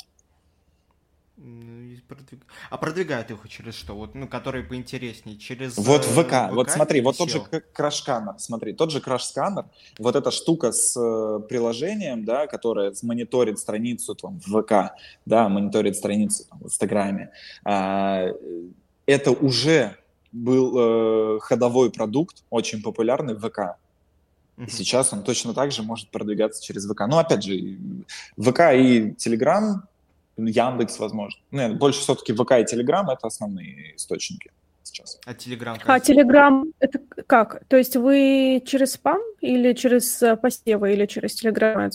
А 2.69 2.77
продвигают 2.77 3.31
их 3.31 3.49
через 3.49 3.75
что? 3.75 3.95
Вот, 3.95 4.15
ну, 4.15 4.29
которые 4.29 4.63
поинтереснее, 4.63 5.39
через 5.39 5.79
Вот 5.79 6.05
ВК. 6.05 6.27
ВК 6.27 6.53
вот 6.53 6.71
смотри, 6.71 7.01
вот 7.01 7.17
тот 7.17 7.31
же 7.31 7.41
краш-сканер, 7.41 8.35
смотри, 8.39 8.75
тот 8.75 8.91
же 8.91 9.01
краш-сканер, 9.01 9.65
вот 9.99 10.17
эта 10.17 10.31
штука 10.31 10.71
с 10.73 10.95
э, 11.01 11.41
приложением, 11.49 12.25
да, 12.25 12.47
которая 12.47 12.93
мониторит 13.03 13.59
страницу 13.59 14.15
там, 14.15 14.39
в 14.45 14.63
ВК, 14.63 14.95
да, 15.25 15.49
мониторит 15.49 15.97
страницу 15.97 16.45
там, 16.49 16.59
в 16.61 16.67
Инстаграме, 16.67 17.31
а, 17.65 18.27
это 19.07 19.31
уже 19.31 19.97
был 20.33 21.37
э, 21.37 21.41
ходовой 21.41 21.91
продукт, 21.91 22.45
очень 22.51 22.83
популярный 22.83 23.35
в 23.35 23.41
ВК. 23.41 23.77
И 24.57 24.71
сейчас 24.71 25.13
он 25.13 25.23
точно 25.23 25.55
так 25.55 25.73
же 25.73 25.83
может 25.83 26.11
продвигаться 26.11 26.63
через 26.63 26.87
ВК. 26.87 27.03
Ну, 27.09 27.19
опять 27.19 27.43
же, 27.43 27.79
ВК 28.37 28.61
и 28.75 29.15
Телеграм, 29.17 29.85
Яндекс, 30.37 30.99
возможно. 30.99 31.41
Нет, 31.51 31.79
больше 31.79 32.01
все-таки 32.01 32.33
ВК 32.33 32.53
и 32.61 32.65
Телеграм— 32.65 33.09
это 33.11 33.27
основные 33.27 33.97
источники 33.97 34.51
сейчас. 34.83 35.19
А 35.25 35.35
Телеграм? 35.35 35.79
А 35.87 36.01
Телеграм— 36.01 36.67
это 36.79 37.01
как? 37.27 37.65
То 37.69 37.77
есть 37.77 37.97
вы 37.97 38.63
через 38.67 38.93
спам 38.93 39.21
или 39.41 39.73
через 39.73 40.23
э, 40.23 40.37
посевы, 40.37 40.93
или 40.93 41.07
через 41.07 41.35
Телеграм? 41.35 41.91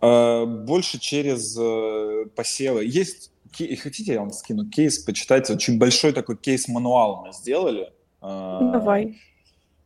Э, 0.00 0.44
больше 0.44 0.98
через 0.98 1.56
э, 1.58 2.26
посевы. 2.34 2.84
Есть 2.84 3.32
хотите, 3.56 4.12
я 4.12 4.20
вам 4.20 4.30
скину 4.32 4.68
кейс, 4.68 4.98
почитайте. 4.98 5.52
Очень 5.52 5.78
большой 5.78 6.12
такой 6.12 6.36
кейс-мануал 6.36 7.24
мы 7.26 7.32
сделали. 7.32 7.92
А, 8.20 8.72
Давай. 8.72 9.20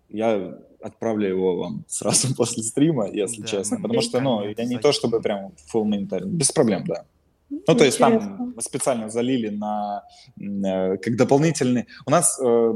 Я 0.08 0.58
отправлю 0.80 1.28
его 1.28 1.56
вам 1.56 1.84
сразу 1.88 2.34
после 2.36 2.62
стрима, 2.62 3.08
если 3.08 3.42
да, 3.42 3.46
честно. 3.46 3.80
Потому 3.80 4.00
что, 4.00 4.20
ну, 4.20 4.42
я 4.44 4.64
не 4.64 4.78
то 4.78 4.92
чтобы 4.92 5.20
прям 5.20 5.52
full 5.72 5.84
mentor. 5.84 6.24
Без 6.24 6.50
проблем, 6.52 6.84
да. 6.86 7.04
Ну, 7.50 7.74
то 7.74 7.84
есть 7.84 7.98
там 7.98 8.52
мы 8.54 8.62
специально 8.62 9.10
залили 9.10 9.48
на 9.48 10.04
э, 10.38 10.96
как 10.98 11.16
дополнительный. 11.16 11.86
У 12.06 12.10
нас 12.10 12.38
э, 12.40 12.74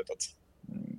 этот, 0.00 0.30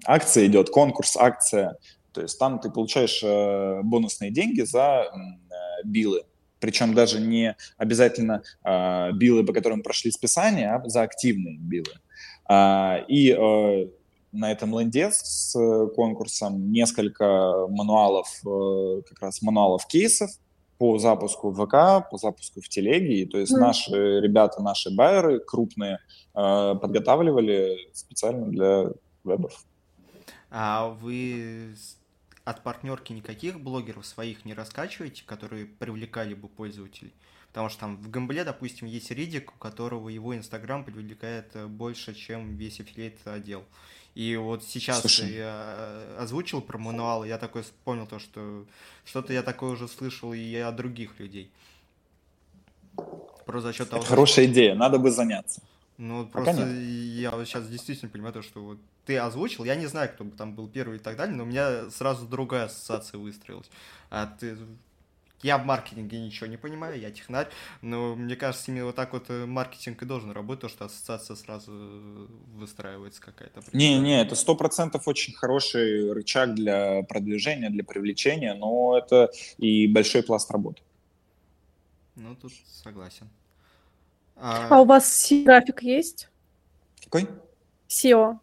акция 0.06 0.46
идет, 0.46 0.70
конкурс, 0.70 1.18
акция. 1.18 1.78
То 2.14 2.22
есть 2.22 2.40
там 2.40 2.60
ты 2.60 2.70
получаешь 2.70 3.22
э, 3.24 3.82
бонусные 3.84 4.32
деньги 4.32 4.62
за 4.62 5.04
э, 5.04 5.86
билы 5.86 6.24
причем 6.62 6.94
даже 6.94 7.20
не 7.20 7.58
обязательно 7.78 8.44
э, 8.64 9.12
билы, 9.14 9.44
по 9.44 9.52
которым 9.52 9.82
прошли 9.82 10.12
списания, 10.12 10.74
а 10.74 10.88
за 10.88 11.02
активные 11.02 11.58
билы. 11.58 11.94
Э, 12.48 13.04
и 13.08 13.32
э, 13.32 13.88
на 14.32 14.52
этом 14.52 14.80
ленде 14.80 15.10
с 15.12 15.56
э, 15.60 15.88
конкурсом 15.96 16.72
несколько 16.72 17.68
мануалов, 17.68 18.28
э, 18.46 19.02
как 19.10 19.22
раз 19.22 19.42
мануалов 19.42 19.88
кейсов 19.88 20.30
по 20.78 20.98
запуску 20.98 21.50
в 21.50 21.66
ВК, 21.66 22.10
по 22.10 22.18
запуску 22.18 22.62
в 22.62 22.70
телеге. 22.70 23.26
То 23.28 23.40
есть 23.40 23.54
mm. 23.54 23.60
наши 23.60 24.20
ребята, 24.22 24.62
наши 24.62 24.90
байеры 24.96 25.40
крупные 25.40 26.00
подготавливали 26.34 27.78
специально 27.94 28.48
для 28.48 28.86
вебов. 29.24 29.64
А 30.50 30.90
вы 30.90 31.76
от 32.52 32.64
партнерки 32.64 33.14
никаких 33.14 33.60
блогеров 33.60 34.06
своих 34.06 34.46
не 34.46 34.54
раскачиваете, 34.54 35.24
которые 35.26 35.66
привлекали 35.66 36.34
бы 36.34 36.48
пользователей? 36.48 37.14
Потому 37.48 37.70
что 37.70 37.82
там 37.82 37.98
в 37.98 38.10
Гамбле, 38.10 38.46
допустим, 38.46 38.88
есть 38.88 39.12
Ридик, 39.12 39.54
у 39.54 39.58
которого 39.58 40.08
его 40.08 40.36
Инстаграм 40.36 40.86
привлекает 40.86 41.48
э, 41.56 41.68
больше, 41.68 42.14
чем 42.14 42.56
весь 42.56 42.80
аффилиат 42.80 43.16
отдел. 43.26 43.66
И 44.16 44.38
вот 44.38 44.64
сейчас 44.64 45.02
Слушай. 45.02 45.34
я 45.34 45.76
э, 45.78 46.18
озвучил 46.20 46.62
про 46.62 46.78
мануал, 46.78 47.26
я 47.26 47.38
такой 47.38 47.64
вспомнил 47.64 48.08
то, 48.08 48.20
что 48.20 48.66
что-то 49.04 49.34
я 49.34 49.44
такое 49.44 49.72
уже 49.72 49.88
слышал 49.90 50.34
и 50.34 50.56
от 50.56 50.76
других 50.76 51.20
людей. 51.20 51.52
Просто 53.46 53.70
за 53.70 53.74
счет 53.74 53.90
того, 53.90 54.02
Это 54.02 54.10
хорошая 54.10 54.46
что... 54.46 54.54
идея, 54.54 54.76
надо 54.76 54.98
бы 54.98 55.12
заняться. 55.12 55.62
Ну, 56.02 56.26
просто 56.26 56.54
Пока 56.54 56.66
я 56.66 57.30
вот 57.30 57.48
сейчас 57.48 57.68
действительно 57.68 58.10
понимаю 58.10 58.34
то, 58.34 58.42
что 58.42 58.60
вот 58.64 58.80
ты 59.06 59.20
озвучил, 59.20 59.66
я 59.66 59.76
не 59.76 59.86
знаю, 59.86 60.10
кто 60.10 60.24
бы 60.24 60.36
там 60.36 60.56
был 60.56 60.68
первый 60.68 60.98
и 60.98 61.00
так 61.00 61.16
далее, 61.16 61.36
но 61.36 61.44
у 61.44 61.46
меня 61.46 61.92
сразу 61.92 62.26
другая 62.26 62.66
ассоциация 62.66 63.20
выстроилась. 63.20 63.70
А 64.10 64.26
ты 64.26 64.58
я 65.44 65.60
в 65.60 65.66
маркетинге 65.66 66.20
ничего 66.20 66.48
не 66.48 66.58
понимаю, 66.58 67.00
я 67.00 67.12
технарь, 67.12 67.50
но 67.84 68.16
мне 68.16 68.36
кажется, 68.36 68.72
именно 68.72 68.86
вот 68.86 68.96
так 68.96 69.14
вот 69.14 69.26
э, 69.30 69.46
маркетинг 69.46 70.02
и 70.02 70.06
должен 70.06 70.32
работать, 70.32 70.62
то, 70.62 70.70
что 70.70 70.86
ассоциация 70.86 71.36
сразу 71.36 71.72
э, 71.72 72.28
выстраивается 72.56 73.22
какая-то. 73.22 73.62
Не-не, 73.72 74.24
это 74.24 74.34
сто 74.34 74.56
процентов 74.56 75.08
очень 75.08 75.36
хороший 75.36 76.12
рычаг 76.14 76.56
для 76.56 77.04
продвижения, 77.04 77.70
для 77.70 77.84
привлечения, 77.84 78.56
но 78.56 78.98
это 78.98 79.30
и 79.60 79.86
большой 79.86 80.24
пласт 80.24 80.50
работы. 80.50 80.82
Ну, 82.16 82.36
тут 82.36 82.54
согласен. 82.66 83.30
А, 84.42 84.68
а 84.70 84.82
у 84.82 84.86
вас 84.86 85.28
график 85.46 85.84
есть? 85.84 86.30
Какой? 87.06 87.28
SEO. 87.88 88.40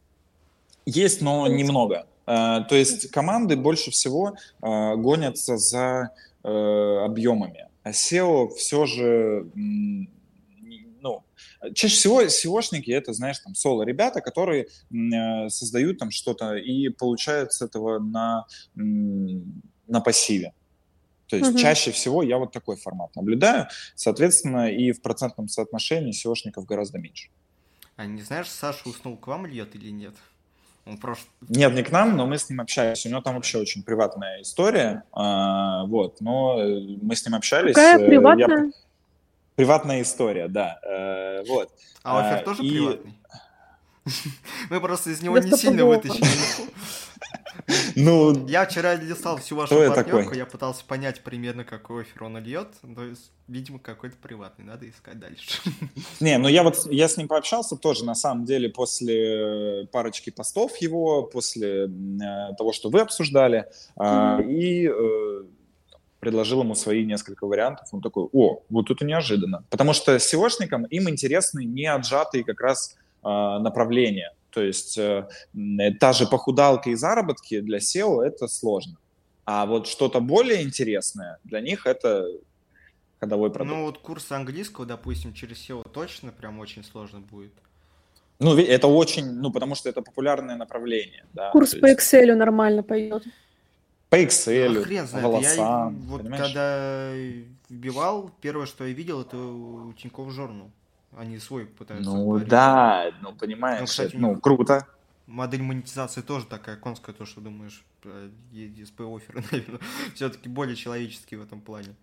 Есть, 0.87 1.21
но 1.21 1.47
немного. 1.49 2.07
Uh, 2.27 2.63
то 2.69 2.75
есть 2.75 3.11
команды 3.11 3.57
больше 3.57 3.91
всего 3.91 4.37
uh, 4.61 4.97
гонятся 4.97 5.57
за 5.57 6.11
Э, 6.45 7.05
объемами. 7.05 7.67
А 7.83 7.91
SEO 7.91 8.49
все 8.55 8.87
же, 8.87 9.51
ну, 9.55 11.25
чаще 11.75 11.95
всего 11.95 12.23
SEOшники 12.23 12.91
это, 12.91 13.13
знаешь, 13.13 13.39
там 13.41 13.57
соло 13.57 13.83
ребята, 13.83 14.21
которые 14.21 14.69
э, 14.91 15.49
создают 15.49 15.99
там 15.99 16.13
что-то 16.13 16.55
и 16.55 16.91
получают 16.91 17.53
с 17.53 17.61
этого 17.61 17.99
на, 17.99 18.47
на 18.75 20.01
пассиве. 20.01 20.55
То 21.29 21.37
есть 21.37 21.51
угу. 21.51 21.59
чаще 21.59 21.93
всего 21.93 22.23
я 22.23 22.39
вот 22.39 22.53
такой 22.53 22.77
формат 22.77 23.15
наблюдаю. 23.15 23.69
Соответственно, 23.95 24.71
и 24.71 24.93
в 24.93 25.03
процентном 25.03 25.49
соотношении 25.49 26.13
SEOшников 26.13 26.65
гораздо 26.65 26.99
меньше. 26.99 27.29
А 27.97 28.07
не 28.07 28.23
знаешь, 28.23 28.49
Саша 28.49 28.89
уснул 28.89 29.17
к 29.17 29.27
вам 29.27 29.47
льет 29.47 29.75
или 29.75 29.91
нет? 29.91 30.15
Он 30.87 30.97
просто... 30.97 31.27
Нет, 31.49 31.75
не 31.75 31.83
к 31.83 31.91
нам, 31.93 32.17
но 32.17 32.27
мы 32.27 32.39
с 32.39 32.49
ним 32.49 32.61
общались. 32.61 33.05
У 33.05 33.11
него 33.11 33.21
там 33.21 33.35
вообще 33.35 33.59
очень 33.59 33.83
приватная 33.83 34.41
история. 34.41 35.03
А, 35.13 35.85
вот, 35.85 36.21
но 36.21 36.59
э, 36.59 36.97
мы 37.03 37.15
с 37.15 37.27
ним 37.27 37.35
общались. 37.35 37.75
Какая 37.75 37.99
э, 37.99 38.07
приватная? 38.07 38.65
Я... 38.65 38.73
Приватная 39.55 40.03
история, 40.03 40.49
да. 40.49 40.79
Э, 40.83 41.43
вот. 41.47 41.71
А 42.03 42.21
офер 42.21 42.39
а, 42.39 42.45
тоже 42.45 42.63
и... 42.63 42.71
приватный? 42.71 43.19
Мы 44.71 44.81
просто 44.81 45.11
из 45.11 45.21
него 45.21 45.37
не 45.39 45.51
сильно 45.51 45.85
вытащили. 45.85 46.25
Ну, 47.97 48.47
я 48.47 48.67
вчера 48.67 48.95
листал 48.95 49.39
всю 49.39 49.57
вашу 49.57 49.75
партнерку, 49.75 50.35
я 50.35 50.47
пытался 50.47 50.85
понять 50.85 51.23
примерно, 51.23 51.65
какой 51.65 52.03
офер 52.03 52.25
он 52.25 52.39
льет. 52.39 52.69
То 52.95 53.05
есть, 53.05 53.31
видимо, 53.47 53.79
какой-то 53.79 54.17
приватный, 54.21 54.65
надо 54.65 54.89
искать 54.89 55.19
дальше. 55.19 55.61
Не, 56.21 56.39
ну 56.39 56.49
я 56.49 56.63
вот, 56.63 56.87
я 56.91 57.09
с 57.09 57.17
ним 57.17 57.29
пообщался 57.29 57.77
тоже, 57.77 58.05
на 58.05 58.15
самом 58.15 58.45
деле, 58.45 58.69
после 58.69 59.87
парочки 59.93 60.31
постов 60.31 60.77
его, 60.79 61.23
после 61.23 61.87
э, 61.87 62.55
того, 62.57 62.73
что 62.73 62.91
вы 62.91 63.01
обсуждали, 63.01 63.67
э, 63.97 64.43
и 64.45 64.89
э, 64.89 65.43
предложил 66.21 66.63
ему 66.63 66.75
свои 66.75 67.05
несколько 67.05 67.47
вариантов. 67.47 67.89
Он 67.93 68.01
такой, 68.01 68.29
о, 68.33 68.63
вот 68.69 68.91
это 68.91 69.05
неожиданно. 69.05 69.65
Потому 69.71 69.93
что 69.93 70.17
SEOшникам 70.17 70.87
им 70.91 71.09
интересны 71.09 71.65
не 71.65 71.87
отжатые 71.87 72.45
как 72.45 72.61
раз 72.61 72.97
э, 73.23 73.29
направления. 73.29 74.33
То 74.51 74.63
есть 74.63 74.99
э, 74.99 75.29
та 76.01 76.13
же 76.13 76.27
похудалка 76.27 76.91
и 76.91 76.95
заработки 76.95 77.61
для 77.61 77.79
SEO 77.79 78.23
это 78.23 78.49
сложно. 78.49 78.97
А 79.45 79.67
вот 79.67 79.87
что-то 79.87 80.21
более 80.21 80.63
интересное 80.63 81.39
для 81.45 81.61
них 81.61 81.87
это 81.87 82.27
ходовой 83.21 83.51
продукт. 83.51 83.77
Ну 83.77 83.85
вот 83.85 83.99
курс 83.99 84.33
английского, 84.33 84.87
допустим, 84.87 85.33
через 85.33 85.69
SEO 85.69 85.89
точно 85.93 86.33
прям 86.33 86.59
очень 86.59 86.85
сложно 86.85 87.21
будет. 87.21 87.53
Ну, 88.41 88.57
это 88.57 88.87
очень, 88.87 89.33
ну, 89.33 89.51
потому 89.51 89.75
что 89.75 89.89
это 89.89 90.01
популярное 90.01 90.57
направление. 90.57 91.25
Да? 91.33 91.51
Курс 91.51 91.71
То 91.71 91.81
по 91.81 91.87
есть... 91.87 92.01
Excel 92.01 92.35
нормально 92.35 92.83
пойдет. 92.83 93.25
По 94.11 94.23
Excel, 94.23 94.79
а 94.79 94.85
хрен 94.85 95.07
знает. 95.07 95.25
волосам. 95.25 95.95
Я, 95.95 96.09
вот 96.09 96.23
понимаешь? 96.23 96.43
когда 96.45 97.13
вбивал, 97.69 98.31
первое, 98.41 98.67
что 98.67 98.85
я 98.85 98.95
видел, 98.95 99.23
это 99.23 99.37
у 99.37 99.93
Тинькофф 99.93 100.31
Журнал. 100.31 100.71
Они 101.17 101.39
свой 101.39 101.67
пытаются. 101.67 102.11
Ну 102.11 102.27
говорить. 102.27 102.49
да, 102.49 103.11
ну 103.23 103.33
понимаешь, 103.33 103.81
ну, 103.81 103.87
кстати, 103.87 104.17
ну 104.17 104.39
круто. 104.41 104.87
Модель 105.27 105.63
монетизации 105.63 106.23
тоже 106.23 106.47
такая 106.47 106.77
конская, 106.77 107.15
то, 107.15 107.27
что 107.27 107.41
думаешь, 107.41 107.85
ESP 108.53 109.17
оферы, 109.17 109.45
наверное, 109.53 109.81
все-таки 110.15 110.49
более 110.49 110.77
человеческие 110.77 111.41
в 111.41 111.43
этом 111.43 111.61
плане. 111.61 111.95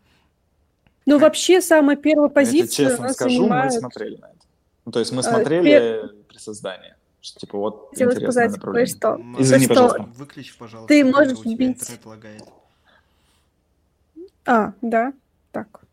Ну, 1.08 1.20
вообще, 1.20 1.62
самая 1.62 1.95
первая 1.95 2.30
позиция... 2.30 2.84
Я 2.86 2.89
честно 2.89 3.14
скажу, 3.14 3.38
занимает... 3.38 3.74
мы 3.74 3.80
смотрели 3.80 4.16
на 4.18 4.26
это. 4.26 4.38
Ну, 4.86 4.91
то 4.91 4.99
есть 4.99 5.12
мы 5.12 5.20
а, 5.20 5.24
смотрели 5.24 5.72
а, 5.72 6.10
при 6.28 6.38
создании. 6.38 6.95
Что, 7.22 7.39
типа, 7.39 7.58
вот 7.58 7.89
Хотела 7.91 8.12
сказать, 8.12 8.51
направление. 8.51 8.95
Что, 8.95 9.22
Извини, 9.38 9.66
что 9.66 9.74
пожалуйста. 9.74 10.01
Выключи, 10.16 10.58
пожалуйста. 10.58 10.88
Ты 10.88 11.06
можешь 11.06 11.45
бить... 11.45 11.99
А, 14.45 14.74
да, 14.82 15.14
так 15.51 15.84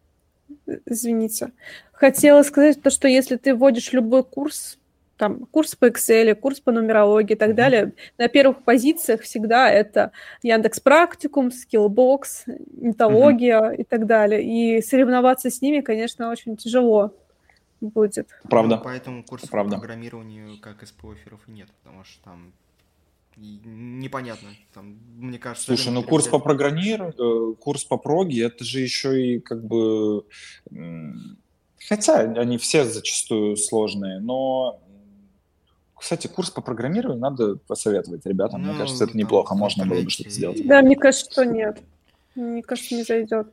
извините. 0.87 1.53
Хотела 1.93 2.43
сказать 2.43 2.83
то, 2.83 2.91
что 2.91 3.09
если 3.09 3.37
ты 3.37 3.55
вводишь 3.55 3.93
любой 3.93 4.25
курс, 4.25 4.79
там, 5.16 5.47
курс 5.47 5.77
по 5.77 5.87
Excel, 5.87 6.35
курс 6.35 6.61
по 6.61 6.73
нумерологии 6.73 7.35
и 7.35 7.37
так 7.37 7.51
mm-hmm. 7.51 7.55
далее, 7.55 7.93
на 8.18 8.29
первых 8.29 8.64
позициях 8.64 9.20
всегда 9.20 9.70
это 9.70 10.11
Яндекс 10.43 10.81
Практикум, 10.81 11.49
Skillbox, 11.49 12.47
Нитология 12.73 13.61
mm-hmm. 13.61 13.77
и 13.77 13.85
так 13.85 14.07
далее. 14.07 14.43
И 14.43 14.83
соревноваться 14.83 15.51
с 15.51 15.62
ними, 15.62 15.81
конечно, 15.81 16.31
очень 16.31 16.57
тяжело 16.57 17.14
будет. 17.81 18.29
Правда. 18.49 18.77
Ну, 18.77 18.83
поэтому 18.83 19.25
курс 19.25 19.47
Правда. 19.49 19.77
по 19.77 19.81
программированию 19.81 20.59
как 20.61 20.83
СПО-оферов 20.83 21.41
и 21.47 21.53
нет, 21.53 21.68
потому 21.83 22.05
что 22.05 22.23
там 22.25 22.53
непонятно. 23.37 24.49
Там, 24.74 24.99
мне 25.16 25.39
кажется... 25.39 25.66
Слушай, 25.66 25.93
ну 25.93 26.03
курс 26.03 26.28
по 26.28 26.39
программированию, 26.39 27.53
э, 27.53 27.55
курс 27.57 27.85
по 27.85 27.97
проге, 27.97 28.45
это 28.45 28.64
же 28.64 28.80
еще 28.80 29.37
и 29.37 29.41
как 29.41 29.64
бы... 29.64 30.24
Хотя 31.89 32.20
они 32.20 32.59
все 32.59 32.85
зачастую 32.85 33.57
сложные, 33.57 34.20
но... 34.20 34.80
Кстати, 35.99 36.26
курс 36.26 36.51
по 36.51 36.61
программированию 36.61 37.20
надо 37.20 37.57
посоветовать 37.57 38.26
ребятам. 38.26 38.62
Ну, 38.62 38.70
мне 38.70 38.78
кажется, 38.78 39.05
это 39.05 39.16
неплохо, 39.16 39.55
можно 39.55 39.87
было 39.87 40.03
бы 40.03 40.11
что-то 40.11 40.30
сделать. 40.30 40.66
Да, 40.66 40.83
мне 40.83 40.97
кажется, 40.97 41.30
что 41.30 41.45
нет. 41.45 41.80
Мне 42.35 42.62
кажется, 42.62 42.95
не 42.95 43.05
зайдет. 43.05 43.49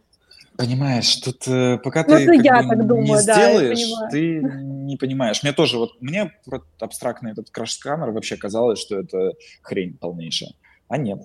Понимаешь, 0.59 1.15
тут 1.17 1.47
э, 1.47 1.77
пока 1.77 2.03
ну, 2.05 2.17
ты 2.17 2.25
как 2.25 2.43
я 2.43 2.63
бы, 2.63 2.69
так 2.69 2.87
думаю, 2.87 3.05
не 3.05 3.25
да, 3.25 3.33
сделаешь, 3.33 4.11
ты 4.11 4.41
не 4.89 4.97
понимаешь. 4.97 5.43
Мне 5.43 5.53
тоже, 5.53 5.77
вот 5.77 6.01
мне 6.01 6.33
абстрактный 6.79 7.31
этот 7.31 7.49
краш-сканер 7.49 8.11
вообще 8.11 8.37
казалось, 8.37 8.79
что 8.79 8.99
это 8.99 9.33
хрень 9.61 9.97
полнейшая. 9.97 10.53
А 10.87 10.97
нет. 10.97 11.21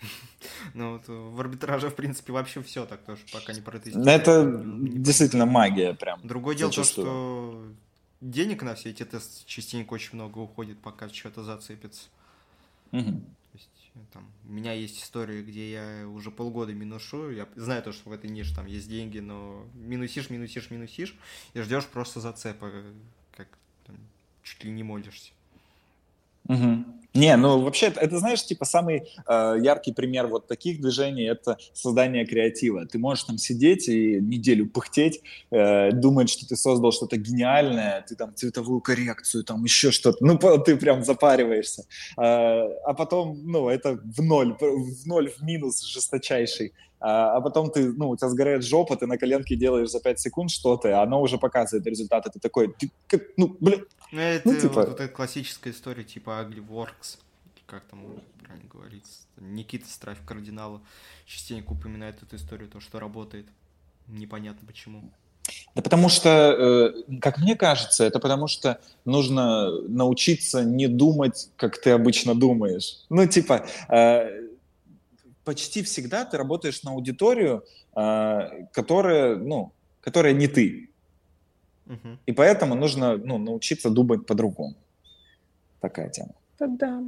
Ну, 0.74 0.92
вот 0.92 1.08
в 1.08 1.40
арбитраже, 1.40 1.88
в 1.88 1.94
принципе, 1.94 2.34
вообще 2.34 2.62
все 2.62 2.84
так 2.84 3.00
тоже, 3.04 3.22
пока 3.32 3.54
не 3.54 3.62
протестировали. 3.62 4.12
Это 4.12 4.62
действительно 4.64 5.46
магия 5.46 5.94
прям. 5.94 6.20
Другое 6.22 6.54
дело 6.54 6.70
то, 6.70 6.84
что 6.84 7.64
денег 8.20 8.62
на 8.62 8.74
все 8.74 8.90
эти 8.90 9.04
тесты 9.04 9.46
частенько 9.46 9.94
очень 9.94 10.10
много 10.12 10.40
уходит, 10.40 10.78
пока 10.80 11.08
что-то 11.08 11.42
зацепится. 11.42 12.08
Угу 12.92 13.22
там, 14.12 14.28
у 14.44 14.52
меня 14.52 14.72
есть 14.72 15.02
истории, 15.02 15.42
где 15.42 15.70
я 15.70 16.08
уже 16.08 16.30
полгода 16.30 16.74
минушу, 16.74 17.30
я 17.30 17.48
знаю 17.54 17.82
то, 17.82 17.92
что 17.92 18.10
в 18.10 18.12
этой 18.12 18.28
нише 18.28 18.54
там 18.54 18.66
есть 18.66 18.88
деньги, 18.88 19.20
но 19.20 19.66
минусишь, 19.74 20.30
минусишь, 20.30 20.70
минусишь, 20.70 21.16
и 21.52 21.60
ждешь 21.60 21.86
просто 21.86 22.20
зацепа, 22.20 22.72
как 23.36 23.48
там, 23.86 23.96
чуть 24.42 24.64
ли 24.64 24.70
не 24.70 24.82
молишься. 24.82 25.32
Угу. 26.48 26.84
Не, 27.14 27.36
ну 27.36 27.60
вообще, 27.60 27.86
это, 27.86 28.00
это 28.00 28.18
знаешь, 28.18 28.44
типа 28.44 28.64
самый 28.64 29.04
э, 29.28 29.56
яркий 29.62 29.92
пример 29.92 30.26
вот 30.26 30.48
таких 30.48 30.80
движений– 30.80 31.22
это 31.30 31.56
создание 31.72 32.26
креатива. 32.26 32.86
Ты 32.86 32.98
можешь 32.98 33.24
там 33.24 33.38
сидеть 33.38 33.88
и 33.88 34.20
неделю 34.20 34.68
пыхтеть, 34.68 35.22
э, 35.52 35.92
думать, 35.92 36.28
что 36.28 36.44
ты 36.48 36.56
создал 36.56 36.90
что-то 36.90 37.16
гениальное, 37.16 38.04
ты 38.08 38.16
там 38.16 38.34
цветовую 38.34 38.80
коррекцию, 38.80 39.44
там 39.44 39.62
еще 39.62 39.92
что-то, 39.92 40.18
ну 40.24 40.36
ты 40.58 40.76
прям 40.76 41.04
запариваешься. 41.04 41.84
Э, 42.18 42.64
а 42.84 42.94
потом, 42.94 43.38
ну, 43.44 43.68
это 43.68 44.00
в 44.02 44.20
ноль, 44.20 44.56
в 44.58 45.06
ноль, 45.06 45.30
в 45.30 45.40
минус 45.42 45.82
жесточайший. 45.84 46.72
А, 47.06 47.36
а 47.36 47.40
потом 47.42 47.70
ты, 47.70 47.92
ну, 47.92 48.08
у 48.08 48.16
тебя 48.16 48.30
сгорает 48.30 48.64
жопа, 48.64 48.96
ты 48.96 49.06
на 49.06 49.18
коленке 49.18 49.56
делаешь 49.56 49.90
за 49.90 50.00
5 50.00 50.18
секунд 50.18 50.50
что-то, 50.50 50.88
и 50.88 50.92
оно 50.92 51.20
уже 51.20 51.36
показывает 51.36 51.86
результат, 51.86 52.26
и 52.26 52.30
ты 52.30 52.40
такой, 52.40 52.74
ты, 52.78 53.20
ну, 53.36 53.54
блин, 53.60 53.84
ну, 54.10 54.20
это 54.20 54.48
ну, 54.48 54.58
типа... 54.58 54.74
вот, 54.86 54.88
эта 54.88 55.08
классическая 55.08 55.70
история, 55.70 56.04
типа 56.04 56.30
Ugly 56.30 56.66
как 57.66 57.84
там 57.84 58.04
правильно 58.42 58.68
говорится. 58.68 59.22
Никита 59.38 59.88
Страфь 59.88 60.24
Кардинала 60.24 60.80
частенько 61.26 61.72
упоминает 61.72 62.22
эту 62.22 62.36
историю, 62.36 62.68
то, 62.68 62.80
что 62.80 62.98
работает. 62.98 63.46
Непонятно 64.06 64.66
почему. 64.66 65.02
Да 65.74 65.82
потому 65.82 66.08
что, 66.08 66.28
э, 66.28 67.18
как 67.20 67.38
мне 67.38 67.56
кажется, 67.56 68.04
это 68.04 68.18
потому 68.18 68.46
что 68.46 68.80
нужно 69.04 69.70
научиться 69.88 70.64
не 70.64 70.88
думать, 70.88 71.50
как 71.56 71.80
ты 71.80 71.90
обычно 71.90 72.34
думаешь. 72.34 73.04
Ну, 73.10 73.26
типа, 73.26 73.66
э, 73.88 74.48
почти 75.44 75.82
всегда 75.82 76.24
ты 76.24 76.38
работаешь 76.38 76.82
на 76.82 76.92
аудиторию, 76.92 77.64
э, 77.96 78.66
которая, 78.72 79.36
ну, 79.36 79.72
которая 80.00 80.32
не 80.32 80.48
ты. 80.48 80.90
И 82.24 82.32
поэтому 82.32 82.74
нужно 82.74 83.16
ну, 83.18 83.36
научиться 83.38 83.90
думать 83.90 84.26
по-другому. 84.26 84.74
Такая 85.80 86.08
тема. 86.08 86.34
Да. 86.58 87.02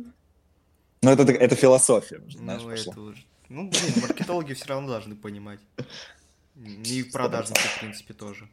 Ну, 1.02 1.10
это, 1.10 1.22
это 1.24 1.54
философия, 1.54 2.18
уже, 2.18 2.38
знаешь, 2.38 2.62
ну, 2.62 2.70
Это 2.70 3.00
уже... 3.00 3.24
Ну, 3.48 3.68
блин, 3.68 3.92
маркетологи 4.02 4.54
все 4.54 4.66
равно 4.66 4.88
должны 4.88 5.14
понимать. 5.14 5.60
И 6.56 7.04
продажники, 7.12 7.60
в 7.60 7.80
принципе, 7.80 8.14
тоже. 8.14 8.48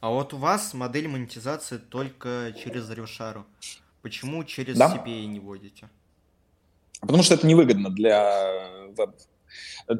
А 0.00 0.10
вот 0.10 0.34
у 0.34 0.36
вас 0.36 0.74
модель 0.74 1.08
монетизации 1.08 1.78
только 1.78 2.54
через 2.62 2.90
Ревшару. 2.90 3.46
Почему 4.02 4.44
через 4.44 4.76
да? 4.76 4.94
CPA 4.94 5.26
не 5.26 5.40
вводите? 5.40 5.88
Потому 7.00 7.22
что 7.22 7.34
это 7.34 7.46
невыгодно 7.46 7.90
для 7.90 8.88
веб 8.96 9.16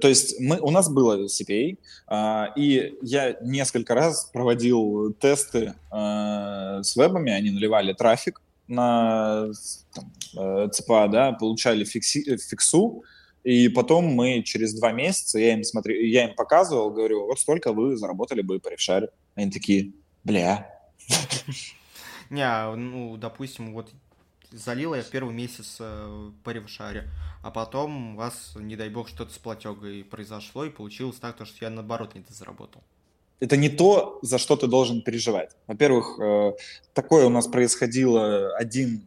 то 0.01 0.09
есть 0.09 0.41
мы, 0.41 0.59
у 0.61 0.71
нас 0.71 0.89
было 0.89 1.27
CPA, 1.27 1.77
а, 2.07 2.53
и 2.57 2.95
я 3.03 3.37
несколько 3.43 3.95
раз 3.95 4.31
проводил 4.33 5.13
тесты 5.21 5.75
а, 5.91 6.83
с 6.83 6.97
вебами, 6.97 7.33
они 7.33 7.51
наливали 7.51 7.93
трафик 7.93 8.41
на 8.73 9.47
там, 9.95 10.13
э, 10.37 10.69
ЦПА, 10.73 11.09
да, 11.09 11.33
получали 11.33 11.85
фикси, 11.85 12.37
фиксу, 12.37 13.05
и 13.45 13.69
потом 13.69 14.07
мы 14.07 14.43
через 14.43 14.75
два 14.75 14.93
месяца, 14.93 15.39
я 15.39 15.55
им, 15.55 15.65
смотрю, 15.65 15.95
я 16.01 16.29
им 16.29 16.35
показывал, 16.35 16.91
говорю, 16.91 17.27
вот 17.27 17.41
столько 17.41 17.73
вы 17.73 17.97
заработали 17.97 18.41
бы 18.43 18.61
по 18.61 18.69
ревшаре. 18.69 19.09
Они 19.35 19.51
такие, 19.51 19.93
бля. 20.25 20.71
Не, 22.31 22.43
а, 22.43 22.75
ну, 22.75 23.17
допустим, 23.17 23.75
вот 23.75 23.91
залила 24.53 24.95
я 24.95 25.03
в 25.03 25.11
первый 25.11 25.35
месяц 25.35 25.79
э, 25.81 26.31
по 26.45 26.51
ревшаре, 26.51 27.11
а 27.43 27.51
потом 27.51 28.15
у 28.15 28.17
вас, 28.17 28.53
не 28.57 28.77
дай 28.77 28.89
бог, 28.89 29.09
что-то 29.09 29.33
с 29.33 29.39
платегой 29.39 30.05
произошло, 30.05 30.65
и 30.65 30.71
получилось 30.71 31.17
так, 31.17 31.45
что 31.45 31.65
я 31.65 31.71
наоборот 31.71 32.15
не 32.15 32.25
заработал. 32.29 32.83
Это 33.43 33.57
не 33.57 33.69
то, 33.69 34.21
за 34.23 34.39
что 34.39 34.55
ты 34.55 34.69
должен 34.69 35.03
переживать. 35.03 35.51
Во-первых, 35.67 36.17
э, 36.21 36.53
такое 36.95 37.27
у 37.27 37.29
нас 37.29 37.49
происходило 37.49 38.57
один 38.57 39.03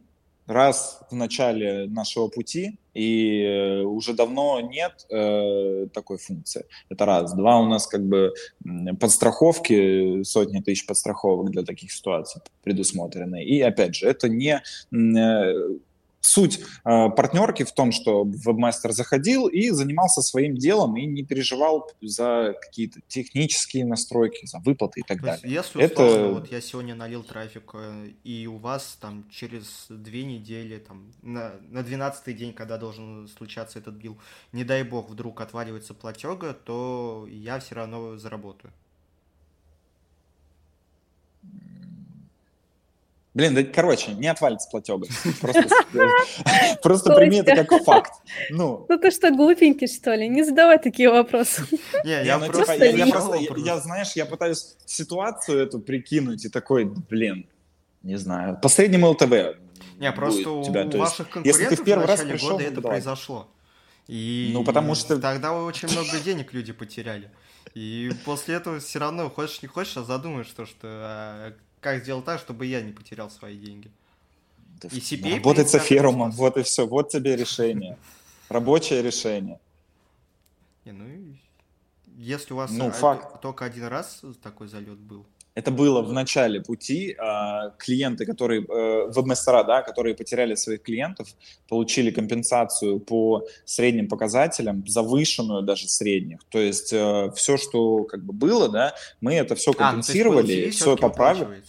раз 0.45 0.99
в 1.09 1.15
начале 1.15 1.87
нашего 1.87 2.27
пути, 2.27 2.77
и 2.93 3.43
э, 3.43 3.81
уже 3.83 4.13
давно 4.13 4.59
нет 4.59 5.05
э, 5.09 5.87
такой 5.93 6.17
функции. 6.17 6.65
Это 6.89 7.05
раз. 7.05 7.33
Два, 7.33 7.61
у 7.61 7.65
нас 7.65 7.87
как 7.87 8.03
бы 8.03 8.33
подстраховки, 8.99 10.23
сотни 10.23 10.59
тысяч 10.59 10.85
подстраховок 10.85 11.51
для 11.51 11.63
таких 11.63 11.93
ситуаций 11.93 12.41
предусмотрены. 12.61 13.41
И 13.41 13.61
опять 13.61 13.95
же, 13.95 14.05
это 14.05 14.27
не 14.27 14.61
суть 16.25 16.59
э, 16.59 17.09
партнерки 17.09 17.63
в 17.63 17.71
том, 17.71 17.91
что 17.91 18.23
вебмастер 18.23 18.91
заходил 18.91 19.47
и 19.47 19.69
занимался 19.69 20.21
своим 20.21 20.55
делом 20.55 20.97
и 20.97 21.05
не 21.05 21.23
переживал 21.23 21.89
за 22.01 22.55
какие-то 22.61 22.99
технические 23.07 23.85
настройки, 23.85 24.45
за 24.45 24.59
выплаты 24.59 25.01
и 25.01 25.03
так 25.03 25.19
То 25.19 25.25
далее. 25.25 25.53
Если 25.53 25.81
это... 25.81 26.29
вот 26.29 26.51
я 26.51 26.61
сегодня 26.61 26.95
налил 26.95 27.23
трафик, 27.23 27.71
э, 27.73 28.09
и 28.23 28.47
у 28.47 28.57
вас 28.57 28.97
там 28.99 29.25
через 29.29 29.85
две 29.89 30.25
недели, 30.25 30.77
там, 30.77 31.11
на, 31.21 31.53
на 31.69 31.83
12 31.83 32.35
день, 32.35 32.53
когда 32.53 32.77
должен 32.77 33.27
случаться 33.27 33.79
этот 33.79 33.95
бил, 33.95 34.17
не 34.51 34.63
дай 34.63 34.83
бог, 34.83 35.09
вдруг 35.09 35.41
отваливается 35.41 35.93
платега, 35.93 36.53
то 36.53 37.27
я 37.29 37.59
все 37.59 37.75
равно 37.75 38.17
заработаю. 38.17 38.73
Блин, 43.35 43.53
да, 43.53 43.63
короче, 43.63 44.13
не 44.13 44.27
отвалится 44.27 44.69
платега. 44.69 45.05
Просто, 46.81 47.13
прими 47.13 47.37
это 47.37 47.65
как 47.65 47.83
факт. 47.83 48.13
Ну, 48.49 48.85
ну 48.89 48.97
ты 48.97 49.11
что, 49.11 49.29
глупенький, 49.29 49.87
что 49.87 50.15
ли? 50.15 50.27
Не 50.27 50.43
задавай 50.43 50.79
такие 50.79 51.09
вопросы. 51.09 51.63
Не, 52.05 52.25
я 52.25 52.39
ну, 52.39 52.47
просто... 52.47 52.73
Я 52.85 53.07
просто, 53.07 53.35
я, 53.57 53.79
знаешь, 53.79 54.13
я 54.15 54.25
пытаюсь 54.25 54.77
ситуацию 54.85 55.59
эту 55.59 55.79
прикинуть 55.79 56.45
и 56.45 56.49
такой, 56.49 56.85
блин, 56.85 57.45
не 58.03 58.15
знаю, 58.15 58.57
по 58.61 58.69
среднему 58.69 59.09
ЛТВ 59.09 59.57
не, 59.97 60.11
просто 60.11 60.49
у 60.49 60.63
ваших 60.97 61.29
конкурентов 61.29 61.45
если 61.45 61.75
ты 61.75 61.81
в 61.81 61.85
первый 61.85 62.05
раз 62.05 62.21
пришел, 62.21 62.51
года 62.51 62.63
это 62.63 62.81
произошло. 62.81 63.47
И 64.07 64.51
ну, 64.53 64.63
потому 64.63 64.95
что... 64.95 65.19
тогда 65.19 65.53
очень 65.53 65.89
много 65.91 66.19
денег 66.23 66.53
люди 66.53 66.73
потеряли. 66.73 67.31
И 67.73 68.11
после 68.23 68.55
этого 68.55 68.79
все 68.79 68.99
равно, 68.99 69.29
хочешь 69.29 69.61
не 69.61 69.67
хочешь, 69.67 69.97
а 69.97 70.03
задумаешь, 70.03 70.47
то, 70.47 70.65
что 70.65 70.87
а, 70.87 71.53
как 71.85 72.01
сделать 72.01 72.25
так, 72.25 72.39
чтобы 72.39 72.65
я 72.65 72.81
не 72.81 72.91
потерял 72.91 73.29
свои 73.29 73.55
деньги. 73.57 73.91
Да, 74.81 74.87
и 74.91 74.99
CPA, 74.99 75.35
Работать 75.35 75.69
с 75.69 75.75
эфирумом, 75.75 76.31
вот 76.31 76.57
и 76.57 76.63
все, 76.63 76.87
вот 76.87 77.09
тебе 77.09 77.35
решение. 77.35 77.95
Рабочее 78.49 79.03
решение. 79.03 79.59
Не, 80.83 80.93
ну, 80.93 81.05
если 82.17 82.53
у 82.53 82.57
вас 82.57 82.71
ну, 82.71 82.89
факт. 82.89 83.39
только 83.39 83.65
один 83.65 83.85
раз 83.85 84.23
такой 84.41 84.67
залет 84.67 84.97
был, 84.97 85.27
это 85.55 85.71
было 85.71 86.01
в 86.01 86.11
начале 86.11 86.61
пути. 86.61 87.15
А, 87.17 87.69
клиенты, 87.77 88.25
которые, 88.25 88.61
э, 88.61 89.07
веб-мастера, 89.07 89.63
да, 89.63 89.81
которые 89.81 90.13
потеряли 90.13 90.55
своих 90.55 90.81
клиентов, 90.81 91.29
получили 91.69 92.11
компенсацию 92.11 92.99
по 92.99 93.47
средним 93.63 94.09
показателям, 94.09 94.85
завышенную 94.85 95.61
даже 95.61 95.87
средних. 95.87 96.39
То 96.49 96.59
есть 96.59 96.91
э, 96.91 97.31
все, 97.35 97.55
что 97.55 98.03
как 98.03 98.21
бы 98.23 98.33
было, 98.33 98.67
да, 98.67 98.95
мы 99.21 99.35
это 99.35 99.55
все 99.55 99.71
компенсировали, 99.71 100.63
а, 100.63 100.65
ну, 100.65 100.71
все 100.71 100.95
поправили. 100.97 101.63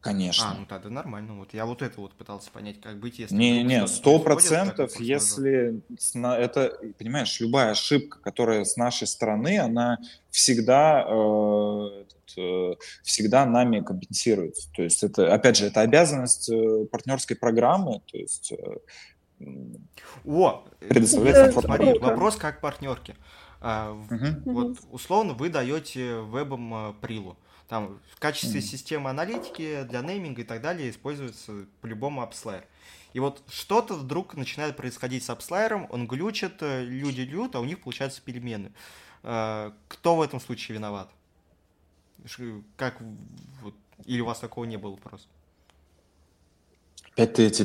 Конечно. 0.00 0.52
А, 0.52 0.54
ну 0.54 0.66
тогда 0.66 0.88
нормально. 0.88 1.36
Вот 1.36 1.52
я 1.52 1.66
вот 1.66 1.82
это 1.82 2.00
вот 2.00 2.12
пытался 2.12 2.50
понять, 2.52 2.80
как 2.80 2.98
быть, 2.98 3.18
если... 3.18 3.34
Не-не, 3.34 3.88
сто 3.88 4.20
процентов, 4.20 5.00
если 5.00 5.82
это, 6.14 6.78
понимаешь, 6.98 7.40
любая 7.40 7.72
ошибка, 7.72 8.18
которая 8.20 8.64
с 8.64 8.76
нашей 8.76 9.08
стороны, 9.08 9.58
она 9.58 9.98
всегда, 10.30 11.04
э, 11.08 12.04
э, 12.36 12.74
всегда 13.02 13.46
нами 13.46 13.80
компенсируется. 13.80 14.68
То 14.74 14.82
есть 14.82 15.02
это, 15.02 15.34
опять 15.34 15.56
же, 15.56 15.66
это 15.66 15.80
обязанность 15.80 16.48
э, 16.50 16.86
партнерской 16.86 17.36
программы, 17.36 18.00
то 18.06 18.16
есть... 18.16 18.52
Э, 18.52 19.44
О, 20.24 20.64
предоставлять 20.88 21.52
смотри, 21.52 21.98
вопрос 21.98 22.36
как 22.36 22.60
партнерки. 22.60 23.16
А, 23.60 23.92
угу. 23.92 24.52
Вот 24.52 24.78
условно 24.92 25.32
вы 25.32 25.48
даете 25.48 26.20
вебом 26.20 26.94
прилу 27.00 27.36
там 27.68 28.00
в 28.14 28.20
качестве 28.20 28.60
mm. 28.60 28.64
системы 28.64 29.10
аналитики 29.10 29.82
для 29.84 30.02
нейминга 30.02 30.42
и 30.42 30.44
так 30.44 30.62
далее 30.62 30.90
используется 30.90 31.66
по-любому 31.80 32.22
AppSlayer. 32.22 32.64
И 33.12 33.20
вот 33.20 33.42
что-то 33.48 33.94
вдруг 33.94 34.34
начинает 34.34 34.76
происходить 34.76 35.24
с 35.24 35.30
AppSlayer, 35.30 35.86
он 35.90 36.06
глючит, 36.06 36.56
э, 36.60 36.84
люди 36.84 37.22
льют, 37.22 37.54
а 37.54 37.60
у 37.60 37.64
них 37.64 37.80
получаются 37.80 38.20
перемены. 38.22 38.72
Э, 39.22 39.72
кто 39.88 40.16
в 40.16 40.22
этом 40.22 40.38
случае 40.38 40.76
виноват? 40.76 41.10
Как 42.76 43.00
вот, 43.62 43.74
или 44.04 44.20
у 44.20 44.26
вас 44.26 44.38
такого 44.38 44.64
не 44.64 44.76
было 44.76 44.96
просто? 44.96 45.28
Опять 47.12 47.34
ты 47.34 47.46
эти 47.46 47.64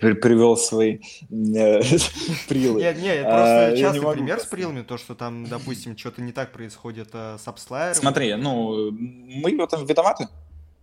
привел 0.00 0.56
свои 0.56 0.98
э, 1.30 1.80
прилы. 2.48 2.80
Нет, 2.80 2.98
нет, 2.98 3.22
просто 3.22 3.66
а, 3.66 3.76
частый 3.76 4.12
пример 4.12 4.40
с 4.40 4.46
прилами, 4.46 4.82
то, 4.82 4.98
что 4.98 5.14
там, 5.14 5.46
допустим, 5.46 5.96
что-то 5.96 6.22
не 6.22 6.32
так 6.32 6.52
происходит 6.52 7.10
э, 7.12 7.36
с 7.42 7.46
апслайером. 7.46 7.94
Смотри, 7.94 8.34
ну, 8.34 8.90
мы 8.90 9.56
в 9.56 9.60
этом 9.60 9.84
виноваты. 9.86 10.28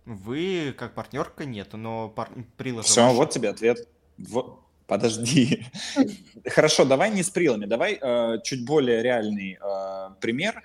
Вы, 0.04 0.74
как 0.76 0.94
партнерка, 0.94 1.44
нет, 1.44 1.72
но 1.72 2.08
пар... 2.08 2.28
прилы... 2.56 2.82
Все, 2.82 3.12
вот 3.12 3.30
тебе 3.30 3.48
ответ. 3.48 3.88
Вот. 4.18 4.60
Подожди. 4.86 5.64
Хорошо, 6.46 6.84
давай 6.84 7.10
не 7.10 7.22
с 7.22 7.30
прилами, 7.30 7.64
давай 7.64 7.98
э, 8.00 8.38
чуть 8.44 8.66
более 8.66 9.02
реальный 9.02 9.58
э, 9.60 10.10
пример. 10.20 10.62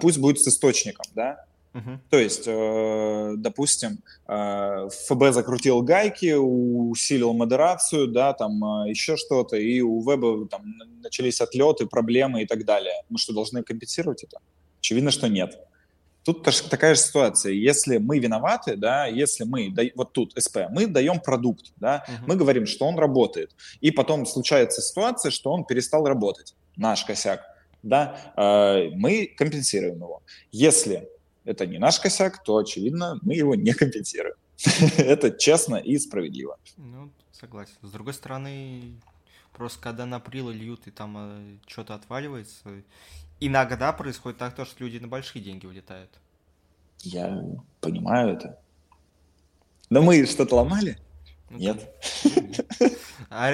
Пусть 0.00 0.18
будет 0.18 0.40
с 0.40 0.46
источником, 0.46 1.06
да? 1.14 1.44
Uh-huh. 1.74 1.98
То 2.10 2.18
есть, 2.18 2.44
э, 2.46 3.34
допустим, 3.36 3.98
э, 4.26 4.88
ФБ 5.06 5.32
закрутил 5.32 5.82
гайки, 5.82 6.34
усилил 6.34 7.34
модерацию, 7.34 8.08
да, 8.08 8.32
там 8.32 8.64
э, 8.64 8.90
еще 8.90 9.16
что-то, 9.16 9.56
и 9.56 9.80
у 9.80 10.00
веба 10.00 10.48
там 10.48 10.62
начались 11.02 11.40
отлеты, 11.40 11.86
проблемы 11.86 12.42
и 12.42 12.46
так 12.46 12.64
далее. 12.64 12.94
Мы 13.10 13.18
что, 13.18 13.32
должны 13.32 13.62
компенсировать 13.62 14.24
это? 14.24 14.38
Очевидно, 14.80 15.10
что 15.10 15.28
нет. 15.28 15.58
Тут 16.24 16.42
такая 16.42 16.94
же 16.94 17.00
ситуация. 17.00 17.52
Если 17.52 17.98
мы 17.98 18.18
виноваты, 18.18 18.76
да, 18.76 19.06
если 19.06 19.44
мы, 19.44 19.74
вот 19.94 20.12
тут 20.12 20.34
СП, 20.36 20.58
мы 20.70 20.86
даем 20.86 21.20
продукт, 21.20 21.72
да, 21.76 22.04
uh-huh. 22.06 22.24
мы 22.26 22.36
говорим, 22.36 22.66
что 22.66 22.86
он 22.86 22.98
работает, 22.98 23.54
и 23.80 23.90
потом 23.90 24.26
случается 24.26 24.82
ситуация, 24.82 25.30
что 25.30 25.52
он 25.52 25.64
перестал 25.64 26.06
работать, 26.06 26.54
наш 26.76 27.04
косяк, 27.04 27.40
да, 27.82 28.16
мы 28.36 29.32
компенсируем 29.38 29.96
его. 29.96 30.22
Если 30.50 31.08
это 31.48 31.66
не 31.66 31.78
наш 31.78 31.98
косяк, 31.98 32.42
то, 32.44 32.58
очевидно, 32.58 33.18
мы 33.22 33.34
его 33.34 33.54
не 33.54 33.72
компенсируем. 33.72 34.36
это 34.98 35.30
честно 35.30 35.76
и 35.76 35.98
справедливо. 35.98 36.58
Ну, 36.76 37.10
согласен. 37.32 37.72
С 37.82 37.90
другой 37.90 38.12
стороны, 38.12 39.00
просто 39.54 39.80
когда 39.80 40.04
на 40.04 40.20
прилы 40.20 40.52
льют 40.52 40.86
и 40.86 40.90
там 40.90 41.16
э, 41.16 41.56
что-то 41.66 41.94
отваливается, 41.94 42.82
иногда 43.40 43.92
происходит 43.92 44.38
так, 44.38 44.54
то, 44.54 44.64
что 44.64 44.84
люди 44.84 44.98
на 44.98 45.08
большие 45.08 45.42
деньги 45.42 45.66
улетают. 45.66 46.10
Я 47.00 47.42
понимаю 47.80 48.34
это. 48.34 48.58
Но 49.88 50.02
мы 50.02 50.26
что-то 50.26 50.56
ломали? 50.56 50.98
Ну, 51.50 51.58
нет. 51.58 51.88
А, 53.30 53.52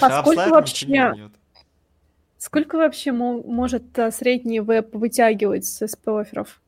а 0.00 0.22
сколько 0.22 0.50
вообще... 0.50 1.30
Сколько 2.38 2.76
вообще 2.76 3.10
может 3.10 3.98
э, 3.98 4.12
средний 4.12 4.60
веб 4.60 4.94
вытягивать 4.94 5.66
с 5.66 5.82
SP-офферов? 5.82 6.60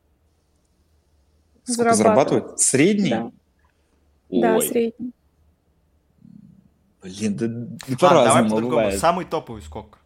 Сколько 1.73 1.93
зарабатывает? 1.93 2.59
Средний? 2.59 3.09
Да. 3.09 3.31
Да, 4.29 4.61
средний. 4.61 5.13
Блин, 7.01 7.37
да, 7.37 7.47
да 7.47 7.97
по-разному 7.97 8.57
а, 8.57 8.61
бывает. 8.61 8.99
Самый 8.99 9.25
топовый 9.25 9.61
сколько? 9.61 9.99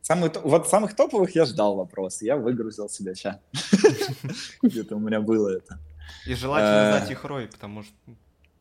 Самый, 0.00 0.30
вот 0.42 0.68
самых 0.68 0.94
топовых 0.96 1.34
я 1.34 1.44
ждал 1.44 1.76
вопрос. 1.76 2.22
Я 2.22 2.36
выгрузил 2.36 2.88
себя 2.88 3.14
сейчас. 3.14 3.36
Где-то 4.62 4.96
у 4.96 4.98
меня 4.98 5.20
было 5.20 5.56
это. 5.56 5.78
И 6.26 6.34
желательно 6.34 6.94
э. 6.94 6.98
знать 6.98 7.10
их 7.10 7.24
рой, 7.24 7.48
потому 7.48 7.82
что 7.82 7.94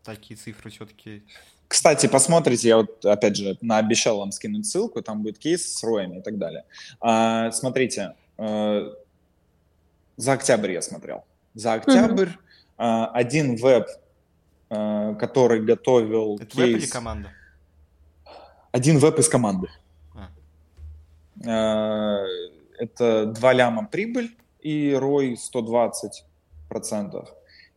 такие 0.03 0.35
цифры 0.37 0.69
все-таки... 0.69 1.23
Кстати, 1.67 2.07
посмотрите, 2.07 2.67
я 2.67 2.77
вот, 2.77 3.05
опять 3.05 3.37
же, 3.37 3.57
обещал 3.69 4.17
вам 4.17 4.31
скинуть 4.31 4.65
ссылку, 4.65 5.01
там 5.01 5.23
будет 5.23 5.39
кейс 5.39 5.73
с 5.73 5.83
роями 5.83 6.17
и 6.17 6.21
так 6.21 6.37
далее. 6.37 6.65
А, 6.99 7.51
смотрите, 7.51 8.15
э, 8.37 8.93
за 10.17 10.33
октябрь 10.33 10.73
я 10.73 10.81
смотрел 10.81 11.23
за 11.53 11.73
октябрь. 11.73 12.29
Mm-hmm. 12.77 13.05
Один 13.13 13.55
веб, 13.57 13.87
а, 14.69 15.13
который 15.15 15.61
готовил 15.61 16.35
Это 16.35 16.45
кейс... 16.45 16.57
веб 16.57 16.77
или 16.77 16.87
команда? 16.87 17.29
Один 18.71 18.97
веб 18.97 19.19
из 19.19 19.29
команды. 19.29 19.67
А. 21.45 22.25
Это 22.77 23.25
2 23.27 23.53
ляма 23.53 23.85
прибыль 23.85 24.35
и 24.59 24.91
ROI 24.91 25.35
120%. 25.35 27.27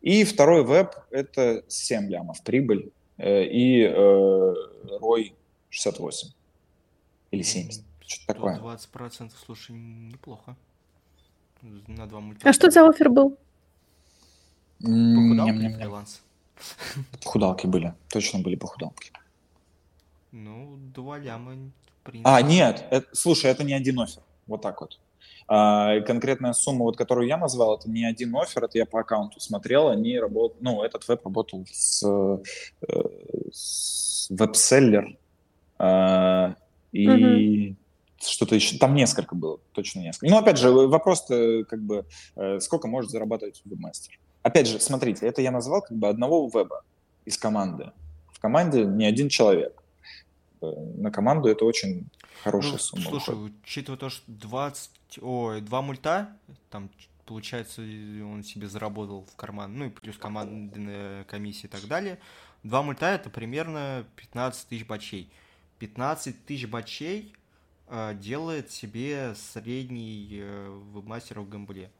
И 0.00 0.24
второй 0.24 0.64
веб– 0.64 0.94
это 1.10 1.62
7 1.68 2.08
лямов 2.08 2.42
прибыль 2.42 2.92
э, 3.16 3.44
и 3.44 3.82
э, 3.82 4.54
ROI 5.00 5.32
68 5.70 6.30
или 7.30 7.42
70. 7.42 7.82
Что-то 8.06 8.34
такое. 8.34 8.58
20%, 8.58 9.30
слушай, 9.44 9.72
неплохо. 9.72 10.56
На 11.62 12.06
два 12.06 12.20
мультика. 12.20 12.48
А 12.48 12.52
что 12.52 12.70
за 12.70 12.86
офер 12.86 13.08
был? 13.08 13.38
Похудалки 14.80 15.74
фриланс? 15.74 16.22
Похудалки 17.22 17.66
были, 17.66 17.94
точно 18.08 18.40
были 18.40 18.56
похудалки. 18.56 19.12
Ну, 20.32 20.76
два 20.94 21.18
ляма, 21.18 21.52
в 21.52 22.04
принципе. 22.04 22.28
А, 22.28 22.42
нет, 22.42 22.84
это, 22.90 23.06
слушай, 23.12 23.50
это 23.50 23.64
не 23.64 23.72
один 23.72 24.00
офер, 24.00 24.22
вот 24.46 24.62
так 24.62 24.80
вот. 24.80 24.98
А, 25.46 26.00
конкретная 26.00 26.52
сумма, 26.52 26.84
вот, 26.84 26.96
которую 26.96 27.28
я 27.28 27.36
назвал, 27.36 27.76
это 27.76 27.88
не 27.90 28.04
один 28.04 28.34
офер, 28.36 28.64
это 28.64 28.78
я 28.78 28.86
по 28.86 29.00
аккаунту 29.00 29.40
смотрел, 29.40 29.88
они 29.88 30.18
работают, 30.18 30.62
ну, 30.62 30.82
этот 30.82 31.06
веб 31.06 31.24
работал 31.24 31.66
с, 31.70 32.02
э, 32.02 33.02
с 33.52 34.26
веб-селлер, 34.30 35.16
а, 35.78 36.56
и 36.92 37.06
mm 37.06 37.76
что-то 38.26 38.54
еще, 38.54 38.78
там 38.78 38.94
несколько 38.94 39.34
было, 39.34 39.58
точно 39.72 40.00
несколько. 40.00 40.32
Ну, 40.32 40.38
опять 40.38 40.56
же, 40.58 40.70
вопрос-то, 40.70 41.64
как 41.64 41.82
бы, 41.82 42.06
э, 42.36 42.58
сколько 42.60 42.88
может 42.88 43.10
зарабатывать 43.10 43.60
вебмастер? 43.66 44.18
Опять 44.44 44.68
же, 44.68 44.78
смотрите, 44.78 45.26
это 45.26 45.40
я 45.40 45.50
назвал 45.50 45.80
как 45.80 45.96
бы 45.96 46.06
одного 46.06 46.48
веба 46.52 46.84
из 47.24 47.38
команды. 47.38 47.92
В 48.30 48.40
команде 48.40 48.84
не 48.84 49.06
один 49.06 49.30
человек. 49.30 49.82
Э, 50.60 50.70
на 50.98 51.10
команду 51.10 51.48
это 51.48 51.64
очень 51.64 52.06
хорошая 52.42 52.72
ну, 52.72 52.78
сумма. 52.78 53.04
Слушай, 53.04 53.34
уходит. 53.34 53.56
учитывая 53.64 53.98
то, 53.98 54.10
что 54.10 54.22
20, 54.26 54.90
ой, 55.22 55.60
два 55.62 55.80
мульта, 55.80 56.36
там, 56.68 56.90
получается, 57.24 57.80
он 57.80 58.44
себе 58.44 58.68
заработал 58.68 59.24
в 59.32 59.34
карман, 59.34 59.78
ну 59.78 59.86
и 59.86 59.88
плюс 59.88 60.18
командная 60.18 61.24
комиссия 61.24 61.66
и 61.66 61.70
так 61.70 61.86
далее. 61.88 62.18
Два 62.64 62.82
мульта 62.82 63.06
это 63.06 63.30
примерно 63.30 64.04
15 64.16 64.68
тысяч 64.68 64.86
бачей. 64.86 65.30
15 65.78 66.44
тысяч 66.44 66.68
бачей 66.68 67.32
э, 67.88 68.14
делает 68.20 68.70
себе 68.70 69.34
средний 69.36 70.28
э, 70.42 70.80
вебмастер 70.92 71.40
в 71.40 71.48
гамбле 71.48 71.90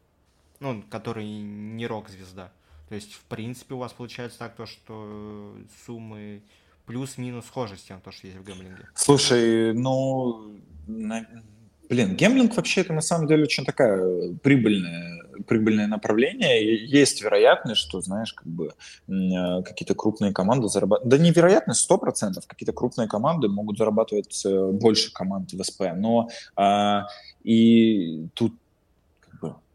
ну, 0.64 0.82
который 0.90 1.26
не 1.26 1.86
рок-звезда. 1.86 2.50
То 2.88 2.94
есть, 2.94 3.12
в 3.12 3.24
принципе, 3.24 3.74
у 3.74 3.78
вас 3.78 3.92
получается 3.92 4.38
так, 4.38 4.56
то, 4.56 4.66
что 4.66 5.54
суммы 5.86 6.42
плюс-минус 6.86 7.46
схожи 7.46 7.76
с 7.76 7.82
тем, 7.82 8.00
то, 8.00 8.10
что 8.10 8.26
есть 8.26 8.38
в 8.38 8.44
гэмблинге. 8.44 8.88
Слушай, 8.94 9.74
ну, 9.74 10.54
блин, 10.86 12.16
гемблинг 12.16 12.56
вообще 12.56 12.80
это 12.80 12.92
на 12.92 13.00
самом 13.00 13.26
деле 13.26 13.44
очень 13.44 13.64
такая 13.64 14.34
прибыльная, 14.42 15.22
прибыльное 15.46 15.86
направление. 15.86 16.84
Есть 16.86 17.22
вероятность, 17.22 17.80
что, 17.80 18.00
знаешь, 18.00 18.32
как 18.32 18.46
бы 18.46 18.72
э, 19.08 19.62
какие-то 19.62 19.94
крупные 19.94 20.32
команды 20.32 20.68
зарабатывают. 20.68 21.10
Да 21.10 21.22
невероятность, 21.22 21.80
сто 21.80 21.98
процентов. 21.98 22.46
Какие-то 22.46 22.72
крупные 22.72 23.08
команды 23.08 23.48
могут 23.48 23.78
зарабатывать 23.78 24.44
э, 24.46 24.70
больше 24.70 25.12
команд 25.12 25.52
в 25.52 25.62
СП. 25.62 25.84
Но 25.96 26.28
а, 26.56 27.06
и 27.42 28.28
тут 28.34 28.54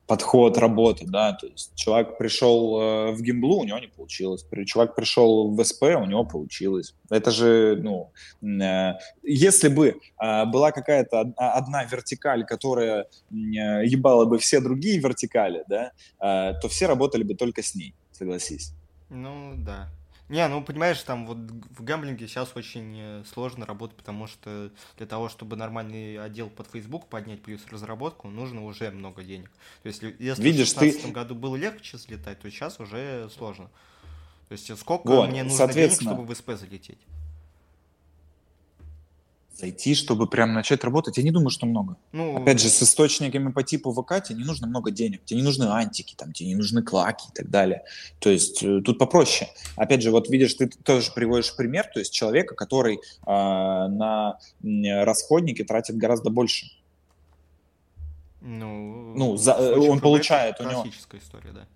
подход 0.09 0.57
работы, 0.57 1.05
да, 1.07 1.33
то 1.33 1.45
есть 1.45 1.75
человек 1.75 2.17
пришел 2.17 2.81
э, 2.81 3.11
в 3.11 3.21
гимблу, 3.21 3.59
у 3.59 3.63
него 3.63 3.77
не 3.77 3.87
получилось, 3.87 4.43
человек 4.65 4.95
пришел 4.95 5.51
в 5.51 5.63
СП, 5.63 5.83
у 5.83 6.05
него 6.05 6.25
получилось. 6.25 6.95
Это 7.11 7.29
же, 7.29 7.79
ну, 7.79 8.11
э, 8.41 8.93
если 9.21 9.69
бы 9.69 9.87
э, 10.19 10.45
была 10.45 10.71
какая-то 10.71 11.31
одна 11.37 11.83
вертикаль, 11.83 12.43
которая 12.43 13.05
ебала 13.29 14.25
бы 14.25 14.39
все 14.39 14.59
другие 14.61 14.99
вертикали, 14.99 15.63
да, 15.69 15.91
то 16.19 16.67
все 16.69 16.87
работали 16.87 17.23
бы 17.23 17.35
только 17.35 17.61
с 17.61 17.75
ней, 17.75 17.93
согласись. 18.11 18.73
Ну, 19.09 19.53
да. 19.57 19.89
Не, 20.29 20.47
ну 20.47 20.63
понимаешь, 20.63 21.01
там 21.01 21.25
вот 21.25 21.37
в 21.37 21.83
гэмблинге 21.83 22.27
сейчас 22.27 22.51
очень 22.55 22.95
э, 22.99 23.23
сложно 23.33 23.65
работать, 23.65 23.97
потому 23.97 24.27
что 24.27 24.69
для 24.97 25.07
того, 25.07 25.27
чтобы 25.27 25.55
нормальный 25.55 26.19
отдел 26.19 26.51
под 26.51 26.67
Facebook 26.67 27.07
поднять 27.07 27.41
плюс 27.41 27.65
разработку, 27.71 28.27
нужно 28.27 28.63
уже 28.63 28.91
много 28.91 29.23
денег. 29.23 29.49
То 29.81 29.87
есть 29.87 30.03
если 30.03 30.43
Видишь, 30.43 30.69
в 30.69 30.77
2016 30.77 31.01
ты... 31.01 31.11
году 31.11 31.33
было 31.33 31.55
легче 31.55 31.97
слетать, 31.97 32.39
то 32.39 32.49
сейчас 32.51 32.79
уже 32.79 33.27
сложно. 33.35 33.69
То 34.49 34.53
есть 34.53 34.77
сколько 34.77 35.07
вот, 35.07 35.29
мне 35.29 35.43
нужно 35.43 35.73
денег, 35.73 35.93
чтобы 35.93 36.23
в 36.23 36.35
СП 36.35 36.51
залететь? 36.51 36.99
Зайти, 39.59 39.93
чтобы 39.93 40.27
прям 40.27 40.53
начать 40.53 40.83
работать, 40.83 41.17
я 41.17 41.23
не 41.23 41.31
думаю, 41.31 41.49
что 41.49 41.65
много. 41.65 41.97
Ну, 42.11 42.41
Опять 42.41 42.61
же, 42.61 42.69
с 42.69 42.81
источниками 42.81 43.51
по 43.51 43.63
типу 43.63 43.91
ВК 43.91 44.23
тебе 44.23 44.39
не 44.39 44.45
нужно 44.45 44.67
много 44.67 44.91
денег, 44.91 45.25
тебе 45.25 45.41
не 45.41 45.45
нужны 45.45 45.65
антики, 45.65 46.15
там, 46.15 46.31
тебе 46.31 46.49
не 46.49 46.55
нужны 46.55 46.81
клаки 46.81 47.27
и 47.29 47.33
так 47.33 47.49
далее. 47.49 47.83
То 48.19 48.29
есть 48.29 48.63
э, 48.63 48.81
тут 48.81 48.97
попроще. 48.97 49.49
Опять 49.75 50.01
же, 50.01 50.11
вот 50.11 50.29
видишь, 50.29 50.53
ты 50.53 50.67
тоже 50.67 51.11
приводишь 51.13 51.55
пример, 51.55 51.89
то 51.93 51.99
есть 51.99 52.13
человека, 52.13 52.55
который 52.55 52.95
э, 52.95 52.99
на 53.25 54.39
расходники 54.63 55.63
тратит 55.63 55.97
гораздо 55.97 56.29
больше. 56.29 56.67
Ну, 58.41 59.13
ну 59.15 59.37
за, 59.37 59.51
э, 59.51 59.75
он 59.75 59.99
получает 59.99 60.59
у 60.61 60.63
него... 60.63 60.85
история, 61.13 61.51
да. 61.51 61.67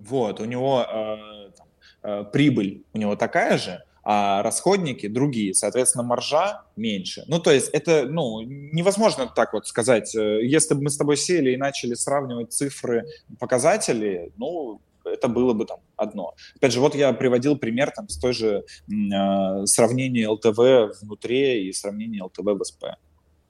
Вот, 0.00 0.40
у 0.40 0.44
него 0.44 0.82
э, 0.82 1.50
там, 1.56 1.68
э, 2.02 2.24
прибыль 2.32 2.84
у 2.92 2.98
него 2.98 3.14
такая 3.16 3.58
же, 3.58 3.82
а 4.02 4.42
расходники 4.42 5.08
другие, 5.08 5.54
соответственно, 5.54 6.04
маржа 6.04 6.62
меньше. 6.76 7.24
Ну, 7.26 7.38
то 7.38 7.50
есть 7.50 7.68
это, 7.70 8.06
ну, 8.06 8.40
невозможно 8.42 9.26
так 9.26 9.52
вот 9.52 9.66
сказать. 9.66 10.14
Э, 10.14 10.44
если 10.44 10.74
бы 10.74 10.82
мы 10.82 10.90
с 10.90 10.96
тобой 10.96 11.16
сели 11.16 11.50
и 11.52 11.56
начали 11.56 11.94
сравнивать 11.94 12.52
цифры, 12.52 13.06
показатели, 13.38 14.32
ну, 14.36 14.80
это 15.04 15.28
было 15.28 15.52
бы 15.52 15.64
там 15.64 15.80
одно. 15.96 16.34
Опять 16.56 16.72
же, 16.72 16.80
вот 16.80 16.94
я 16.94 17.12
приводил 17.12 17.56
пример 17.56 17.90
там 17.90 18.08
с 18.08 18.18
той 18.18 18.32
же 18.32 18.64
э, 18.88 19.66
сравнения 19.66 20.28
ЛТВ 20.28 21.00
внутри 21.02 21.68
и 21.68 21.72
сравнения 21.72 22.22
ЛТВ 22.22 22.44
в 22.44 22.64
СП. 22.64 22.84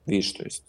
Видишь, 0.05 0.31
то 0.31 0.43
есть 0.43 0.63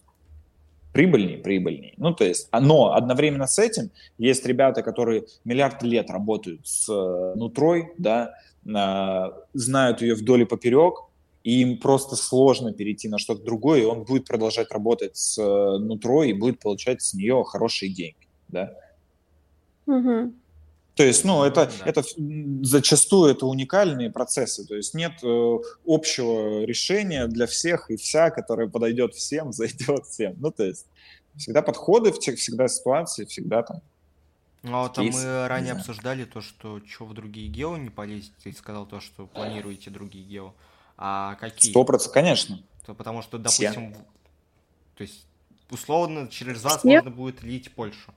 прибыльней, 0.93 1.38
прибыльней. 1.38 1.95
Ну, 1.97 2.14
то 2.14 2.24
есть, 2.24 2.49
а, 2.51 2.61
но 2.61 2.95
одновременно 2.95 3.47
с 3.47 3.59
этим 3.59 3.90
есть 4.18 4.47
ребята, 4.47 4.82
которые 4.82 5.24
миллиард 5.45 5.82
лет 5.82 6.11
работают 6.11 6.66
с 6.66 6.88
э, 6.88 7.34
нутрой, 7.36 7.93
да, 7.99 8.34
знают 9.55 10.03
ее 10.03 10.14
вдоль 10.14 10.43
и 10.43 10.45
поперек, 10.45 10.95
и 11.43 11.62
им 11.62 11.78
просто 11.78 12.14
сложно 12.16 12.72
перейти 12.72 13.09
на 13.09 13.18
что-то 13.18 13.43
другое, 13.43 13.82
и 13.82 13.84
он 13.84 14.05
будет 14.05 14.26
продолжать 14.26 14.70
работать 14.70 15.16
с 15.16 15.38
э, 15.38 15.78
нутрой 15.78 16.30
и 16.30 16.32
будет 16.32 16.61
получать 16.61 17.03
с 17.03 17.14
нее 17.14 17.43
хорошие 17.45 17.93
деньги, 17.93 18.28
да. 18.49 18.72
Угу. 19.86 20.32
То 20.95 21.05
есть, 21.05 21.24
ну, 21.24 21.43
это, 21.43 21.70
да. 21.78 21.86
это 21.86 22.03
зачастую 22.62 23.30
это 23.30 23.47
уникальные 23.47 24.11
процессы, 24.11 24.66
то 24.66 24.74
есть 24.74 24.93
нет 24.93 25.12
э, 25.22 25.59
общего 25.86 26.64
решения 26.64 27.26
для 27.28 27.47
всех 27.47 27.90
и 27.90 27.97
вся, 27.97 28.30
которое 28.30 28.68
подойдет 28.68 29.14
всем, 29.14 29.53
зайдет 29.55 30.07
всем. 30.07 30.36
Ну, 30.38 30.51
то 30.51 30.64
есть 30.64 30.86
всегда 31.36 31.62
подходы, 31.62 32.12
всегда 32.12 32.68
ситуации, 32.68 33.24
всегда 33.24 33.62
там 33.62 33.80
ну, 34.62 34.76
а 34.76 34.82
вот 34.84 34.95
там 34.95 35.07
мы 35.07 35.49
ранее 35.49 35.72
обсуждали 35.72 36.24
то, 36.24 36.40
что 36.40 36.80
что 36.86 37.05
в 37.05 37.14
другие 37.14 37.49
гео 37.49 37.76
не 37.76 37.90
полезете, 37.90 38.32
ты 38.45 38.53
сказал 38.53 38.86
то, 38.86 39.01
что 39.01 39.26
планируете 39.26 39.90
другие 39.90 40.24
гео. 40.24 40.55
А 40.97 41.34
какие? 41.34 41.72
Сто 41.72 41.84
процентов, 41.84 42.14
конечно. 42.14 42.62
То, 42.86 42.95
потому 42.95 43.22
что, 43.22 43.38
допустим, 43.38 43.93
Все. 43.93 44.05
то 44.97 45.03
есть 45.03 45.26
условно 45.70 46.28
через 46.28 46.62
вас 46.62 46.84
можно 46.84 47.11
будет 47.11 47.43
лить 47.43 47.72
Польшу. 47.74 48.14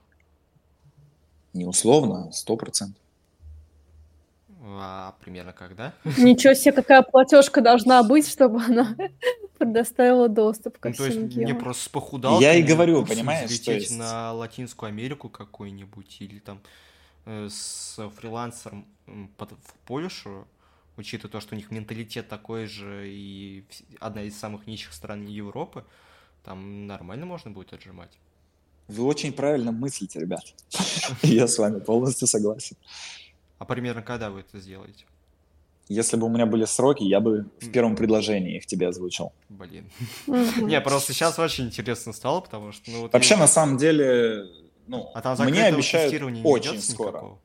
Не 1.56 1.66
условно, 1.66 2.32
сто 2.34 2.58
процентов. 2.58 3.02
А 4.62 5.16
примерно 5.22 5.54
когда? 5.54 5.94
Ничего 6.18 6.54
себе, 6.54 6.74
какая 6.74 7.02
платежка 7.02 7.62
должна 7.62 8.04
быть, 8.04 8.28
чтобы 8.28 8.62
она 8.62 8.94
предоставила 9.58 10.28
доступ 10.28 10.80
ко 10.80 10.90
ну, 10.90 10.96
всем 10.96 11.08
То 11.08 11.14
есть 11.14 11.36
мне 11.38 11.56
просто 11.56 11.90
похудал. 11.90 12.42
Я 12.42 12.56
и 12.56 12.62
говорю, 12.62 13.06
понимаешь? 13.06 13.50
Лететь 13.50 13.84
есть... 13.84 13.98
на 13.98 14.34
Латинскую 14.34 14.90
Америку 14.90 15.30
какую-нибудь 15.30 16.18
или 16.20 16.40
там 16.40 16.60
э, 17.26 17.48
с 17.50 17.98
фрилансером 18.18 18.86
под, 19.38 19.52
в 19.52 19.74
Польшу, 19.86 20.46
учитывая 20.98 21.32
то, 21.32 21.40
что 21.40 21.56
у 21.56 21.58
них 21.58 21.72
менталитет 21.72 22.28
такой 22.28 22.66
же 22.66 23.08
и 23.08 23.64
одна 24.02 24.24
из 24.24 24.38
самых 24.38 24.68
нищих 24.68 24.94
стран 24.94 25.26
Европы, 25.26 25.86
там 26.44 26.86
нормально 26.86 27.26
можно 27.26 27.50
будет 27.50 27.72
отжимать. 27.72 28.12
Вы 28.88 29.04
очень 29.06 29.34
правильно 29.34 29.72
мыслите, 29.72 30.20
ребят. 30.20 30.44
Я 31.24 31.48
с 31.48 31.58
вами 31.58 31.80
полностью 31.80 32.28
согласен. 32.28 32.78
А 33.58 33.66
примерно 33.66 34.02
когда 34.02 34.30
вы 34.30 34.42
это 34.42 34.60
сделаете? 34.60 35.06
Если 35.88 36.18
бы 36.18 36.26
у 36.26 36.30
меня 36.30 36.48
были 36.48 36.66
сроки, 36.66 37.04
я 37.04 37.20
бы 37.20 37.46
в 37.60 37.72
первом 37.72 37.96
предложении 37.96 38.58
их 38.58 38.66
тебе 38.66 38.88
озвучил. 38.88 39.34
Блин. 39.50 39.88
Не, 40.26 40.82
просто 40.82 41.14
сейчас 41.14 41.38
очень 41.38 41.66
интересно 41.66 42.12
стало, 42.12 42.42
потому 42.42 42.72
что... 42.72 42.90
Ну, 42.90 43.02
вот 43.02 43.14
Вообще, 43.14 43.36
на 43.36 43.48
самом 43.48 43.78
деле, 43.78 44.50
ну, 44.88 45.12
а 45.14 45.22
там 45.22 45.38
мне 45.48 45.66
обещают 45.66 46.12
очень 46.44 46.82
скоро. 46.82 47.38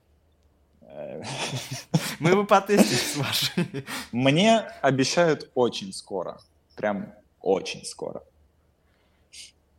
Мы 2.18 2.34
бы 2.34 2.46
потестили 2.46 2.96
с 2.96 3.16
вашей. 3.16 3.84
Мне 4.12 4.58
обещают 4.82 5.50
очень 5.54 5.92
скоро. 5.92 6.40
Прям 6.76 7.12
очень 7.40 7.84
скоро. 7.84 8.22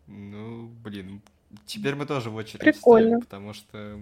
Ну, 0.07 0.68
блин, 0.84 1.22
Теперь 1.65 1.95
мы 1.95 2.05
тоже 2.05 2.29
в 2.29 2.35
очередь 2.35 2.61
Прикольно. 2.61 3.09
стоим, 3.09 3.21
потому 3.21 3.53
что 3.53 3.99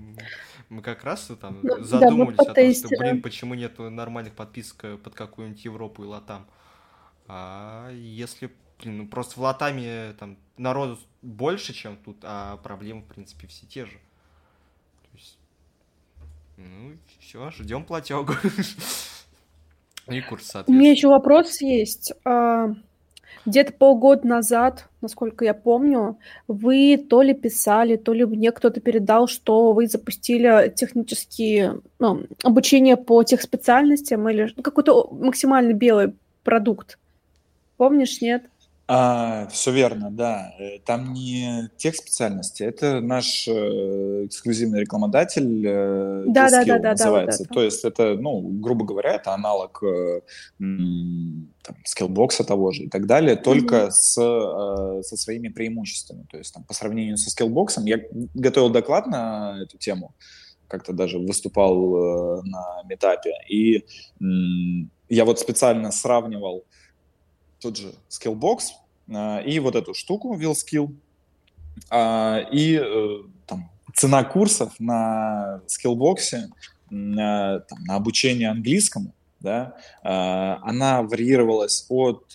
мы 0.70 0.82
как 0.82 1.04
раз 1.04 1.32
там 1.42 1.60
ну, 1.64 1.84
задумались 1.84 2.38
да, 2.38 2.52
о 2.52 2.54
том, 2.54 2.74
что, 2.74 2.88
блин, 2.90 3.22
почему 3.22 3.54
нет 3.54 3.78
нормальных 3.80 4.34
подписок 4.34 5.02
под 5.02 5.16
какую-нибудь 5.16 5.64
Европу 5.66 6.04
и 6.04 6.08
Латам. 6.08 6.46
А 7.28 7.92
если, 7.92 8.52
блин, 8.80 8.98
ну 8.98 9.08
просто 9.08 9.40
в 9.40 9.44
Латаме 9.44 10.14
там 10.20 10.38
народу 10.58 11.00
больше, 11.22 11.74
чем 11.74 11.98
тут, 11.98 12.18
а 12.24 12.58
проблемы, 12.58 13.02
в 13.02 13.06
принципе, 13.06 13.48
все 13.48 13.66
те 13.66 13.86
же. 13.86 13.98
То 15.04 15.18
есть, 15.18 15.38
ну, 16.58 16.98
все, 17.20 17.52
ждем 17.52 17.84
платегу. 17.84 18.34
И 20.08 20.22
курс, 20.22 20.46
соответственно. 20.46 20.78
У 20.78 20.80
меня 20.80 20.92
еще 20.92 21.08
вопрос 21.08 21.62
есть. 21.62 22.14
Где-то 23.46 23.74
полгода 23.74 24.28
назад, 24.28 24.90
насколько 25.02 25.46
я 25.46 25.54
помню, 25.54 26.18
вы 26.48 26.98
то 26.98 27.22
ли 27.22 27.34
писали, 27.34 27.96
то 27.96 28.14
ли 28.14 28.26
мне 28.26 28.52
кто-то 28.52 28.82
передал, 28.82 29.28
что 29.28 29.72
вы 29.72 29.88
запустили 29.88 30.74
технические 30.76 31.82
ну, 32.00 32.24
обучение 32.44 32.98
по 32.98 33.24
тех 33.24 33.42
специальностям 33.42 34.28
или 34.30 34.54
какой-то 34.62 35.10
максимально 35.12 35.74
белый 35.74 36.14
продукт. 36.44 37.00
Помнишь, 37.78 38.22
нет? 38.22 38.44
А, 38.92 39.46
все 39.50 39.72
верно, 39.72 40.10
да. 40.10 40.52
Э, 40.58 40.80
там 40.80 41.14
не 41.14 41.70
тех 41.78 41.96
специальностей, 41.96 42.66
это 42.66 43.02
наш 43.02 43.48
э, 43.48 44.26
эксклюзивный 44.26 44.82
рекламодатель 44.82 45.64
э, 45.64 46.24
да, 46.26 46.50
да, 46.50 46.66
да, 46.66 46.80
да, 46.80 46.92
называется. 46.92 47.44
Да, 47.44 47.46
вот 47.50 47.54
То 47.54 47.64
есть 47.64 47.86
это, 47.86 48.16
ну, 48.16 48.42
грубо 48.42 48.86
говоря, 48.86 49.14
это 49.14 49.36
аналог 49.36 49.84
э, 49.84 50.22
там, 50.58 51.76
скиллбокса 51.86 52.44
того 52.44 52.72
же 52.72 52.86
и 52.86 52.90
так 52.90 53.06
далее, 53.06 53.36
только 53.36 53.76
mm-hmm. 53.76 53.92
с, 53.92 54.18
э, 54.20 55.04
со 55.04 55.18
своими 55.18 55.50
преимуществами. 55.50 56.26
То 56.32 56.40
есть 56.40 56.52
там, 56.52 56.64
по 56.64 56.74
сравнению 56.74 57.18
со 57.18 57.30
скиллбоксом, 57.30 57.86
я 57.86 58.00
готовил 58.34 58.72
доклад 58.72 59.06
на 59.06 59.60
эту 59.62 59.78
тему, 59.78 60.16
как-то 60.68 60.94
даже 60.94 61.20
выступал 61.20 62.40
э, 62.40 62.42
на 62.44 62.82
метапе, 62.90 63.34
и 63.48 63.78
э, 63.78 63.84
я 65.10 65.26
вот 65.26 65.40
специально 65.40 65.92
сравнивал 65.92 66.66
тот 67.60 67.78
же 67.78 67.94
Skillbox 68.10 68.60
а, 69.14 69.40
и 69.40 69.60
вот 69.60 69.76
эту 69.76 69.94
штуку 69.94 70.36
WillSkill. 70.36 70.94
А, 71.90 72.40
и 72.52 72.76
э, 72.76 73.24
там, 73.46 73.70
цена 73.94 74.24
курсов 74.24 74.74
на 74.80 75.62
Skillbox 75.68 76.50
на, 76.90 77.60
там, 77.60 77.84
на 77.84 77.96
обучение 77.96 78.50
английскому, 78.50 79.14
да, 79.40 79.76
она 80.02 81.04
варьировалась 81.04 81.86
от 81.88 82.26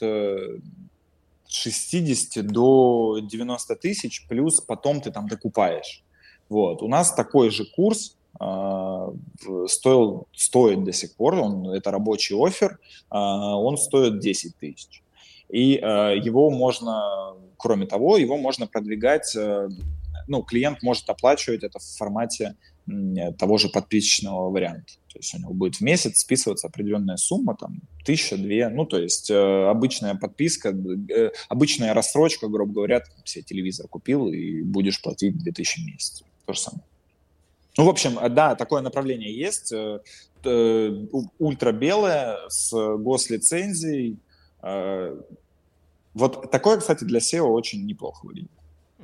60 1.48 2.36
э, 2.36 2.42
до 2.42 3.18
90 3.20 3.76
тысяч, 3.76 4.26
плюс 4.28 4.60
потом 4.60 5.00
ты 5.00 5.10
там 5.10 5.28
докупаешь. 5.28 6.02
Вот. 6.48 6.82
У 6.82 6.88
нас 6.88 7.12
такой 7.12 7.50
же 7.50 7.66
курс 7.66 8.16
стоил, 8.36 10.28
стоит 10.32 10.84
до 10.84 10.92
сих 10.92 11.14
пор, 11.16 11.34
он, 11.34 11.68
это 11.70 11.90
рабочий 11.90 12.36
офер, 12.36 12.78
он 13.10 13.76
стоит 13.76 14.18
10 14.18 14.56
тысяч 14.56 15.03
и 15.48 15.76
э, 15.76 16.18
его 16.22 16.50
можно, 16.50 17.34
кроме 17.56 17.86
того, 17.86 18.16
его 18.16 18.36
можно 18.36 18.66
продвигать, 18.66 19.34
э, 19.36 19.68
ну, 20.26 20.42
клиент 20.42 20.82
может 20.82 21.08
оплачивать 21.08 21.62
это 21.62 21.78
в 21.78 21.84
формате 21.96 22.56
э, 22.86 23.32
того 23.32 23.58
же 23.58 23.68
подписочного 23.68 24.50
варианта. 24.50 24.94
То 25.12 25.18
есть 25.18 25.34
у 25.34 25.38
него 25.38 25.52
будет 25.52 25.76
в 25.76 25.80
месяц 25.80 26.18
списываться 26.20 26.66
определенная 26.66 27.16
сумма, 27.16 27.56
там, 27.56 27.82
тысяча, 28.04 28.36
две, 28.36 28.68
ну, 28.68 28.84
то 28.84 28.98
есть 28.98 29.30
э, 29.30 29.68
обычная 29.68 30.16
подписка, 30.16 30.70
э, 31.08 31.30
обычная 31.48 31.94
рассрочка, 31.94 32.48
грубо 32.48 32.72
говоря, 32.72 33.00
ты 33.00 33.10
себе 33.24 33.44
телевизор 33.44 33.86
купил 33.86 34.28
и 34.28 34.62
будешь 34.62 35.00
платить 35.00 35.38
2000 35.38 35.80
в 35.80 35.86
месяц. 35.86 36.24
То 36.46 36.52
же 36.52 36.60
самое. 36.60 36.84
Ну, 37.76 37.84
в 37.84 37.88
общем, 37.88 38.18
да, 38.34 38.54
такое 38.54 38.82
направление 38.82 39.36
есть. 39.36 39.72
Э, 39.72 40.00
э, 40.44 41.06
ультрабелое 41.38 42.38
с 42.48 42.72
гослицензией, 42.98 44.12
э, 44.12 44.16
вот 46.14 46.50
такое, 46.50 46.78
кстати, 46.78 47.04
для 47.04 47.18
SEO 47.18 47.42
очень 47.42 47.84
неплохо 47.86 48.26
выглядит. 48.26 48.50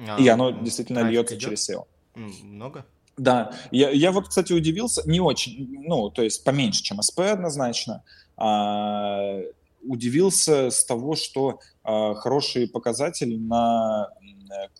А, 0.08 0.16
и 0.18 0.26
оно 0.28 0.50
действительно 0.50 1.00
льется 1.00 1.34
идет? 1.34 1.44
через 1.44 1.70
SEO. 1.70 1.84
Много? 2.14 2.86
Да. 3.16 3.52
Я, 3.70 3.90
я 3.90 4.12
вот, 4.12 4.28
кстати, 4.28 4.52
удивился, 4.52 5.02
не 5.08 5.20
очень, 5.20 5.84
ну, 5.86 6.10
то 6.10 6.22
есть 6.22 6.42
поменьше, 6.44 6.82
чем 6.82 7.00
SP 7.00 7.28
однозначно. 7.28 8.02
А, 8.36 9.40
удивился 9.82 10.70
с 10.70 10.84
того, 10.84 11.16
что 11.16 11.60
а, 11.84 12.14
хорошие 12.14 12.68
показатели 12.68 13.36
на 13.36 14.08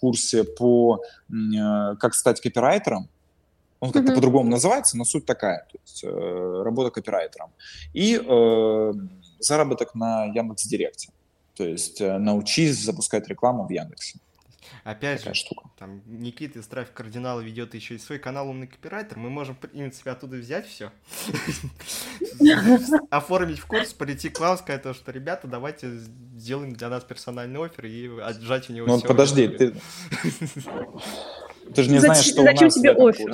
курсе 0.01 0.45
по 0.45 1.03
а, 1.31 1.97
как 1.97 2.15
стать 2.15 2.41
копирайтером, 2.41 3.09
он 3.81 3.93
как-то 3.93 4.13
mm-hmm. 4.13 4.15
по-другому 4.15 4.51
называется, 4.51 4.99
но 4.99 5.05
суть 5.05 5.25
такая, 5.25 5.67
то 5.73 5.79
есть 5.83 6.05
э, 6.05 6.63
работа 6.63 6.91
копирайтером. 6.91 7.51
И 7.95 8.15
э, 8.15 8.93
заработок 9.41 9.95
на 9.95 10.25
Яндекс.Директе. 10.27 11.11
То 11.55 11.65
есть 11.65 12.01
э, 12.01 12.19
научись 12.19 12.79
запускать 12.79 13.29
рекламу 13.29 13.67
в 13.67 13.71
Яндексе. 13.71 14.19
Опять 14.85 15.19
Такая 15.19 15.35
же, 15.35 15.41
штука. 15.41 15.69
там 15.79 16.01
Никита 16.07 16.59
из 16.59 16.67
Трафик 16.67 16.95
Кардинала 16.95 17.41
ведет 17.41 17.75
еще 17.75 17.97
и 17.97 17.99
свой 17.99 18.19
канал 18.19 18.49
«Умный 18.49 18.67
копирайтер». 18.67 19.19
Мы 19.19 19.29
можем, 19.29 19.55
в 19.55 19.59
принципе, 19.59 20.11
оттуда 20.11 20.37
взять 20.37 20.67
все. 20.67 20.91
Оформить 23.11 23.59
в 23.59 23.67
курс, 23.67 23.93
прийти 23.93 24.31
к 24.31 24.41
вам, 24.41 24.57
сказать 24.57 24.83
то, 24.83 24.95
что, 24.95 25.13
ребята, 25.13 25.49
давайте 25.49 25.99
сделаем 26.37 26.73
для 26.73 26.89
нас 26.89 27.05
персональный 27.05 27.63
офер 27.63 27.87
и 27.87 28.21
отжать 28.21 28.71
у 28.71 28.73
него 28.73 28.87
Ну, 28.87 29.01
подожди, 29.01 29.49
ты... 29.49 29.75
Ты 31.75 31.85
же 31.85 31.91
не 31.91 31.99
знаешь, 31.99 32.25
что 32.25 32.43
у 32.43 32.45
нас 32.45 32.75
тебе 32.75 32.91
офер? 32.93 33.33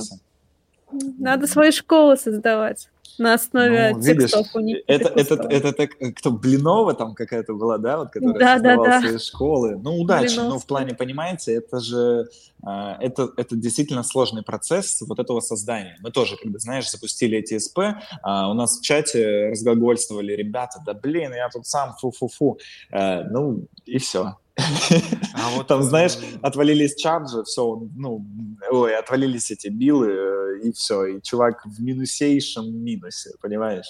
Надо 0.93 1.47
свои 1.47 1.71
школы 1.71 2.17
создавать. 2.17 2.89
на 3.19 3.35
основе 3.35 3.93
ну, 3.95 4.03
текстов 4.03 4.41
видишь, 4.41 4.55
у 4.55 4.61
них. 4.61 4.79
Это, 4.87 5.09
это, 5.09 5.35
это, 5.49 5.69
это 5.69 6.13
кто, 6.13 6.31
Блинова 6.31 6.95
там 6.95 7.15
какая-то 7.15 7.55
была, 7.55 7.79
да, 7.79 7.99
вот, 7.99 8.11
которая 8.11 8.39
да, 8.39 8.55
создавала 8.55 8.85
да, 8.85 9.01
да. 9.01 9.09
свои 9.09 9.19
школы. 9.19 9.81
Ну, 9.83 10.01
удачи, 10.01 10.37
но 10.37 10.59
в 10.59 10.67
плане, 10.67 10.95
понимаете, 10.95 11.55
это 11.55 11.81
же, 11.81 12.29
а, 12.63 12.99
это, 13.01 13.31
это 13.37 13.57
действительно 13.57 14.03
сложный 14.03 14.43
процесс 14.43 15.03
вот 15.03 15.19
этого 15.19 15.41
создания. 15.41 15.97
Мы 16.01 16.11
тоже, 16.11 16.37
когда, 16.37 16.59
знаешь, 16.59 16.91
запустили 16.91 17.39
эти 17.39 17.59
СП, 17.59 17.79
а, 18.23 18.51
у 18.51 18.55
нас 18.55 18.79
в 18.79 18.83
чате 18.83 19.49
разглагольствовали 19.51 20.33
ребята, 20.33 20.83
да 20.85 20.95
блин, 20.95 21.33
я 21.35 21.49
тут 21.49 21.67
сам 21.67 21.95
фу-фу-фу. 21.95 22.59
А, 22.93 23.25
ну, 23.25 23.65
и 23.87 23.99
все. 23.99 24.37
А 24.57 25.51
вот 25.57 25.67
там, 25.67 25.83
знаешь, 25.83 26.17
отвалились 26.43 26.95
чарджи, 26.97 27.45
все, 27.45 27.83
ну, 27.95 28.25
ой, 28.71 28.97
отвалились 28.97 29.51
эти 29.51 29.69
билы, 29.69 30.09
э, 30.09 30.61
и 30.63 30.73
все, 30.73 31.05
и 31.07 31.23
чувак 31.23 31.65
в 31.67 31.83
минусейшем 31.83 32.75
минусе, 32.75 33.33
понимаешь? 33.41 33.87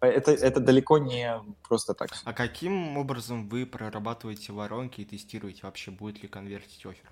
Это, 0.00 0.30
это 0.30 0.60
далеко 0.60 0.98
не 0.98 1.40
просто 1.66 1.94
так. 1.94 2.10
А 2.24 2.32
каким 2.32 2.96
образом 2.98 3.48
вы 3.48 3.66
прорабатываете 3.66 4.52
воронки 4.52 5.00
и 5.00 5.04
тестируете 5.04 5.60
вообще, 5.62 5.90
будет 5.90 6.22
ли 6.22 6.28
конвертить 6.28 6.84
офер? 6.86 7.10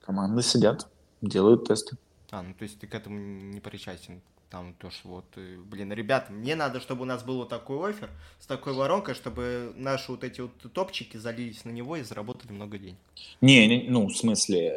Команды 0.00 0.42
сидят, 0.42 0.88
делают 1.20 1.66
тесты. 1.66 1.96
А, 2.30 2.42
ну 2.42 2.54
то 2.54 2.62
есть 2.62 2.78
ты 2.78 2.86
к 2.86 2.94
этому 2.94 3.18
не 3.18 3.60
причастен? 3.60 4.22
Там 4.52 4.74
то, 4.78 4.90
что 4.90 5.08
вот, 5.08 5.24
э, 5.36 5.56
блин, 5.64 5.92
ребята, 5.94 6.30
мне 6.30 6.54
надо, 6.54 6.78
чтобы 6.78 7.02
у 7.02 7.04
нас 7.06 7.24
был 7.24 7.38
вот 7.38 7.48
такой 7.48 7.90
офер 7.90 8.10
с 8.38 8.46
такой 8.46 8.74
воронкой, 8.74 9.14
чтобы 9.14 9.72
наши 9.76 10.12
вот 10.12 10.24
эти 10.24 10.42
вот 10.42 10.52
топчики 10.74 11.16
залились 11.16 11.64
на 11.64 11.70
него 11.70 11.96
и 11.96 12.02
заработали 12.02 12.52
много 12.52 12.76
денег. 12.76 12.98
Не, 13.40 13.66
не 13.66 13.88
ну, 13.88 14.08
в 14.08 14.14
смысле, 14.14 14.76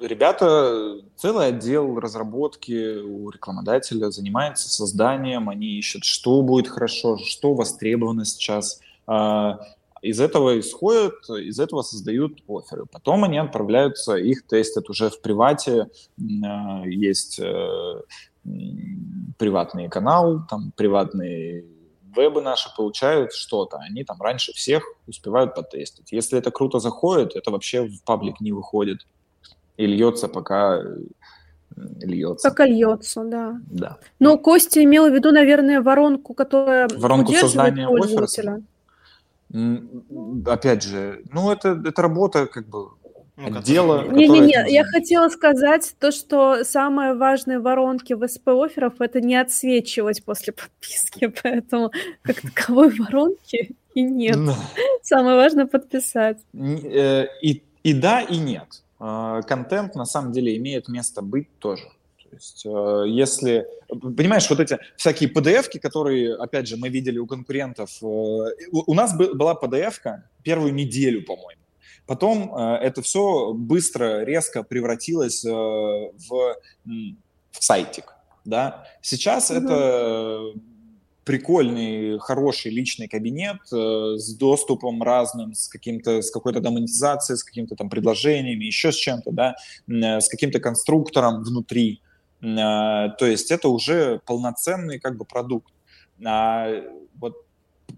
ребята, 0.00 1.00
целый 1.14 1.46
отдел 1.46 2.00
разработки 2.00 2.98
у 2.98 3.30
рекламодателя 3.30 4.10
занимается 4.10 4.68
созданием, 4.68 5.48
они 5.48 5.78
ищут, 5.78 6.04
что 6.04 6.42
будет 6.42 6.66
хорошо, 6.66 7.18
что 7.18 7.54
востребовано 7.54 8.24
сейчас. 8.24 8.80
А, 9.06 9.60
из 10.02 10.20
этого 10.20 10.58
исходят, 10.58 11.14
из 11.30 11.58
этого 11.58 11.82
создают 11.82 12.42
оферы. 12.48 12.86
Потом 12.86 13.24
они 13.24 13.38
отправляются, 13.38 14.16
их 14.16 14.46
тестят 14.46 14.90
уже 14.90 15.08
в 15.08 15.20
привате. 15.20 15.88
А, 16.44 16.82
есть 16.84 17.38
э, 17.38 18.00
приватный 19.38 19.88
канал, 19.88 20.42
там 20.48 20.72
приватные 20.76 21.64
вебы 22.16 22.40
наши 22.40 22.74
получают 22.74 23.32
что-то, 23.32 23.78
они 23.78 24.04
там 24.04 24.20
раньше 24.20 24.52
всех 24.52 24.82
успевают 25.06 25.54
потестить. 25.54 26.12
Если 26.12 26.38
это 26.38 26.50
круто 26.50 26.78
заходит, 26.78 27.36
это 27.36 27.50
вообще 27.50 27.86
в 27.86 28.02
паблик 28.04 28.40
не 28.40 28.52
выходит 28.52 29.06
и 29.76 29.86
льется, 29.86 30.28
пока 30.28 30.82
льется. 31.76 32.48
Пока 32.48 32.66
льется, 32.66 33.24
да. 33.24 33.60
Да. 33.70 33.98
Но 34.18 34.38
Костя 34.38 34.82
имел 34.82 35.10
в 35.10 35.14
виду, 35.14 35.30
наверное, 35.30 35.82
воронку, 35.82 36.34
которая 36.34 36.88
воронку 36.96 37.32
создания 37.32 37.86
пользователя. 37.86 38.62
Опять 40.46 40.82
же, 40.82 41.22
ну 41.32 41.50
это, 41.52 41.80
это 41.84 42.02
работа 42.02 42.46
как 42.46 42.66
бы 42.66 42.88
ну, 43.36 43.58
отдела. 43.58 44.08
Не-не-не, 44.08 44.72
я 44.72 44.84
хотела 44.84 45.28
сказать 45.28 45.94
то, 45.98 46.10
что 46.10 46.64
самое 46.64 47.14
важное 47.14 47.58
в 47.58 47.62
воронке 47.62 48.16
в 48.16 48.26
СП-офферов– 48.26 48.94
это 49.00 49.20
не 49.20 49.36
отсвечивать 49.36 50.24
после 50.24 50.52
подписки, 50.52 51.26
поэтому 51.42 51.92
как 52.22 52.40
таковой 52.40 52.90
воронки 52.98 53.76
и 53.94 54.02
нет. 54.02 54.38
Самое 55.02 55.36
важное– 55.36 55.66
подписать. 55.66 56.38
Э, 56.54 57.26
и, 57.42 57.62
и 57.82 57.92
да, 57.92 58.22
и 58.22 58.38
нет. 58.38 58.82
А, 58.98 59.42
контент 59.42 59.94
на 59.94 60.06
самом 60.06 60.32
деле 60.32 60.56
имеет 60.56 60.88
место 60.88 61.20
быть 61.20 61.48
тоже. 61.58 61.84
То 62.22 62.36
есть, 62.36 62.66
э, 62.66 63.04
если, 63.06 63.66
понимаешь, 63.88 64.48
вот 64.48 64.60
эти 64.60 64.78
всякие 64.96 65.30
PDF-ки, 65.30 65.78
которые, 65.78 66.34
опять 66.34 66.66
же, 66.66 66.76
мы 66.76 66.88
видели 66.88 67.18
у 67.18 67.26
конкурентов, 67.26 67.90
э, 68.02 68.06
у 68.06 68.94
нас 68.94 69.16
была 69.16 69.54
PDF-ка 69.54 70.24
первую 70.42 70.72
неделю, 70.74 71.22
по-моему. 71.22 71.60
Потом 72.06 72.54
э, 72.54 72.76
это 72.82 73.02
все 73.02 73.52
быстро, 73.52 74.24
резко 74.24 74.62
превратилось 74.62 75.44
э, 75.44 75.50
в, 75.50 76.56
в 76.84 77.64
сайтик. 77.64 78.14
Да? 78.44 78.86
Сейчас 79.02 79.50
mm-hmm. 79.50 79.64
это 79.64 80.52
прикольный, 81.26 82.20
хороший 82.20 82.70
личный 82.70 83.08
кабинет 83.08 83.58
э, 83.72 84.14
с 84.16 84.32
доступом 84.36 85.02
разным, 85.02 85.54
с 85.54 85.68
каким-то, 85.68 86.22
с 86.22 86.30
какой-то 86.30 86.60
там 86.60 86.74
монетизацией, 86.74 87.36
с 87.36 87.42
какими-то 87.42 87.74
там 87.74 87.90
предложениями, 87.90 88.64
еще 88.64 88.92
с 88.92 88.94
чем-то, 88.94 89.32
да, 89.32 89.56
э, 89.88 90.20
с 90.20 90.28
каким-то 90.28 90.60
конструктором 90.60 91.42
внутри. 91.42 92.00
Э, 92.40 93.08
то 93.18 93.26
есть 93.26 93.50
это 93.50 93.68
уже 93.68 94.20
полноценный 94.24 95.00
как 95.00 95.16
бы 95.16 95.24
продукт. 95.24 95.74
А 96.24 96.68
вот 97.16 97.44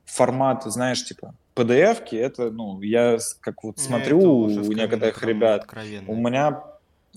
формат, 0.07 0.65
знаешь, 0.65 1.05
типа 1.05 1.35
PDF-ки, 1.59 2.17
это, 2.17 2.51
ну, 2.51 2.81
я 2.83 3.19
как 3.41 3.65
вот 3.65 3.79
смотрю 3.79 4.21
у 4.21 4.73
некоторых 4.73 5.23
ребят, 5.23 5.67
у 6.07 6.15
меня 6.15 6.63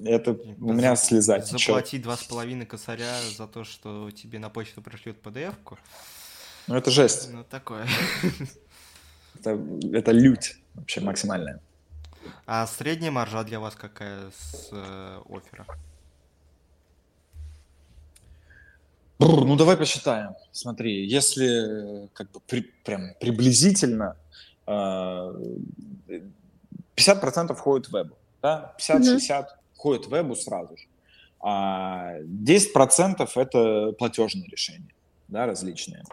это 0.03 0.31
у 0.31 0.73
меня 0.73 0.95
слеза 0.95 1.39
Заплати 1.41 1.99
два 1.99 2.17
с 2.17 2.23
половиной 2.23 2.65
косаря 2.65 3.13
за 3.37 3.47
то, 3.47 3.63
что 3.63 4.09
тебе 4.11 4.39
на 4.39 4.49
почту 4.49 4.81
пришлют 4.81 5.17
PDF-ку. 5.23 5.77
Ну, 6.67 6.75
это 6.75 6.91
жесть. 6.91 7.29
Ну, 7.31 7.43
такое. 7.43 7.85
Это, 9.39 9.57
это 9.93 10.11
лють 10.11 10.57
вообще 10.75 11.01
максимальная. 11.01 11.59
А 12.45 12.67
средняя 12.67 13.11
маржа 13.11 13.43
для 13.43 13.59
вас 13.59 13.75
какая 13.75 14.29
с 14.31 14.69
э, 14.71 15.21
оффера? 15.29 15.65
Бррр, 19.19 19.45
ну, 19.45 19.55
давай 19.55 19.77
посчитаем. 19.77 20.35
Смотри, 20.51 21.05
если 21.05 22.09
как 22.13 22.31
бы 22.31 22.39
при, 22.39 22.61
прям 22.61 23.13
приблизительно 23.19 24.15
50% 26.95 27.55
входит 27.55 27.88
в 27.88 27.91
веб, 27.91 28.13
да? 28.41 28.76
50-60 28.80 29.19
mm-hmm. 29.19 29.45
входит 29.76 30.05
в 30.05 30.09
вебу 30.09 30.36
сразу 30.36 30.78
же. 30.78 30.86
А 31.39 32.19
10% 32.22 33.30
это 33.36 33.91
платежные 33.93 34.47
решения, 34.47 34.93
да, 35.28 35.45
различные. 35.45 36.03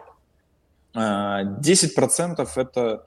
10% 0.95 2.35
а 2.37 2.61
это 2.61 3.05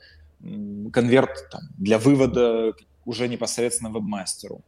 конверт 0.92 1.50
там, 1.50 1.62
для 1.78 1.98
вывода 1.98 2.72
уже 3.04 3.28
непосредственно 3.28 3.90
веб-мастеру. 3.90 4.62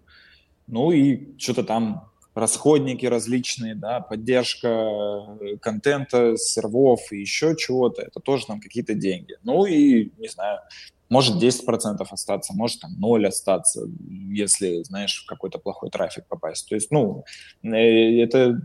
Ну 0.67 0.91
и 0.93 1.39
что-то 1.39 1.63
там 1.63 2.11
расходники 2.35 3.07
различные, 3.07 3.75
да, 3.75 4.01
поддержка 4.01 4.69
э, 4.69 5.57
контента, 5.61 6.37
сервов 6.37 7.13
и 7.13 7.21
еще 7.21 7.55
чего-то, 7.57 8.03
это 8.03 8.21
тоже 8.21 8.47
там 8.47 8.61
какие-то 8.61 8.95
деньги. 8.95 9.37
Ну 9.45 9.67
и, 9.67 10.11
не 10.19 10.29
знаю, 10.29 10.61
может 11.09 11.41
10% 11.43 12.05
остаться, 12.11 12.55
может 12.55 12.81
там 12.81 12.99
0 12.99 13.27
остаться, 13.27 13.87
если, 14.31 14.83
знаешь, 14.83 15.23
в 15.23 15.27
какой-то 15.27 15.59
плохой 15.59 15.91
трафик 15.91 16.27
попасть. 16.27 16.69
То 16.69 16.75
есть, 16.75 16.91
ну, 16.91 17.25
э, 17.63 18.21
это, 18.21 18.61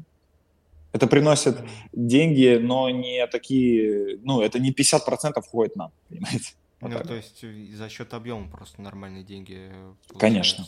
это 0.92 1.06
приносит 1.06 1.58
деньги, 1.94 2.58
но 2.60 2.90
не 2.90 3.26
такие, 3.28 4.18
ну, 4.24 4.42
это 4.42 4.58
не 4.58 4.72
50% 4.72 5.42
входит 5.42 5.76
нам, 5.76 5.92
понимаете? 6.10 6.54
Вот 6.82 6.92
ну, 6.92 6.98
так. 6.98 7.08
то 7.08 7.14
есть 7.14 7.44
за 7.76 7.90
счет 7.90 8.14
объема 8.14 8.50
просто 8.50 8.82
нормальные 8.82 9.24
деньги. 9.24 9.70
Получаются. 10.08 10.18
Конечно, 10.18 10.66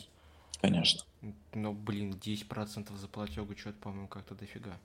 конечно. 0.62 1.02
Ну, 1.54 1.74
блин, 1.74 2.14
10% 2.14 2.98
за 2.98 3.08
платегу, 3.08 3.56
что-то, 3.56 3.78
по-моему, 3.80 4.08
как-то 4.08 4.34
дофига. 4.36 4.78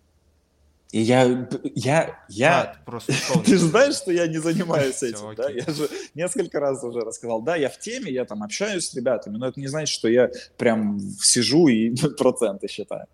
И 0.93 1.01
я, 1.01 1.49
я, 1.74 2.24
я... 2.28 2.62
А, 2.62 2.76
просто 2.84 3.12
ты 3.45 3.59
же 3.59 3.66
знаешь, 3.66 3.97
что 3.97 4.12
я 4.12 4.26
не 4.28 4.39
занимаюсь 4.39 5.03
этим, 5.03 5.34
да? 5.34 5.51
Я 5.51 5.64
же 5.66 5.89
несколько 6.14 6.61
раз 6.61 6.84
уже 6.84 7.01
рассказал. 7.01 7.43
Да, 7.43 7.57
я 7.57 7.68
в 7.68 7.78
теме, 7.78 8.12
я 8.12 8.24
там 8.24 8.43
общаюсь 8.43 8.89
с 8.89 8.95
ребятами, 8.95 9.37
но 9.37 9.49
это 9.49 9.59
не 9.59 9.66
значит, 9.66 9.93
что 9.93 10.09
я 10.09 10.30
прям 10.57 11.01
сижу 11.20 11.66
и 11.66 11.95
проценты 12.18 12.68
считаю. 12.68 13.07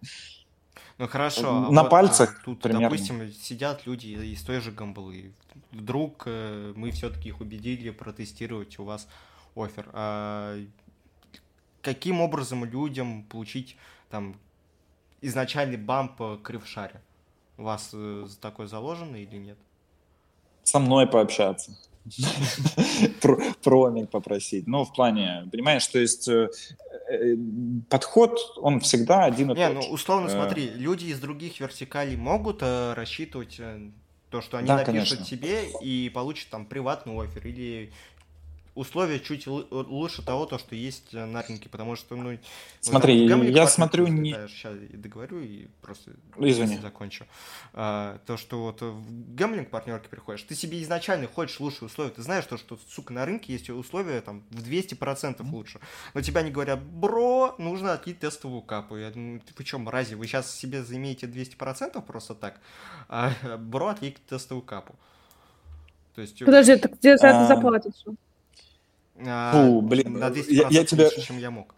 Ну 0.99 1.09
хорошо. 1.09 1.49
А 1.49 1.73
На 1.73 1.83
вот 1.83 1.91
пальцах 1.91 2.43
тут, 2.45 2.61
примерно. 2.61 2.91
допустим, 2.91 3.33
сидят 3.33 3.87
люди 3.87 4.09
из 4.09 4.43
той 4.43 4.61
же 4.61 4.71
гамблы. 4.71 5.33
Вдруг 5.71 6.25
э, 6.27 6.73
мы 6.77 6.91
все-таки 6.91 7.31
их 7.31 7.41
убедили 7.41 7.89
протестировать 7.91 8.79
у 8.79 8.85
вас 8.85 9.09
офер. 9.57 9.89
А 9.95 10.63
каким 11.83 12.21
образом 12.21 12.65
людям 12.65 13.25
получить 13.25 13.77
там 14.11 14.37
изначальный 15.21 15.77
бамп 15.77 16.43
к 16.43 16.51
ревшаре? 16.51 17.01
У 17.59 17.65
вас 17.65 17.91
э, 17.93 18.27
такой 18.41 18.67
заложено 18.67 19.17
или 19.17 19.37
нет? 19.37 19.59
Со 20.63 20.79
мной 20.79 21.07
пообщаться. 21.07 21.77
Промик 23.63 24.11
попросить. 24.11 24.67
Ну, 24.67 24.85
в 24.85 24.93
плане, 24.93 25.49
понимаешь, 25.53 25.87
то 25.87 25.99
есть 25.99 26.27
э, 26.29 26.51
э, 27.09 27.37
подход, 27.89 28.39
он 28.57 28.81
всегда 28.81 29.25
один 29.25 29.53
и 29.53 29.55
тот 29.55 29.59
же. 29.59 29.69
Не, 29.69 29.75
ну, 29.75 29.81
условно, 29.93 30.29
смотри, 30.29 30.71
люди 30.71 31.07
из 31.07 31.21
других 31.21 31.61
вертикалей 31.61 32.17
могут 32.17 32.63
рассчитывать 32.63 33.61
то, 34.31 34.41
что 34.41 34.57
они 34.57 34.69
напишут 34.69 35.25
тебе 35.25 35.69
и 35.83 36.11
получат 36.13 36.49
там 36.49 36.65
приватный 36.65 37.15
офер 37.23 37.47
или 37.47 37.93
условия 38.75 39.21
чуть 39.21 39.47
лучше 39.47 40.25
того, 40.25 40.47
то, 40.47 40.59
что 40.59 40.75
есть 40.75 41.13
на 41.13 41.43
рынке, 41.43 41.69
потому 41.69 41.97
что, 41.97 42.17
ну... 42.17 42.39
Смотри, 42.81 43.33
вот, 43.33 43.45
я 43.45 43.67
смотрю 43.67 44.07
не... 44.07 44.33
Сейчас 44.49 44.75
договорю 44.93 45.41
и 45.41 45.67
просто 45.83 46.13
Извини. 46.39 46.79
закончу. 46.79 47.27
А, 47.75 48.19
то, 48.27 48.37
что 48.37 48.63
вот 48.63 48.81
в 48.81 49.35
гэмблинг 49.35 49.69
партнерки 49.69 50.09
приходишь, 50.09 50.43
ты 50.43 50.55
себе 50.55 50.83
изначально 50.83 51.27
хочешь 51.27 51.61
лучшие 51.61 51.87
условия, 51.87 52.11
ты 52.11 52.23
знаешь, 52.23 52.47
то, 52.47 52.57
что, 52.57 52.79
сука, 52.89 53.13
на 53.13 53.27
рынке 53.27 53.53
есть 53.53 53.69
условия 53.69 54.21
там 54.21 54.43
в 54.51 54.63
200% 54.63 55.37
mm-hmm. 55.37 55.51
лучше, 55.51 55.81
но 56.15 56.23
тебя 56.23 56.43
не 56.43 56.51
говорят, 56.51 56.83
бро, 56.83 57.55
нужно 57.59 57.93
отлить 57.93 58.21
тестовую 58.21 58.63
капу. 58.63 58.97
Я 58.97 59.11
думаю, 59.11 59.43
вы 59.57 59.65
что, 59.65 59.79
мрази, 59.79 60.15
вы 60.15 60.27
сейчас 60.27 60.55
себе 60.55 60.83
заимеете 60.83 61.27
200% 61.27 62.01
просто 62.03 62.35
так, 62.35 62.61
а 63.09 63.33
бро 63.59 63.89
отлить 63.89 64.17
тестовую 64.27 64.65
капу. 64.65 64.95
То 66.15 66.21
есть, 66.21 66.39
Подожди, 66.45 66.77
так 66.77 66.99
где 66.99 67.17
за 67.17 67.29
это 67.29 67.45
а. 67.45 67.47
А, 69.27 69.53
Фу, 69.53 69.81
блин, 69.83 70.15
на 70.15 70.29
200% 70.29 70.53
я, 70.53 70.69
я 70.71 70.85
тебя... 70.85 71.11
чем 71.11 71.39
я 71.39 71.51
мог. 71.51 71.75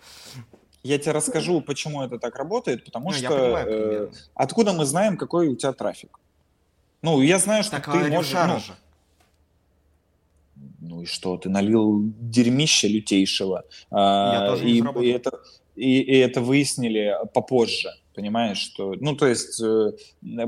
Я 0.82 0.98
тебе 0.98 1.12
расскажу, 1.12 1.60
почему 1.60 2.02
это 2.02 2.18
так 2.18 2.36
работает, 2.36 2.84
потому 2.84 3.10
ну, 3.10 3.16
что 3.16 3.28
понимаю, 3.28 3.68
э, 3.68 4.10
откуда 4.34 4.72
мы 4.72 4.84
знаем, 4.84 5.16
какой 5.16 5.48
у 5.48 5.56
тебя 5.56 5.72
трафик. 5.72 6.20
Ну, 7.00 7.22
я 7.22 7.38
знаю, 7.38 7.64
что 7.64 7.76
так, 7.76 7.86
ты 7.86 7.98
а 7.98 8.08
можешь... 8.08 8.32
Ну, 8.32 8.58
же. 8.58 8.72
ну 10.80 11.02
и 11.02 11.06
что, 11.06 11.38
ты 11.38 11.48
налил 11.48 12.02
дерьмища 12.20 12.86
лютейшего. 12.86 13.64
Я 13.90 13.96
а, 13.96 14.48
тоже 14.48 14.68
и, 14.68 14.78
и 14.78 15.08
это 15.08 15.40
и, 15.74 16.00
и 16.00 16.18
это 16.18 16.40
выяснили 16.40 17.16
попозже 17.32 17.90
понимаешь, 18.14 18.58
что, 18.58 18.94
ну, 18.98 19.16
то 19.16 19.26
есть, 19.26 19.60
э, 19.60 19.92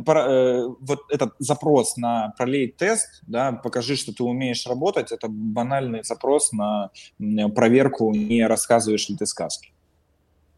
про, 0.04 0.26
э, 0.26 0.68
вот 0.80 1.00
этот 1.10 1.34
запрос 1.38 1.96
на 1.96 2.32
пролей 2.36 2.68
тест, 2.68 3.22
да, 3.26 3.52
покажи, 3.52 3.96
что 3.96 4.12
ты 4.12 4.22
умеешь 4.22 4.66
работать, 4.66 5.12
это 5.12 5.28
банальный 5.28 6.02
запрос 6.04 6.52
на 6.52 6.90
проверку, 7.54 8.12
не 8.14 8.46
рассказываешь 8.46 9.08
ли 9.08 9.16
ты 9.16 9.26
сказки. 9.26 9.72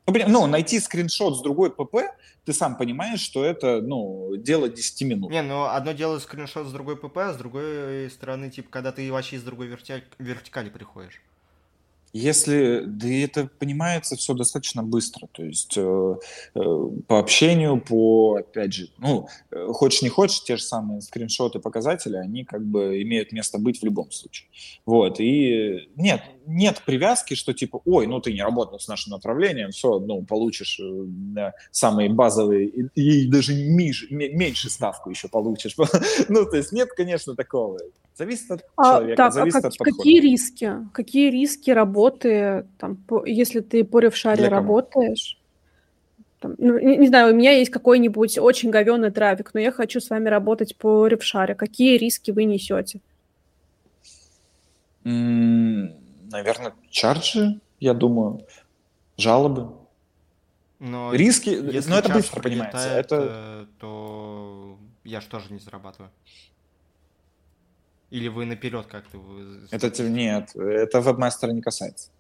Ну, 0.06 0.14
ну, 0.28 0.46
найти 0.46 0.80
скриншот 0.80 1.36
с 1.36 1.42
другой 1.42 1.70
ПП, 1.70 1.96
ты 2.44 2.54
сам 2.54 2.78
понимаешь, 2.78 3.20
что 3.20 3.44
это, 3.44 3.82
ну, 3.82 4.36
дело 4.36 4.68
10 4.68 5.02
минут. 5.02 5.30
Не, 5.30 5.42
ну, 5.42 5.64
одно 5.64 5.92
дело 5.92 6.18
скриншот 6.18 6.66
с 6.66 6.72
другой 6.72 6.96
ПП, 6.96 7.18
а 7.18 7.32
с 7.34 7.36
другой 7.36 8.08
стороны, 8.10 8.50
типа, 8.50 8.68
когда 8.70 8.90
ты 8.90 9.12
вообще 9.12 9.36
из 9.36 9.42
другой 9.42 9.66
вертикали, 9.66 10.04
вертикали 10.18 10.70
приходишь. 10.70 11.20
Если, 12.12 12.84
да 12.86 13.06
и 13.06 13.20
это 13.20 13.48
понимается 13.58 14.16
все 14.16 14.34
достаточно 14.34 14.82
быстро, 14.82 15.28
то 15.32 15.44
есть 15.44 15.74
э, 15.76 16.14
э, 16.54 16.60
по 17.06 17.18
общению, 17.18 17.80
по, 17.80 18.36
опять 18.36 18.72
же, 18.72 18.88
ну, 18.98 19.28
э, 19.50 19.66
хочешь 19.68 20.02
не 20.02 20.08
хочешь, 20.08 20.42
те 20.42 20.56
же 20.56 20.62
самые 20.62 21.02
скриншоты, 21.02 21.58
показатели, 21.58 22.16
они 22.16 22.44
как 22.44 22.64
бы 22.64 23.02
имеют 23.02 23.32
место 23.32 23.58
быть 23.58 23.80
в 23.80 23.84
любом 23.84 24.10
случае. 24.10 24.48
Вот, 24.86 25.20
и 25.20 25.88
нет, 25.96 26.22
нет 26.46 26.82
привязки, 26.86 27.34
что 27.34 27.52
типа, 27.52 27.82
ой, 27.84 28.06
ну 28.06 28.20
ты 28.20 28.32
не 28.32 28.42
работал 28.42 28.80
с 28.80 28.88
нашим 28.88 29.12
направлением, 29.12 29.70
все, 29.70 29.98
ну, 29.98 30.22
получишь 30.22 30.80
э, 30.80 31.52
самые 31.70 32.08
базовые, 32.08 32.68
и, 32.68 32.88
и 32.94 33.26
даже 33.26 33.54
меньше, 33.54 34.06
меньше 34.10 34.70
ставку 34.70 35.10
еще 35.10 35.28
получишь. 35.28 35.76
ну, 36.28 36.44
то 36.46 36.56
есть 36.56 36.72
нет, 36.72 36.88
конечно, 36.96 37.36
такого. 37.36 37.78
Зависит 38.18 38.50
от 38.50 38.64
а, 38.76 38.96
человека, 38.96 39.16
так, 39.16 39.32
зависит 39.32 39.56
а 39.56 39.62
как, 39.62 39.70
от 39.70 39.78
подхода. 39.78 39.96
Какие 39.96 40.20
риски? 40.20 40.72
Какие 40.92 41.30
риски 41.30 41.70
работы, 41.70 42.66
там, 42.76 42.96
по, 42.96 43.24
если 43.24 43.60
ты 43.60 43.84
по 43.84 44.00
ревшаре 44.00 44.48
работаешь? 44.48 45.38
Там, 46.40 46.56
ну, 46.58 46.80
не, 46.80 46.96
не 46.96 47.06
знаю, 47.06 47.32
у 47.32 47.36
меня 47.36 47.52
есть 47.52 47.70
какой-нибудь 47.70 48.38
очень 48.38 48.70
говенный 48.70 49.12
трафик, 49.12 49.54
но 49.54 49.60
я 49.60 49.70
хочу 49.70 50.00
с 50.00 50.10
вами 50.10 50.28
работать 50.28 50.76
по 50.76 51.06
ревшаре. 51.06 51.54
Какие 51.54 51.96
риски 51.96 52.32
вы 52.32 52.42
несете? 52.42 53.00
Наверное, 55.04 56.74
чарджи, 56.90 57.60
я 57.78 57.94
думаю, 57.94 58.44
жалобы. 59.16 59.76
Но 60.80 61.14
риски, 61.14 61.50
если 61.50 61.88
но 61.88 61.98
это 61.98 62.12
быстро 62.12 62.42
понимается. 62.42 62.80
Это... 62.80 63.68
То 63.78 64.76
я 65.04 65.20
же 65.20 65.28
тоже 65.28 65.52
не 65.52 65.60
зарабатываю. 65.60 66.10
Или 68.10 68.28
вы 68.28 68.46
наперед 68.46 68.86
как-то... 68.86 69.18
Это 69.70 70.02
нет, 70.02 70.54
это 70.56 71.00
вебмастера 71.00 71.50
не 71.52 71.60
касается. 71.60 72.10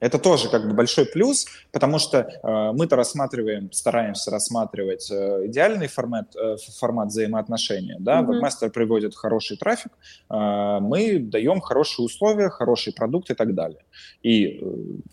Это 0.00 0.18
тоже 0.18 0.50
как 0.50 0.68
бы 0.68 0.74
большой 0.74 1.06
плюс, 1.06 1.46
потому 1.72 1.98
что 1.98 2.18
э, 2.18 2.72
мы-то 2.72 2.94
рассматриваем, 2.94 3.72
стараемся 3.72 4.30
рассматривать 4.30 5.10
э, 5.10 5.46
идеальный 5.46 5.86
формат, 5.86 6.36
э, 6.36 6.56
формат 6.78 7.08
взаимоотношения. 7.08 7.96
Да? 8.00 8.20
Mm-hmm. 8.20 8.34
Вебмастер 8.34 8.70
приводит 8.70 9.14
хороший 9.14 9.56
трафик, 9.56 9.92
э, 10.28 10.78
мы 10.80 11.20
даем 11.20 11.60
хорошие 11.60 12.04
условия, 12.04 12.50
хороший 12.50 12.92
продукт 12.92 13.30
и 13.30 13.34
так 13.34 13.54
далее. 13.54 13.80
И 14.22 14.58
э, 14.60 14.64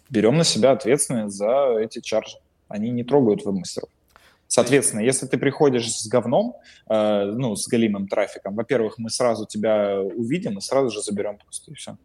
берем 0.10 0.38
на 0.38 0.44
себя 0.44 0.72
ответственность 0.72 1.38
за 1.38 1.78
эти 1.80 2.02
чаржи. 2.02 2.38
Они 2.68 2.90
не 2.90 3.06
трогают 3.06 3.46
вебмастеров. 3.46 3.90
Соответственно, 4.52 4.99
если 4.99 5.28
ты 5.28 5.38
приходишь 5.38 5.89
с 5.89 6.08
говном, 6.10 6.58
э, 6.89 7.24
ну, 7.24 7.56
с 7.56 7.70
галимым 7.70 8.10
трафиком, 8.10 8.54
во-первых, 8.54 8.97
мы 8.97 9.10
сразу 9.10 9.45
тебя 9.45 10.02
увидим 10.02 10.58
и 10.58 10.62
сразу 10.62 10.89
же 10.89 11.02
заберем 11.02 11.38
просто, 11.38 11.72
и 11.72 11.74
все. 11.74 11.95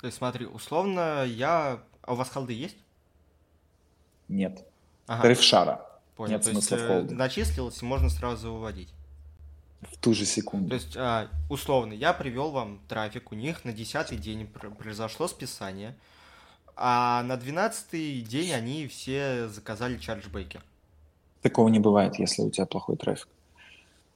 То 0.00 0.06
есть 0.06 0.16
смотри, 0.18 0.44
условно, 0.44 1.24
я... 1.24 1.78
А 2.02 2.14
у 2.14 2.16
вас 2.16 2.30
холды 2.30 2.52
есть? 2.52 2.76
Нет. 4.26 4.66
Ага. 5.06 5.22
Тариф 5.22 5.40
шара. 5.40 5.86
Понял. 6.16 6.32
Нет 6.32 6.42
То 6.42 6.50
смысла 6.50 6.74
есть, 6.74 6.84
в 6.84 6.88
холде. 6.88 7.14
Начислилось, 7.14 7.80
можно 7.82 8.10
сразу 8.10 8.52
выводить. 8.52 8.92
В 9.82 9.96
ту 9.96 10.14
же 10.14 10.24
секунду. 10.24 10.70
То 10.70 10.74
есть, 10.74 10.96
а, 10.96 11.28
условно, 11.48 11.92
я 11.92 12.12
привел 12.12 12.50
вам 12.50 12.80
трафик, 12.88 13.30
у 13.30 13.36
них 13.36 13.64
на 13.64 13.72
десятый 13.72 14.18
день 14.18 14.48
произошло 14.48 15.28
списание, 15.28 15.94
а 16.74 17.22
на 17.22 17.36
двенадцатый 17.36 18.20
день 18.22 18.52
они 18.52 18.88
все 18.88 19.46
заказали 19.46 19.96
чарджбеки. 19.96 20.60
Такого 21.44 21.68
не 21.68 21.78
бывает, 21.78 22.18
если 22.18 22.40
у 22.40 22.48
тебя 22.48 22.64
плохой 22.64 22.96
трафик. 22.96 23.28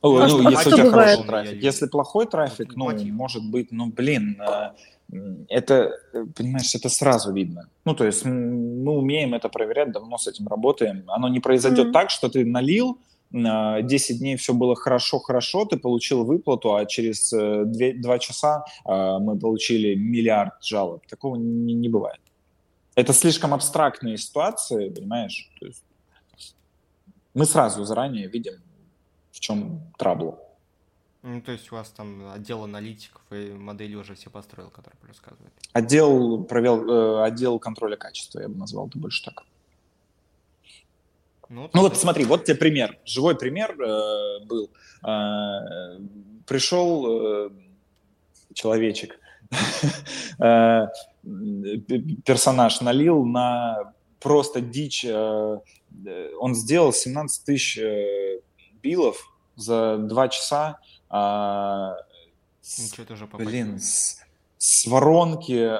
О, 0.00 0.16
а 0.16 0.20
ну, 0.22 0.28
что, 0.28 0.48
если 0.48 0.70
а 0.70 0.72
у 0.72 0.76
тебя 0.76 0.84
бывает? 0.84 1.18
хороший 1.18 1.26
трафик. 1.28 1.62
Если 1.62 1.86
плохой 1.86 2.26
трафик, 2.26 2.74
ну, 2.74 2.90
может 3.12 3.50
быть, 3.50 3.70
ну, 3.70 3.92
блин, 3.92 4.40
э, 4.40 5.14
это, 5.50 5.92
понимаешь, 6.34 6.74
это 6.74 6.88
сразу 6.88 7.30
видно. 7.34 7.68
Ну, 7.84 7.94
то 7.94 8.06
есть 8.06 8.24
мы 8.24 8.92
умеем 8.92 9.34
это 9.34 9.50
проверять, 9.50 9.92
давно 9.92 10.16
с 10.16 10.26
этим 10.26 10.48
работаем. 10.48 11.04
Оно 11.06 11.28
не 11.28 11.40
произойдет 11.40 11.88
mm-hmm. 11.88 11.92
так, 11.92 12.08
что 12.08 12.30
ты 12.30 12.46
налил, 12.46 12.98
10 13.30 14.18
дней 14.18 14.36
все 14.36 14.54
было 14.54 14.74
хорошо-хорошо, 14.74 15.66
ты 15.66 15.76
получил 15.76 16.24
выплату, 16.24 16.76
а 16.76 16.86
через 16.86 17.28
2, 17.28 17.38
э, 17.78 17.92
2 17.92 18.18
часа 18.20 18.64
э, 18.86 19.18
мы 19.20 19.38
получили 19.38 19.94
миллиард 19.94 20.54
жалоб. 20.62 21.06
Такого 21.06 21.36
не, 21.36 21.74
не 21.74 21.90
бывает. 21.90 22.20
Это 22.94 23.12
слишком 23.12 23.52
абстрактные 23.52 24.16
ситуации, 24.16 24.88
понимаешь? 24.88 25.50
То 25.60 25.66
есть 25.66 25.84
мы 27.38 27.46
сразу 27.46 27.84
заранее 27.84 28.28
видим, 28.28 28.54
в 29.30 29.40
чем 29.40 29.80
трабло. 29.96 30.38
Ну, 31.22 31.40
то 31.40 31.52
есть 31.52 31.70
у 31.72 31.76
вас 31.76 31.88
там 31.90 32.32
отдел 32.32 32.64
аналитиков 32.64 33.22
и 33.30 33.52
модели 33.52 33.94
уже 33.94 34.14
все 34.14 34.30
построил, 34.30 34.70
которые 34.70 34.98
рассказывают. 35.06 35.52
Отдел 35.72 36.44
провел 36.44 36.88
э, 36.90 37.26
отдел 37.26 37.58
контроля 37.58 37.96
качества, 37.96 38.40
я 38.40 38.48
бы 38.48 38.56
назвал 38.56 38.88
это 38.88 38.98
больше 38.98 39.24
так. 39.24 39.44
Ну, 41.48 41.70
ну 41.72 41.80
вот 41.80 41.96
смотри, 41.96 42.24
вот 42.24 42.44
тебе 42.44 42.56
пример, 42.56 42.98
живой 43.04 43.36
пример 43.36 43.80
э, 43.80 44.44
был. 44.44 44.70
Э, 45.04 45.98
пришел 46.46 47.46
э, 47.46 47.50
человечек, 48.54 49.18
э, 50.38 50.86
персонаж 52.24 52.80
налил 52.80 53.24
на 53.24 53.92
просто 54.20 54.60
дичь 54.60 55.04
э, 55.04 55.58
Э, 56.06 56.30
он 56.38 56.54
сделал 56.54 56.92
17 56.92 57.44
тысяч 57.44 57.78
э, 57.78 58.40
билов 58.82 59.32
за 59.56 59.98
два 59.98 60.28
часа. 60.28 60.78
А, 61.10 61.96
Ничего, 62.78 63.04
это 63.04 63.14
уже 63.14 63.26
Блин, 63.26 63.80
с, 63.80 64.20
с 64.58 64.86
воронки, 64.86 65.70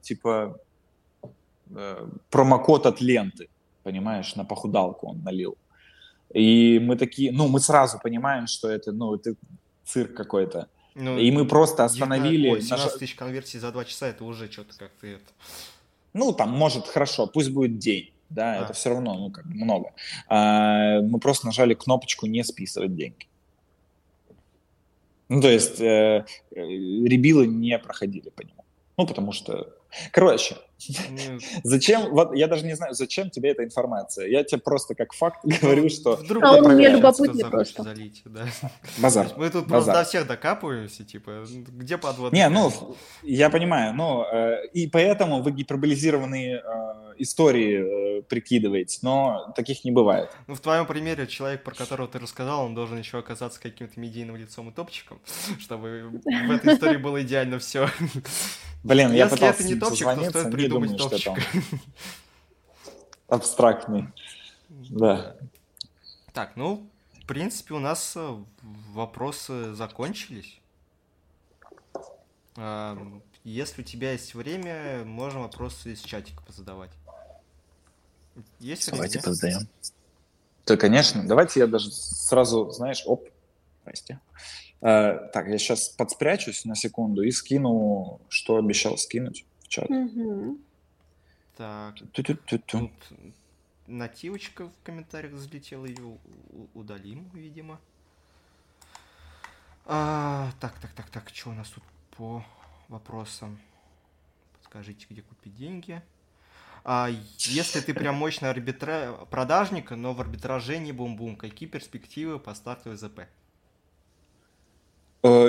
типа, 0.00 0.58
промокод 2.30 2.86
от 2.86 3.02
ленты, 3.02 3.50
понимаешь, 3.82 4.34
на 4.34 4.46
похудалку 4.46 5.08
он 5.08 5.22
налил. 5.22 5.58
И 6.32 6.78
мы 6.78 6.96
такие, 6.96 7.32
ну, 7.32 7.48
мы 7.48 7.60
сразу 7.60 7.98
понимаем, 8.02 8.46
что 8.46 8.70
это, 8.70 8.92
ну, 8.92 9.14
это 9.14 9.34
цирк 9.84 10.14
какой-то. 10.14 10.68
Ну, 10.94 11.18
и 11.18 11.30
мы 11.30 11.46
просто 11.46 11.84
остановили... 11.84 12.48
Ой, 12.48 12.62
17 12.62 12.98
тысяч 12.98 13.14
конверсий 13.14 13.58
за 13.58 13.70
два 13.70 13.84
часа, 13.84 14.06
это 14.06 14.24
уже 14.24 14.50
что-то 14.50 14.78
как-то 14.78 15.06
это... 15.06 15.30
Ну, 16.16 16.32
там, 16.32 16.50
может, 16.50 16.86
хорошо, 16.86 17.26
пусть 17.26 17.50
будет 17.50 17.78
день 17.78 18.10
да, 18.30 18.54
а. 18.54 18.64
это 18.64 18.72
все 18.72 18.90
равно, 18.90 19.14
ну, 19.14 19.30
как 19.30 19.46
бы 19.46 19.54
много. 19.54 19.92
А, 20.28 21.00
мы 21.00 21.18
просто 21.18 21.46
нажали 21.46 21.74
кнопочку 21.74 22.26
«Не 22.26 22.44
списывать 22.44 22.94
деньги». 22.94 23.26
Ну, 25.28 25.40
то 25.40 25.48
есть 25.48 25.80
э, 25.80 26.24
э, 26.52 26.60
ребилы 26.60 27.48
не 27.48 27.76
проходили 27.80 28.28
по 28.30 28.42
нему. 28.42 28.64
Ну, 28.96 29.08
потому 29.08 29.32
что 29.32 29.75
Короче, 30.12 30.56
ну, 30.88 31.38
зачем, 31.64 32.10
вот 32.10 32.34
я 32.34 32.48
даже 32.48 32.64
не 32.64 32.74
знаю, 32.74 32.94
зачем 32.94 33.30
тебе 33.30 33.50
эта 33.50 33.64
информация. 33.64 34.28
Я 34.28 34.44
тебе 34.44 34.60
просто 34.60 34.94
как 34.94 35.12
факт 35.12 35.40
говорю, 35.44 35.88
что... 35.88 36.16
Вдруг 36.16 36.44
а 36.44 36.52
он 36.52 36.74
мне 36.74 36.88
любопытный 36.88 37.44
просто. 37.44 37.82
Залить, 37.82 38.22
да. 38.24 38.46
Базар. 38.98 39.28
Мы 39.36 39.50
тут 39.50 39.66
Базар. 39.66 39.68
просто 39.68 39.92
до 39.92 40.04
всех 40.04 40.26
докапываемся, 40.26 41.04
типа, 41.04 41.44
где 41.48 41.96
подвод? 41.98 42.32
Не, 42.32 42.48
ну, 42.48 42.70
я 43.22 43.50
понимаю, 43.50 43.94
но 43.94 44.26
э, 44.30 44.66
и 44.72 44.86
поэтому 44.86 45.42
вы 45.42 45.52
гиперболизированные 45.52 46.62
э, 46.62 46.96
истории 47.18 47.78
э, 47.78 48.05
прикидываете, 48.22 48.98
но 49.02 49.52
таких 49.54 49.84
не 49.84 49.90
бывает. 49.90 50.30
Ну, 50.46 50.54
в 50.54 50.60
твоем 50.60 50.86
примере 50.86 51.26
человек, 51.26 51.62
про 51.62 51.74
которого 51.74 52.08
ты 52.08 52.18
рассказал, 52.18 52.64
он 52.64 52.74
должен 52.74 52.98
еще 52.98 53.18
оказаться 53.18 53.60
каким-то 53.60 53.98
медийным 53.98 54.36
лицом 54.36 54.70
и 54.70 54.72
топчиком, 54.72 55.20
чтобы 55.58 56.20
в 56.24 56.50
этой 56.50 56.74
истории 56.74 56.98
было 56.98 57.22
идеально 57.22 57.58
все. 57.58 57.88
Блин, 58.84 59.08
Если 59.08 59.18
я 59.18 59.26
пытался 59.26 59.62
это 59.62 59.68
не 59.68 59.74
топчик, 59.74 60.06
то 60.06 60.30
стоит 60.30 60.52
придумать 60.52 60.96
топчика. 60.96 61.40
Абстрактный. 63.28 64.08
Да. 64.68 65.36
Так, 66.32 66.52
ну, 66.56 66.88
в 67.22 67.26
принципе, 67.26 67.74
у 67.74 67.80
нас 67.80 68.12
э, 68.14 68.36
вопросы 68.92 69.74
закончились. 69.74 70.60
Если 73.44 73.82
у 73.82 73.84
тебя 73.84 74.12
есть 74.12 74.34
время, 74.34 75.04
можем 75.04 75.42
вопросы 75.42 75.92
из 75.92 76.00
чатика 76.00 76.42
позадавать. 76.42 76.90
Есть 78.58 78.90
Давайте 78.90 79.18
время? 79.18 79.24
позадаем. 79.24 79.68
Да, 80.66 80.76
конечно. 80.76 81.26
Давайте 81.26 81.60
я 81.60 81.66
даже 81.66 81.90
сразу, 81.90 82.70
знаешь, 82.70 83.02
оп, 83.06 83.28
прости. 83.84 84.18
Э, 84.80 85.28
так, 85.32 85.48
я 85.48 85.58
сейчас 85.58 85.88
подспрячусь 85.88 86.64
на 86.64 86.74
секунду 86.74 87.22
и 87.22 87.30
скину, 87.30 88.20
что 88.28 88.56
обещал 88.56 88.98
скинуть 88.98 89.46
в 89.60 89.68
чат. 89.68 89.88
Мгм. 89.88 90.58
Так, 91.56 91.94
тут 92.12 92.90
нативочка 93.86 94.68
в 94.68 94.72
комментариях 94.82 95.32
взлетела, 95.32 95.86
ее 95.86 96.18
удалим, 96.74 97.30
видимо. 97.32 97.80
А, 99.86 100.50
так, 100.60 100.78
так, 100.80 100.92
так, 100.92 101.08
так, 101.10 101.30
что 101.32 101.50
у 101.50 101.52
нас 101.54 101.68
тут 101.68 101.84
по 102.16 102.44
вопросам? 102.88 103.58
Подскажите, 104.58 105.06
где 105.08 105.22
купить 105.22 105.56
деньги? 105.56 106.02
А, 106.88 107.08
если 107.38 107.80
ты 107.80 107.92
прям 107.94 108.14
мощный 108.14 108.48
арбитра... 108.48 109.12
продажник, 109.28 109.90
но 109.90 110.14
в 110.14 110.20
арбитраже 110.20 110.78
не 110.78 110.92
бум-бум, 110.92 111.34
какие 111.34 111.68
перспективы 111.68 112.38
по 112.38 112.54
старту 112.54 112.94
ЗП? 112.94 113.22
Э, 115.24 115.48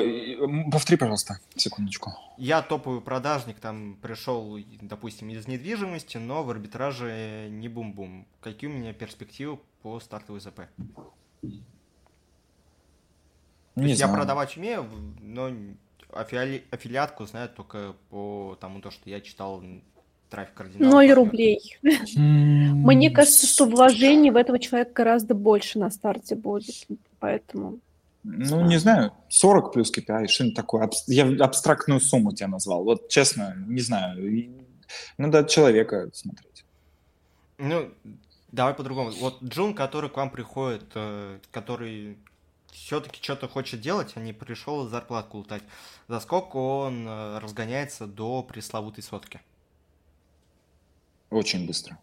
Повтори, 0.72 0.98
пожалуйста, 0.98 1.40
секундочку. 1.56 2.12
Я 2.40 2.64
топовый 2.64 3.02
продажник, 3.02 3.60
там 3.60 4.00
пришел, 4.02 4.58
допустим, 4.82 5.30
из 5.30 5.48
недвижимости, 5.48 6.18
но 6.18 6.44
в 6.44 6.50
арбитраже 6.50 7.50
не 7.52 7.70
бум-бум. 7.70 8.26
Какие 8.42 8.72
у 8.72 8.74
меня 8.74 8.94
перспективы 8.94 9.60
по 9.84 10.00
стартовой 10.00 10.42
ЗП? 10.42 10.62
Не 13.76 13.90
есть 13.90 14.00
я 14.00 14.08
знаю. 14.08 14.22
продавать 14.22 14.58
умею, 14.58 14.90
но 15.22 15.52
аффили- 16.10 16.64
аффилиатку 16.72 17.28
знаю 17.28 17.50
только 17.50 17.94
по 18.10 18.58
тому, 18.60 18.82
то, 18.82 18.90
что 18.90 19.08
я 19.08 19.22
читал 19.22 19.62
трафик 20.30 20.54
кардинал. 20.54 20.92
Ноль 20.92 21.12
рублей. 21.12 21.78
М, 22.16 22.82
Мне 22.82 23.10
кажется, 23.10 23.48
что 23.48 23.66
вложений 23.66 24.32
в 24.32 24.36
этого 24.36 24.60
человека 24.60 24.92
гораздо 24.94 25.34
больше 25.34 25.80
на 25.80 25.90
старте 25.90 26.36
будет. 26.36 26.88
Поэтому... 27.20 27.80
Ну, 28.24 28.66
не 28.66 28.78
знаю, 28.78 29.14
40 29.30 29.72
плюс 29.72 29.92
KPI, 29.92 30.28
что-нибудь 30.28 30.56
такое. 30.56 30.90
Я 31.08 31.26
абстрактную 31.46 32.02
сумму 32.02 32.34
тебе 32.34 32.48
назвал. 32.48 32.84
Вот 32.84 33.08
честно, 33.10 33.56
не 33.68 33.80
знаю. 33.82 34.52
Надо 35.18 35.40
от 35.40 35.50
человека 35.50 36.10
смотреть. 36.14 36.66
Ну, 37.58 37.90
давай 38.52 38.74
по-другому. 38.74 39.12
Вот 39.12 39.42
Джун, 39.42 39.74
который 39.74 40.10
к 40.10 40.18
вам 40.18 40.30
приходит, 40.30 40.84
э, 40.96 41.40
который 41.52 42.18
все-таки 42.72 43.22
что-то 43.22 43.48
хочет 43.48 43.82
делать, 43.82 44.12
а 44.16 44.20
не 44.20 44.34
пришел 44.34 44.88
зарплатку 44.88 45.38
лутать. 45.38 45.64
За 46.08 46.20
сколько 46.20 46.58
он 46.58 47.08
э, 47.08 47.40
разгоняется 47.40 48.06
до 48.08 48.44
пресловутой 48.44 49.04
сотки? 49.04 49.42
Очень 51.30 51.68
быстро. 51.68 51.98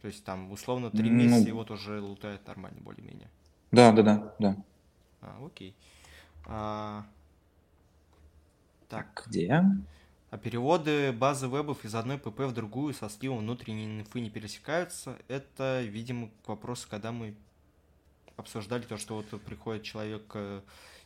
То 0.00 0.08
есть 0.08 0.24
там 0.24 0.50
условно 0.50 0.90
три 0.90 1.10
Ну, 1.10 1.16
месяца 1.16 1.48
и 1.48 1.52
вот 1.52 1.70
уже 1.70 2.00
лутает 2.00 2.46
нормально 2.46 2.80
более-менее. 2.80 3.30
Да, 3.70 3.92
да, 3.92 4.02
да, 4.02 4.34
да. 4.38 4.56
А, 5.20 5.38
окей. 5.44 5.74
А, 6.46 7.06
так, 8.88 9.24
Где? 9.26 9.62
а 10.30 10.38
переводы 10.38 11.12
базы 11.12 11.46
вебов 11.46 11.84
из 11.84 11.94
одной 11.94 12.18
ПП 12.18 12.40
в 12.40 12.52
другую 12.52 12.94
со 12.94 13.08
сливом 13.08 13.38
внутренней 13.38 14.00
инфы 14.00 14.20
не 14.20 14.30
пересекаются. 14.30 15.18
Это, 15.28 15.82
видимо, 15.82 16.30
к 16.44 16.48
вопросу, 16.48 16.88
когда 16.90 17.12
мы 17.12 17.34
обсуждали 18.36 18.82
то, 18.82 18.96
что 18.96 19.16
вот 19.16 19.42
приходит 19.42 19.82
человек 19.84 20.24
э, 20.34 20.62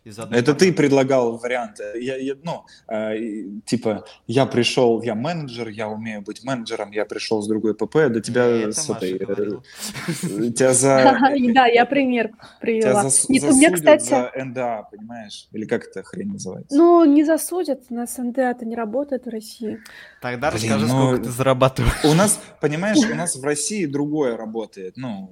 из 0.07 0.19
одной... 0.19 0.39
Это 0.41 0.55
ты 0.55 0.73
предлагал 0.73 1.37
вариант. 1.37 1.81
Я, 2.01 2.17
я- 2.17 2.37
ну, 2.43 2.65
э, 2.89 3.17
типа, 3.65 4.05
я 4.27 4.47
пришел, 4.47 5.03
я 5.03 5.15
менеджер, 5.15 5.69
я 5.69 5.89
умею 5.89 6.23
быть 6.23 6.45
менеджером, 6.45 6.93
я 6.93 7.05
пришел 7.05 7.43
с 7.43 7.49
другой 7.49 7.75
ПП, 7.75 7.95
да 8.09 8.21
тебя 8.21 8.47
это 8.47 8.73
с 8.73 8.89
этой, 8.89 9.15
э, 9.15 10.51
тебя 10.53 10.73
за 10.73 11.19
Да, 11.55 11.67
я 11.67 11.85
пример 11.87 12.29
тебя 12.29 12.39
привела. 12.61 13.01
у 13.01 13.03
меня, 13.03 13.41
засудят 13.41 13.75
кстати, 13.75 14.09
за 14.09 14.33
НДА, 14.45 14.89
понимаешь? 14.91 15.49
Или 15.53 15.65
как 15.65 15.85
это 15.87 16.03
хрень 16.03 16.33
называется? 16.33 16.77
ну, 16.77 17.05
не 17.05 17.25
засудят, 17.25 17.91
на 17.91 18.07
СНД 18.07 18.39
это 18.39 18.65
не 18.65 18.77
работает 18.77 19.27
в 19.27 19.29
России. 19.29 19.79
Тогда 20.21 20.51
расскажи, 20.51 20.87
ну- 20.87 21.09
сколько 21.09 21.25
ты 21.25 21.31
зарабатываешь. 21.31 22.05
У 22.05 22.15
нас, 22.15 22.41
понимаешь, 22.61 22.99
у 23.11 23.15
нас 23.15 23.37
в 23.37 23.45
России 23.45 23.87
другое 23.87 24.37
работает. 24.37 24.97
Ну, 24.97 25.31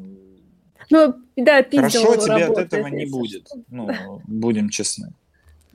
Ну, 0.90 1.14
да, 1.36 1.62
хорошо 1.62 2.16
тебе 2.16 2.34
от 2.34 2.40
работает, 2.40 2.72
этого 2.72 2.86
не 2.88 3.06
будет. 3.06 3.48
Ну, 3.70 3.88
будем 4.26 4.68
честны. 4.68 5.12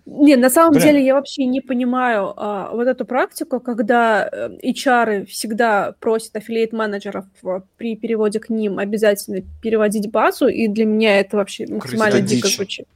Не, 0.06 0.38
на 0.38 0.50
самом 0.50 0.72
Блин. 0.74 0.84
деле 0.88 1.06
я 1.06 1.14
вообще 1.14 1.46
не 1.46 1.62
понимаю 1.62 2.34
а, 2.36 2.72
вот 2.74 2.88
эту 2.88 3.06
практику, 3.06 3.60
когда 3.60 4.28
э, 4.32 4.58
HR 4.64 5.26
всегда 5.26 5.94
просят 6.00 6.36
аффилиат-менеджеров 6.36 7.26
а, 7.44 7.62
при 7.78 7.96
переводе 7.96 8.40
к 8.40 8.50
ним 8.50 8.80
обязательно 8.80 9.42
переводить 9.62 10.10
базу, 10.10 10.48
и 10.48 10.68
для 10.68 10.86
меня 10.86 11.20
это 11.20 11.38
вообще 11.38 11.68
максимально 11.68 12.16
Это 12.18 12.26
дико 12.26 12.48
дичь. 12.48 12.56
звучит. 12.56 12.88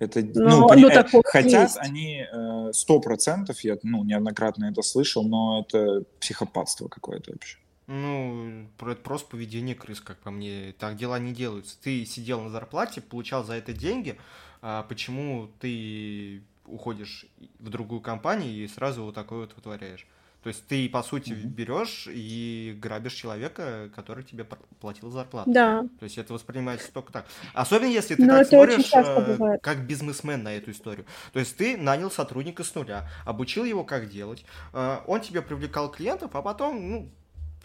Это, 0.00 0.20
Ну, 0.20 0.30
ну, 0.34 0.60
ну, 0.62 0.68
пони- 0.68 0.90
э, 0.90 0.90
такое 0.90 1.22
хотят 1.24 1.62
есть. 1.68 1.78
они 1.78 2.24
э, 2.32 2.70
сто 2.72 2.98
процентов, 2.98 3.60
я 3.62 3.76
ну, 3.84 4.02
неоднократно 4.02 4.64
это 4.64 4.82
слышал, 4.82 5.22
но 5.22 5.64
это 5.64 6.02
психопатство 6.18 6.88
какое-то 6.88 7.30
вообще. 7.30 7.58
Ну, 7.86 8.66
это 8.80 8.94
просто 8.96 9.30
поведение 9.30 9.74
крыс, 9.74 10.00
как 10.00 10.18
по 10.18 10.30
мне. 10.30 10.74
Так 10.78 10.96
дела 10.96 11.18
не 11.18 11.32
делаются. 11.32 11.76
Ты 11.80 12.04
сидел 12.04 12.40
на 12.40 12.50
зарплате, 12.50 13.00
получал 13.00 13.44
за 13.44 13.54
это 13.54 13.72
деньги, 13.72 14.18
а 14.60 14.84
почему 14.84 15.50
ты 15.58 16.42
уходишь 16.64 17.26
в 17.58 17.68
другую 17.68 18.00
компанию 18.00 18.52
и 18.52 18.68
сразу 18.68 19.04
вот 19.04 19.14
такое 19.14 19.40
вот 19.40 19.56
вытворяешь? 19.56 20.06
То 20.42 20.48
есть 20.48 20.66
ты, 20.66 20.88
по 20.88 21.04
сути, 21.04 21.30
берешь 21.30 22.08
и 22.10 22.76
грабишь 22.80 23.12
человека, 23.14 23.90
который 23.94 24.24
тебе 24.24 24.44
платил 24.80 25.08
зарплату. 25.10 25.50
Да. 25.52 25.82
То 26.00 26.04
есть 26.04 26.18
это 26.18 26.34
воспринимается 26.34 26.92
только 26.92 27.12
так. 27.12 27.26
Особенно 27.54 27.90
если 27.90 28.16
ты 28.16 28.24
Но 28.24 28.38
так 28.38 28.48
смотришь, 28.48 28.90
э, 28.92 29.58
как 29.62 29.86
бизнесмен 29.86 30.42
на 30.42 30.52
эту 30.54 30.72
историю. 30.72 31.06
То 31.32 31.38
есть 31.38 31.56
ты 31.56 31.76
нанял 31.76 32.10
сотрудника 32.10 32.64
с 32.64 32.74
нуля, 32.74 33.08
обучил 33.24 33.64
его 33.64 33.84
как 33.84 34.08
делать, 34.08 34.44
э, 34.72 34.98
он 35.06 35.20
тебе 35.20 35.42
привлекал 35.42 35.88
клиентов, 35.92 36.34
а 36.34 36.42
потом, 36.42 36.90
ну, 36.90 37.12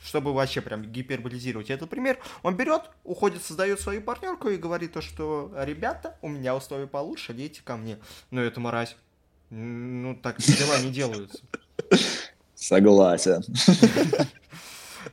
чтобы 0.03 0.33
вообще 0.33 0.61
прям 0.61 0.83
гиперболизировать 0.83 1.69
этот 1.69 1.89
пример, 1.89 2.19
он 2.43 2.55
берет, 2.55 2.83
уходит, 3.03 3.43
создает 3.43 3.79
свою 3.79 4.01
партнерку 4.01 4.49
и 4.49 4.57
говорит 4.57 4.93
то, 4.93 5.01
что 5.01 5.51
ребята, 5.55 6.17
у 6.21 6.29
меня 6.29 6.55
условия 6.55 6.87
получше, 6.87 7.33
лейте 7.33 7.61
ко 7.63 7.77
мне. 7.77 7.97
Ну 8.31 8.41
это 8.41 8.59
мразь. 8.59 8.95
Ну 9.49 10.15
так 10.15 10.37
дела 10.37 10.79
не 10.79 10.91
делаются. 10.91 11.39
Согласен. 12.55 13.43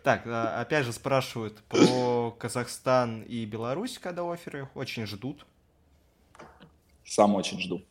Так, 0.02 0.26
а, 0.26 0.60
опять 0.60 0.84
же 0.84 0.92
спрашивают 0.92 1.58
про 1.68 2.32
Казахстан 2.32 3.22
и 3.22 3.44
Беларусь, 3.46 3.98
когда 3.98 4.30
оферы 4.30 4.68
очень 4.74 5.06
ждут. 5.06 5.46
Сам 7.06 7.34
очень 7.36 7.60
жду. 7.60 7.82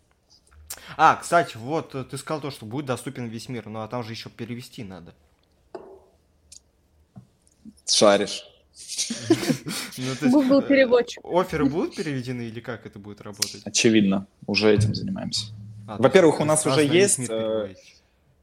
А, 0.97 1.15
кстати, 1.15 1.55
вот 1.55 1.95
э, 1.95 2.03
ты 2.03 2.17
сказал 2.17 2.41
то, 2.41 2.51
что 2.51 2.65
будет 2.65 2.85
доступен 2.85 3.27
весь 3.27 3.47
мир, 3.47 3.67
ну 3.67 3.81
а 3.81 3.87
там 3.87 4.03
же 4.03 4.11
еще 4.11 4.29
перевести 4.29 4.83
надо. 4.83 5.13
Шаришь. 7.85 8.45
Ну, 9.97 10.31
Google 10.31 10.59
э, 10.59 10.67
переводчик. 10.67 11.23
Оферы 11.25 11.65
будут 11.65 11.95
переведены 11.95 12.43
или 12.43 12.59
как 12.59 12.85
это 12.85 12.99
будет 12.99 13.21
работать? 13.21 13.61
Очевидно. 13.65 14.27
Уже 14.47 14.73
этим 14.73 14.93
занимаемся. 14.95 15.47
А, 15.87 15.97
Во-первых, 15.97 16.39
у 16.39 16.45
нас 16.45 16.65
уже 16.65 16.83
есть, 16.83 17.29
э. 17.29 17.75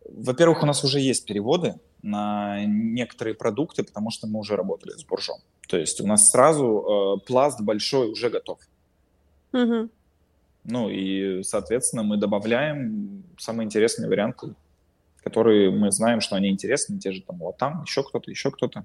Во-первых, 0.04 0.62
у 0.62 0.66
нас 0.66 0.82
уже 0.84 1.00
есть 1.00 1.24
переводы 1.24 1.76
на 2.02 2.64
некоторые 2.66 3.34
продукты, 3.34 3.84
потому 3.84 4.10
что 4.10 4.26
мы 4.26 4.40
уже 4.40 4.56
работали 4.56 4.92
с 4.92 5.04
буржом. 5.04 5.38
То 5.68 5.76
есть 5.76 6.00
у 6.00 6.06
нас 6.06 6.30
сразу 6.30 7.18
э, 7.22 7.26
пласт 7.26 7.60
большой 7.60 8.10
уже 8.10 8.28
готов. 8.28 8.58
Мгм. 9.52 9.90
Ну 10.64 10.90
и, 10.90 11.42
соответственно, 11.42 12.02
мы 12.02 12.16
добавляем 12.16 13.22
самые 13.38 13.66
интересные 13.66 14.08
варианты 14.08 14.54
которые 15.22 15.70
мы 15.70 15.90
знаем, 15.90 16.20
что 16.20 16.36
они 16.36 16.48
интересны, 16.48 16.98
те 16.98 17.12
же 17.12 17.22
там 17.22 17.38
вот 17.38 17.56
там, 17.56 17.82
еще 17.82 18.02
кто-то, 18.02 18.30
еще 18.30 18.50
кто-то. 18.50 18.84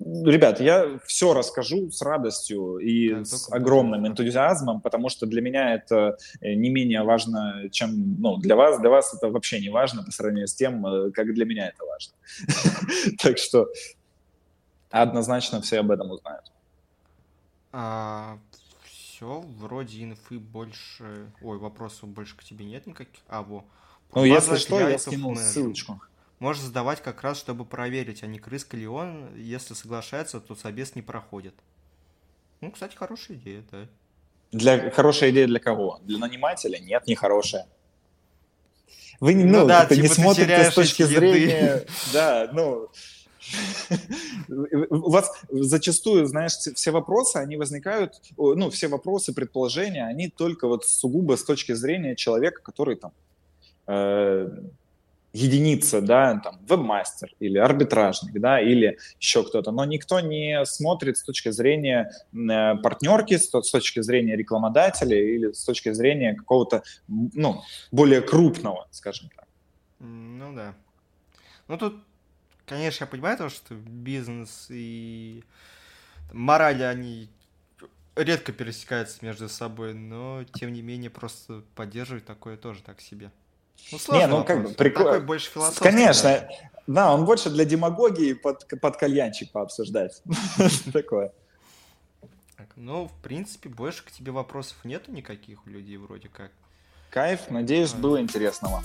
Ребят, 0.00 0.60
я 0.60 0.98
все 1.06 1.34
расскажу 1.34 1.90
с 1.90 2.02
радостью 2.02 2.78
и 2.78 3.14
так, 3.14 3.26
с 3.26 3.52
огромным 3.52 4.06
энтузиазмом, 4.06 4.80
потому 4.80 5.08
что 5.08 5.26
для 5.26 5.40
меня 5.40 5.74
это 5.74 6.16
э, 6.40 6.54
не 6.54 6.68
менее 6.68 7.02
важно, 7.02 7.68
чем 7.70 8.20
ну, 8.20 8.36
для 8.38 8.56
вас. 8.56 8.80
Для 8.80 8.90
вас 8.90 9.14
это 9.14 9.28
вообще 9.28 9.60
не 9.60 9.70
важно 9.70 10.02
по 10.02 10.10
сравнению 10.10 10.48
с 10.48 10.54
тем, 10.54 10.84
э, 10.86 11.10
как 11.12 11.32
для 11.32 11.44
меня 11.44 11.68
это 11.68 11.84
важно. 11.84 12.14
Так 13.22 13.38
что 13.38 13.68
однозначно 14.90 15.60
все 15.60 15.80
об 15.80 15.90
этом 15.90 16.10
узнают. 16.10 16.44
А, 17.72 18.38
все, 18.84 19.44
вроде 19.58 20.02
инфы 20.02 20.38
больше... 20.38 21.32
Ой, 21.40 21.58
вопросов 21.58 22.08
больше 22.08 22.36
к 22.36 22.44
тебе 22.44 22.64
нет 22.64 22.86
никаких. 22.86 23.20
А, 23.28 23.42
во. 23.42 23.64
Ну, 24.14 24.24
если 24.24 24.56
что, 24.56 24.88
я 24.88 24.98
скинул 24.98 25.36
ссылочку. 25.36 26.00
Можешь 26.38 26.62
задавать 26.62 27.00
как 27.00 27.22
раз, 27.22 27.38
чтобы 27.38 27.64
проверить, 27.64 28.22
а 28.22 28.26
не 28.26 28.38
крыска 28.38 28.76
ли 28.76 28.86
он. 28.86 29.34
Если 29.36 29.74
соглашается, 29.74 30.40
то 30.40 30.54
собес 30.54 30.94
не 30.94 31.02
проходит. 31.02 31.54
Ну, 32.60 32.70
кстати, 32.70 32.96
хорошая 32.96 33.36
идея, 33.36 33.64
да. 33.70 33.86
Для, 34.52 34.90
хорошая 34.90 35.30
идея 35.30 35.46
для 35.46 35.60
кого? 35.60 36.00
Для 36.02 36.18
нанимателя? 36.18 36.78
Нет, 36.78 37.06
не 37.06 37.14
хорошая. 37.14 37.66
Вы 39.20 39.34
ну, 39.34 39.60
ну 39.60 39.66
да, 39.66 39.86
типа, 39.86 40.00
не 40.00 40.08
смотрите 40.08 40.70
с 40.70 40.74
точки 40.74 41.02
зрения... 41.04 41.86
Да, 42.12 42.50
ну... 42.52 42.88
У 44.90 45.10
вас 45.10 45.30
зачастую, 45.50 46.26
знаешь, 46.26 46.52
все 46.52 46.90
вопросы, 46.90 47.36
они 47.36 47.56
возникают, 47.56 48.20
ну, 48.36 48.70
все 48.70 48.88
вопросы, 48.88 49.34
предположения, 49.34 50.06
они 50.06 50.28
только 50.28 50.66
вот 50.66 50.84
сугубо 50.84 51.36
с 51.36 51.44
точки 51.44 51.72
зрения 51.72 52.16
человека, 52.16 52.62
который 52.62 52.96
там 52.96 53.12
э, 53.86 54.48
единица, 55.34 56.00
да, 56.00 56.38
там, 56.38 56.60
вебмастер 56.68 57.28
или 57.40 57.58
арбитражник, 57.58 58.40
да, 58.40 58.60
или 58.60 58.98
еще 59.18 59.42
кто-то, 59.42 59.72
но 59.72 59.84
никто 59.84 60.20
не 60.20 60.64
смотрит 60.64 61.18
с 61.18 61.24
точки 61.24 61.50
зрения 61.50 62.10
э, 62.32 62.76
партнерки, 62.76 63.36
с 63.36 63.48
точки 63.48 64.00
зрения 64.00 64.36
рекламодателя 64.36 65.20
или 65.20 65.52
с 65.52 65.64
точки 65.64 65.92
зрения 65.92 66.34
какого-то, 66.34 66.84
ну, 67.08 67.62
более 67.90 68.20
крупного, 68.20 68.86
скажем 68.92 69.28
так. 69.34 69.48
Ну 69.98 70.54
да. 70.54 70.74
Ну 71.66 71.78
тут, 71.78 71.96
конечно, 72.64 73.04
я 73.04 73.08
понимаю 73.08 73.36
то, 73.36 73.48
что 73.48 73.74
бизнес 73.74 74.68
и 74.70 75.42
мораль, 76.32 76.84
они 76.84 77.28
редко 78.14 78.52
пересекаются 78.52 79.18
между 79.22 79.48
собой, 79.48 79.94
но 79.94 80.44
тем 80.54 80.72
не 80.72 80.82
менее 80.82 81.10
просто 81.10 81.64
поддерживать 81.74 82.24
такое 82.24 82.56
тоже 82.56 82.82
так 82.82 83.00
себе. 83.00 83.32
Ну, 83.92 83.98
не, 84.14 84.26
ну 84.26 84.44
как 84.44 84.62
бы 84.62 84.70
прикольно. 84.70 85.12
Такой 85.12 85.26
больше 85.26 85.50
философский. 85.50 85.84
Конечно, 85.84 86.30
да. 86.30 86.48
да, 86.86 87.14
он 87.14 87.24
больше 87.24 87.50
для 87.50 87.64
демагогии 87.64 88.32
под, 88.32 88.66
под 88.80 88.96
кальянчик 88.96 89.50
пообсуждать. 89.52 90.22
Такое. 90.92 91.32
Ну, 92.76 93.06
в 93.06 93.22
принципе, 93.22 93.68
больше 93.68 94.04
к 94.04 94.10
тебе 94.10 94.32
вопросов 94.32 94.76
нету 94.84 95.12
никаких 95.12 95.64
у 95.66 95.70
людей 95.70 95.96
вроде 95.96 96.28
как. 96.28 96.50
Кайф, 97.10 97.50
надеюсь, 97.50 97.92
было 97.92 98.20
интересного. 98.20 98.82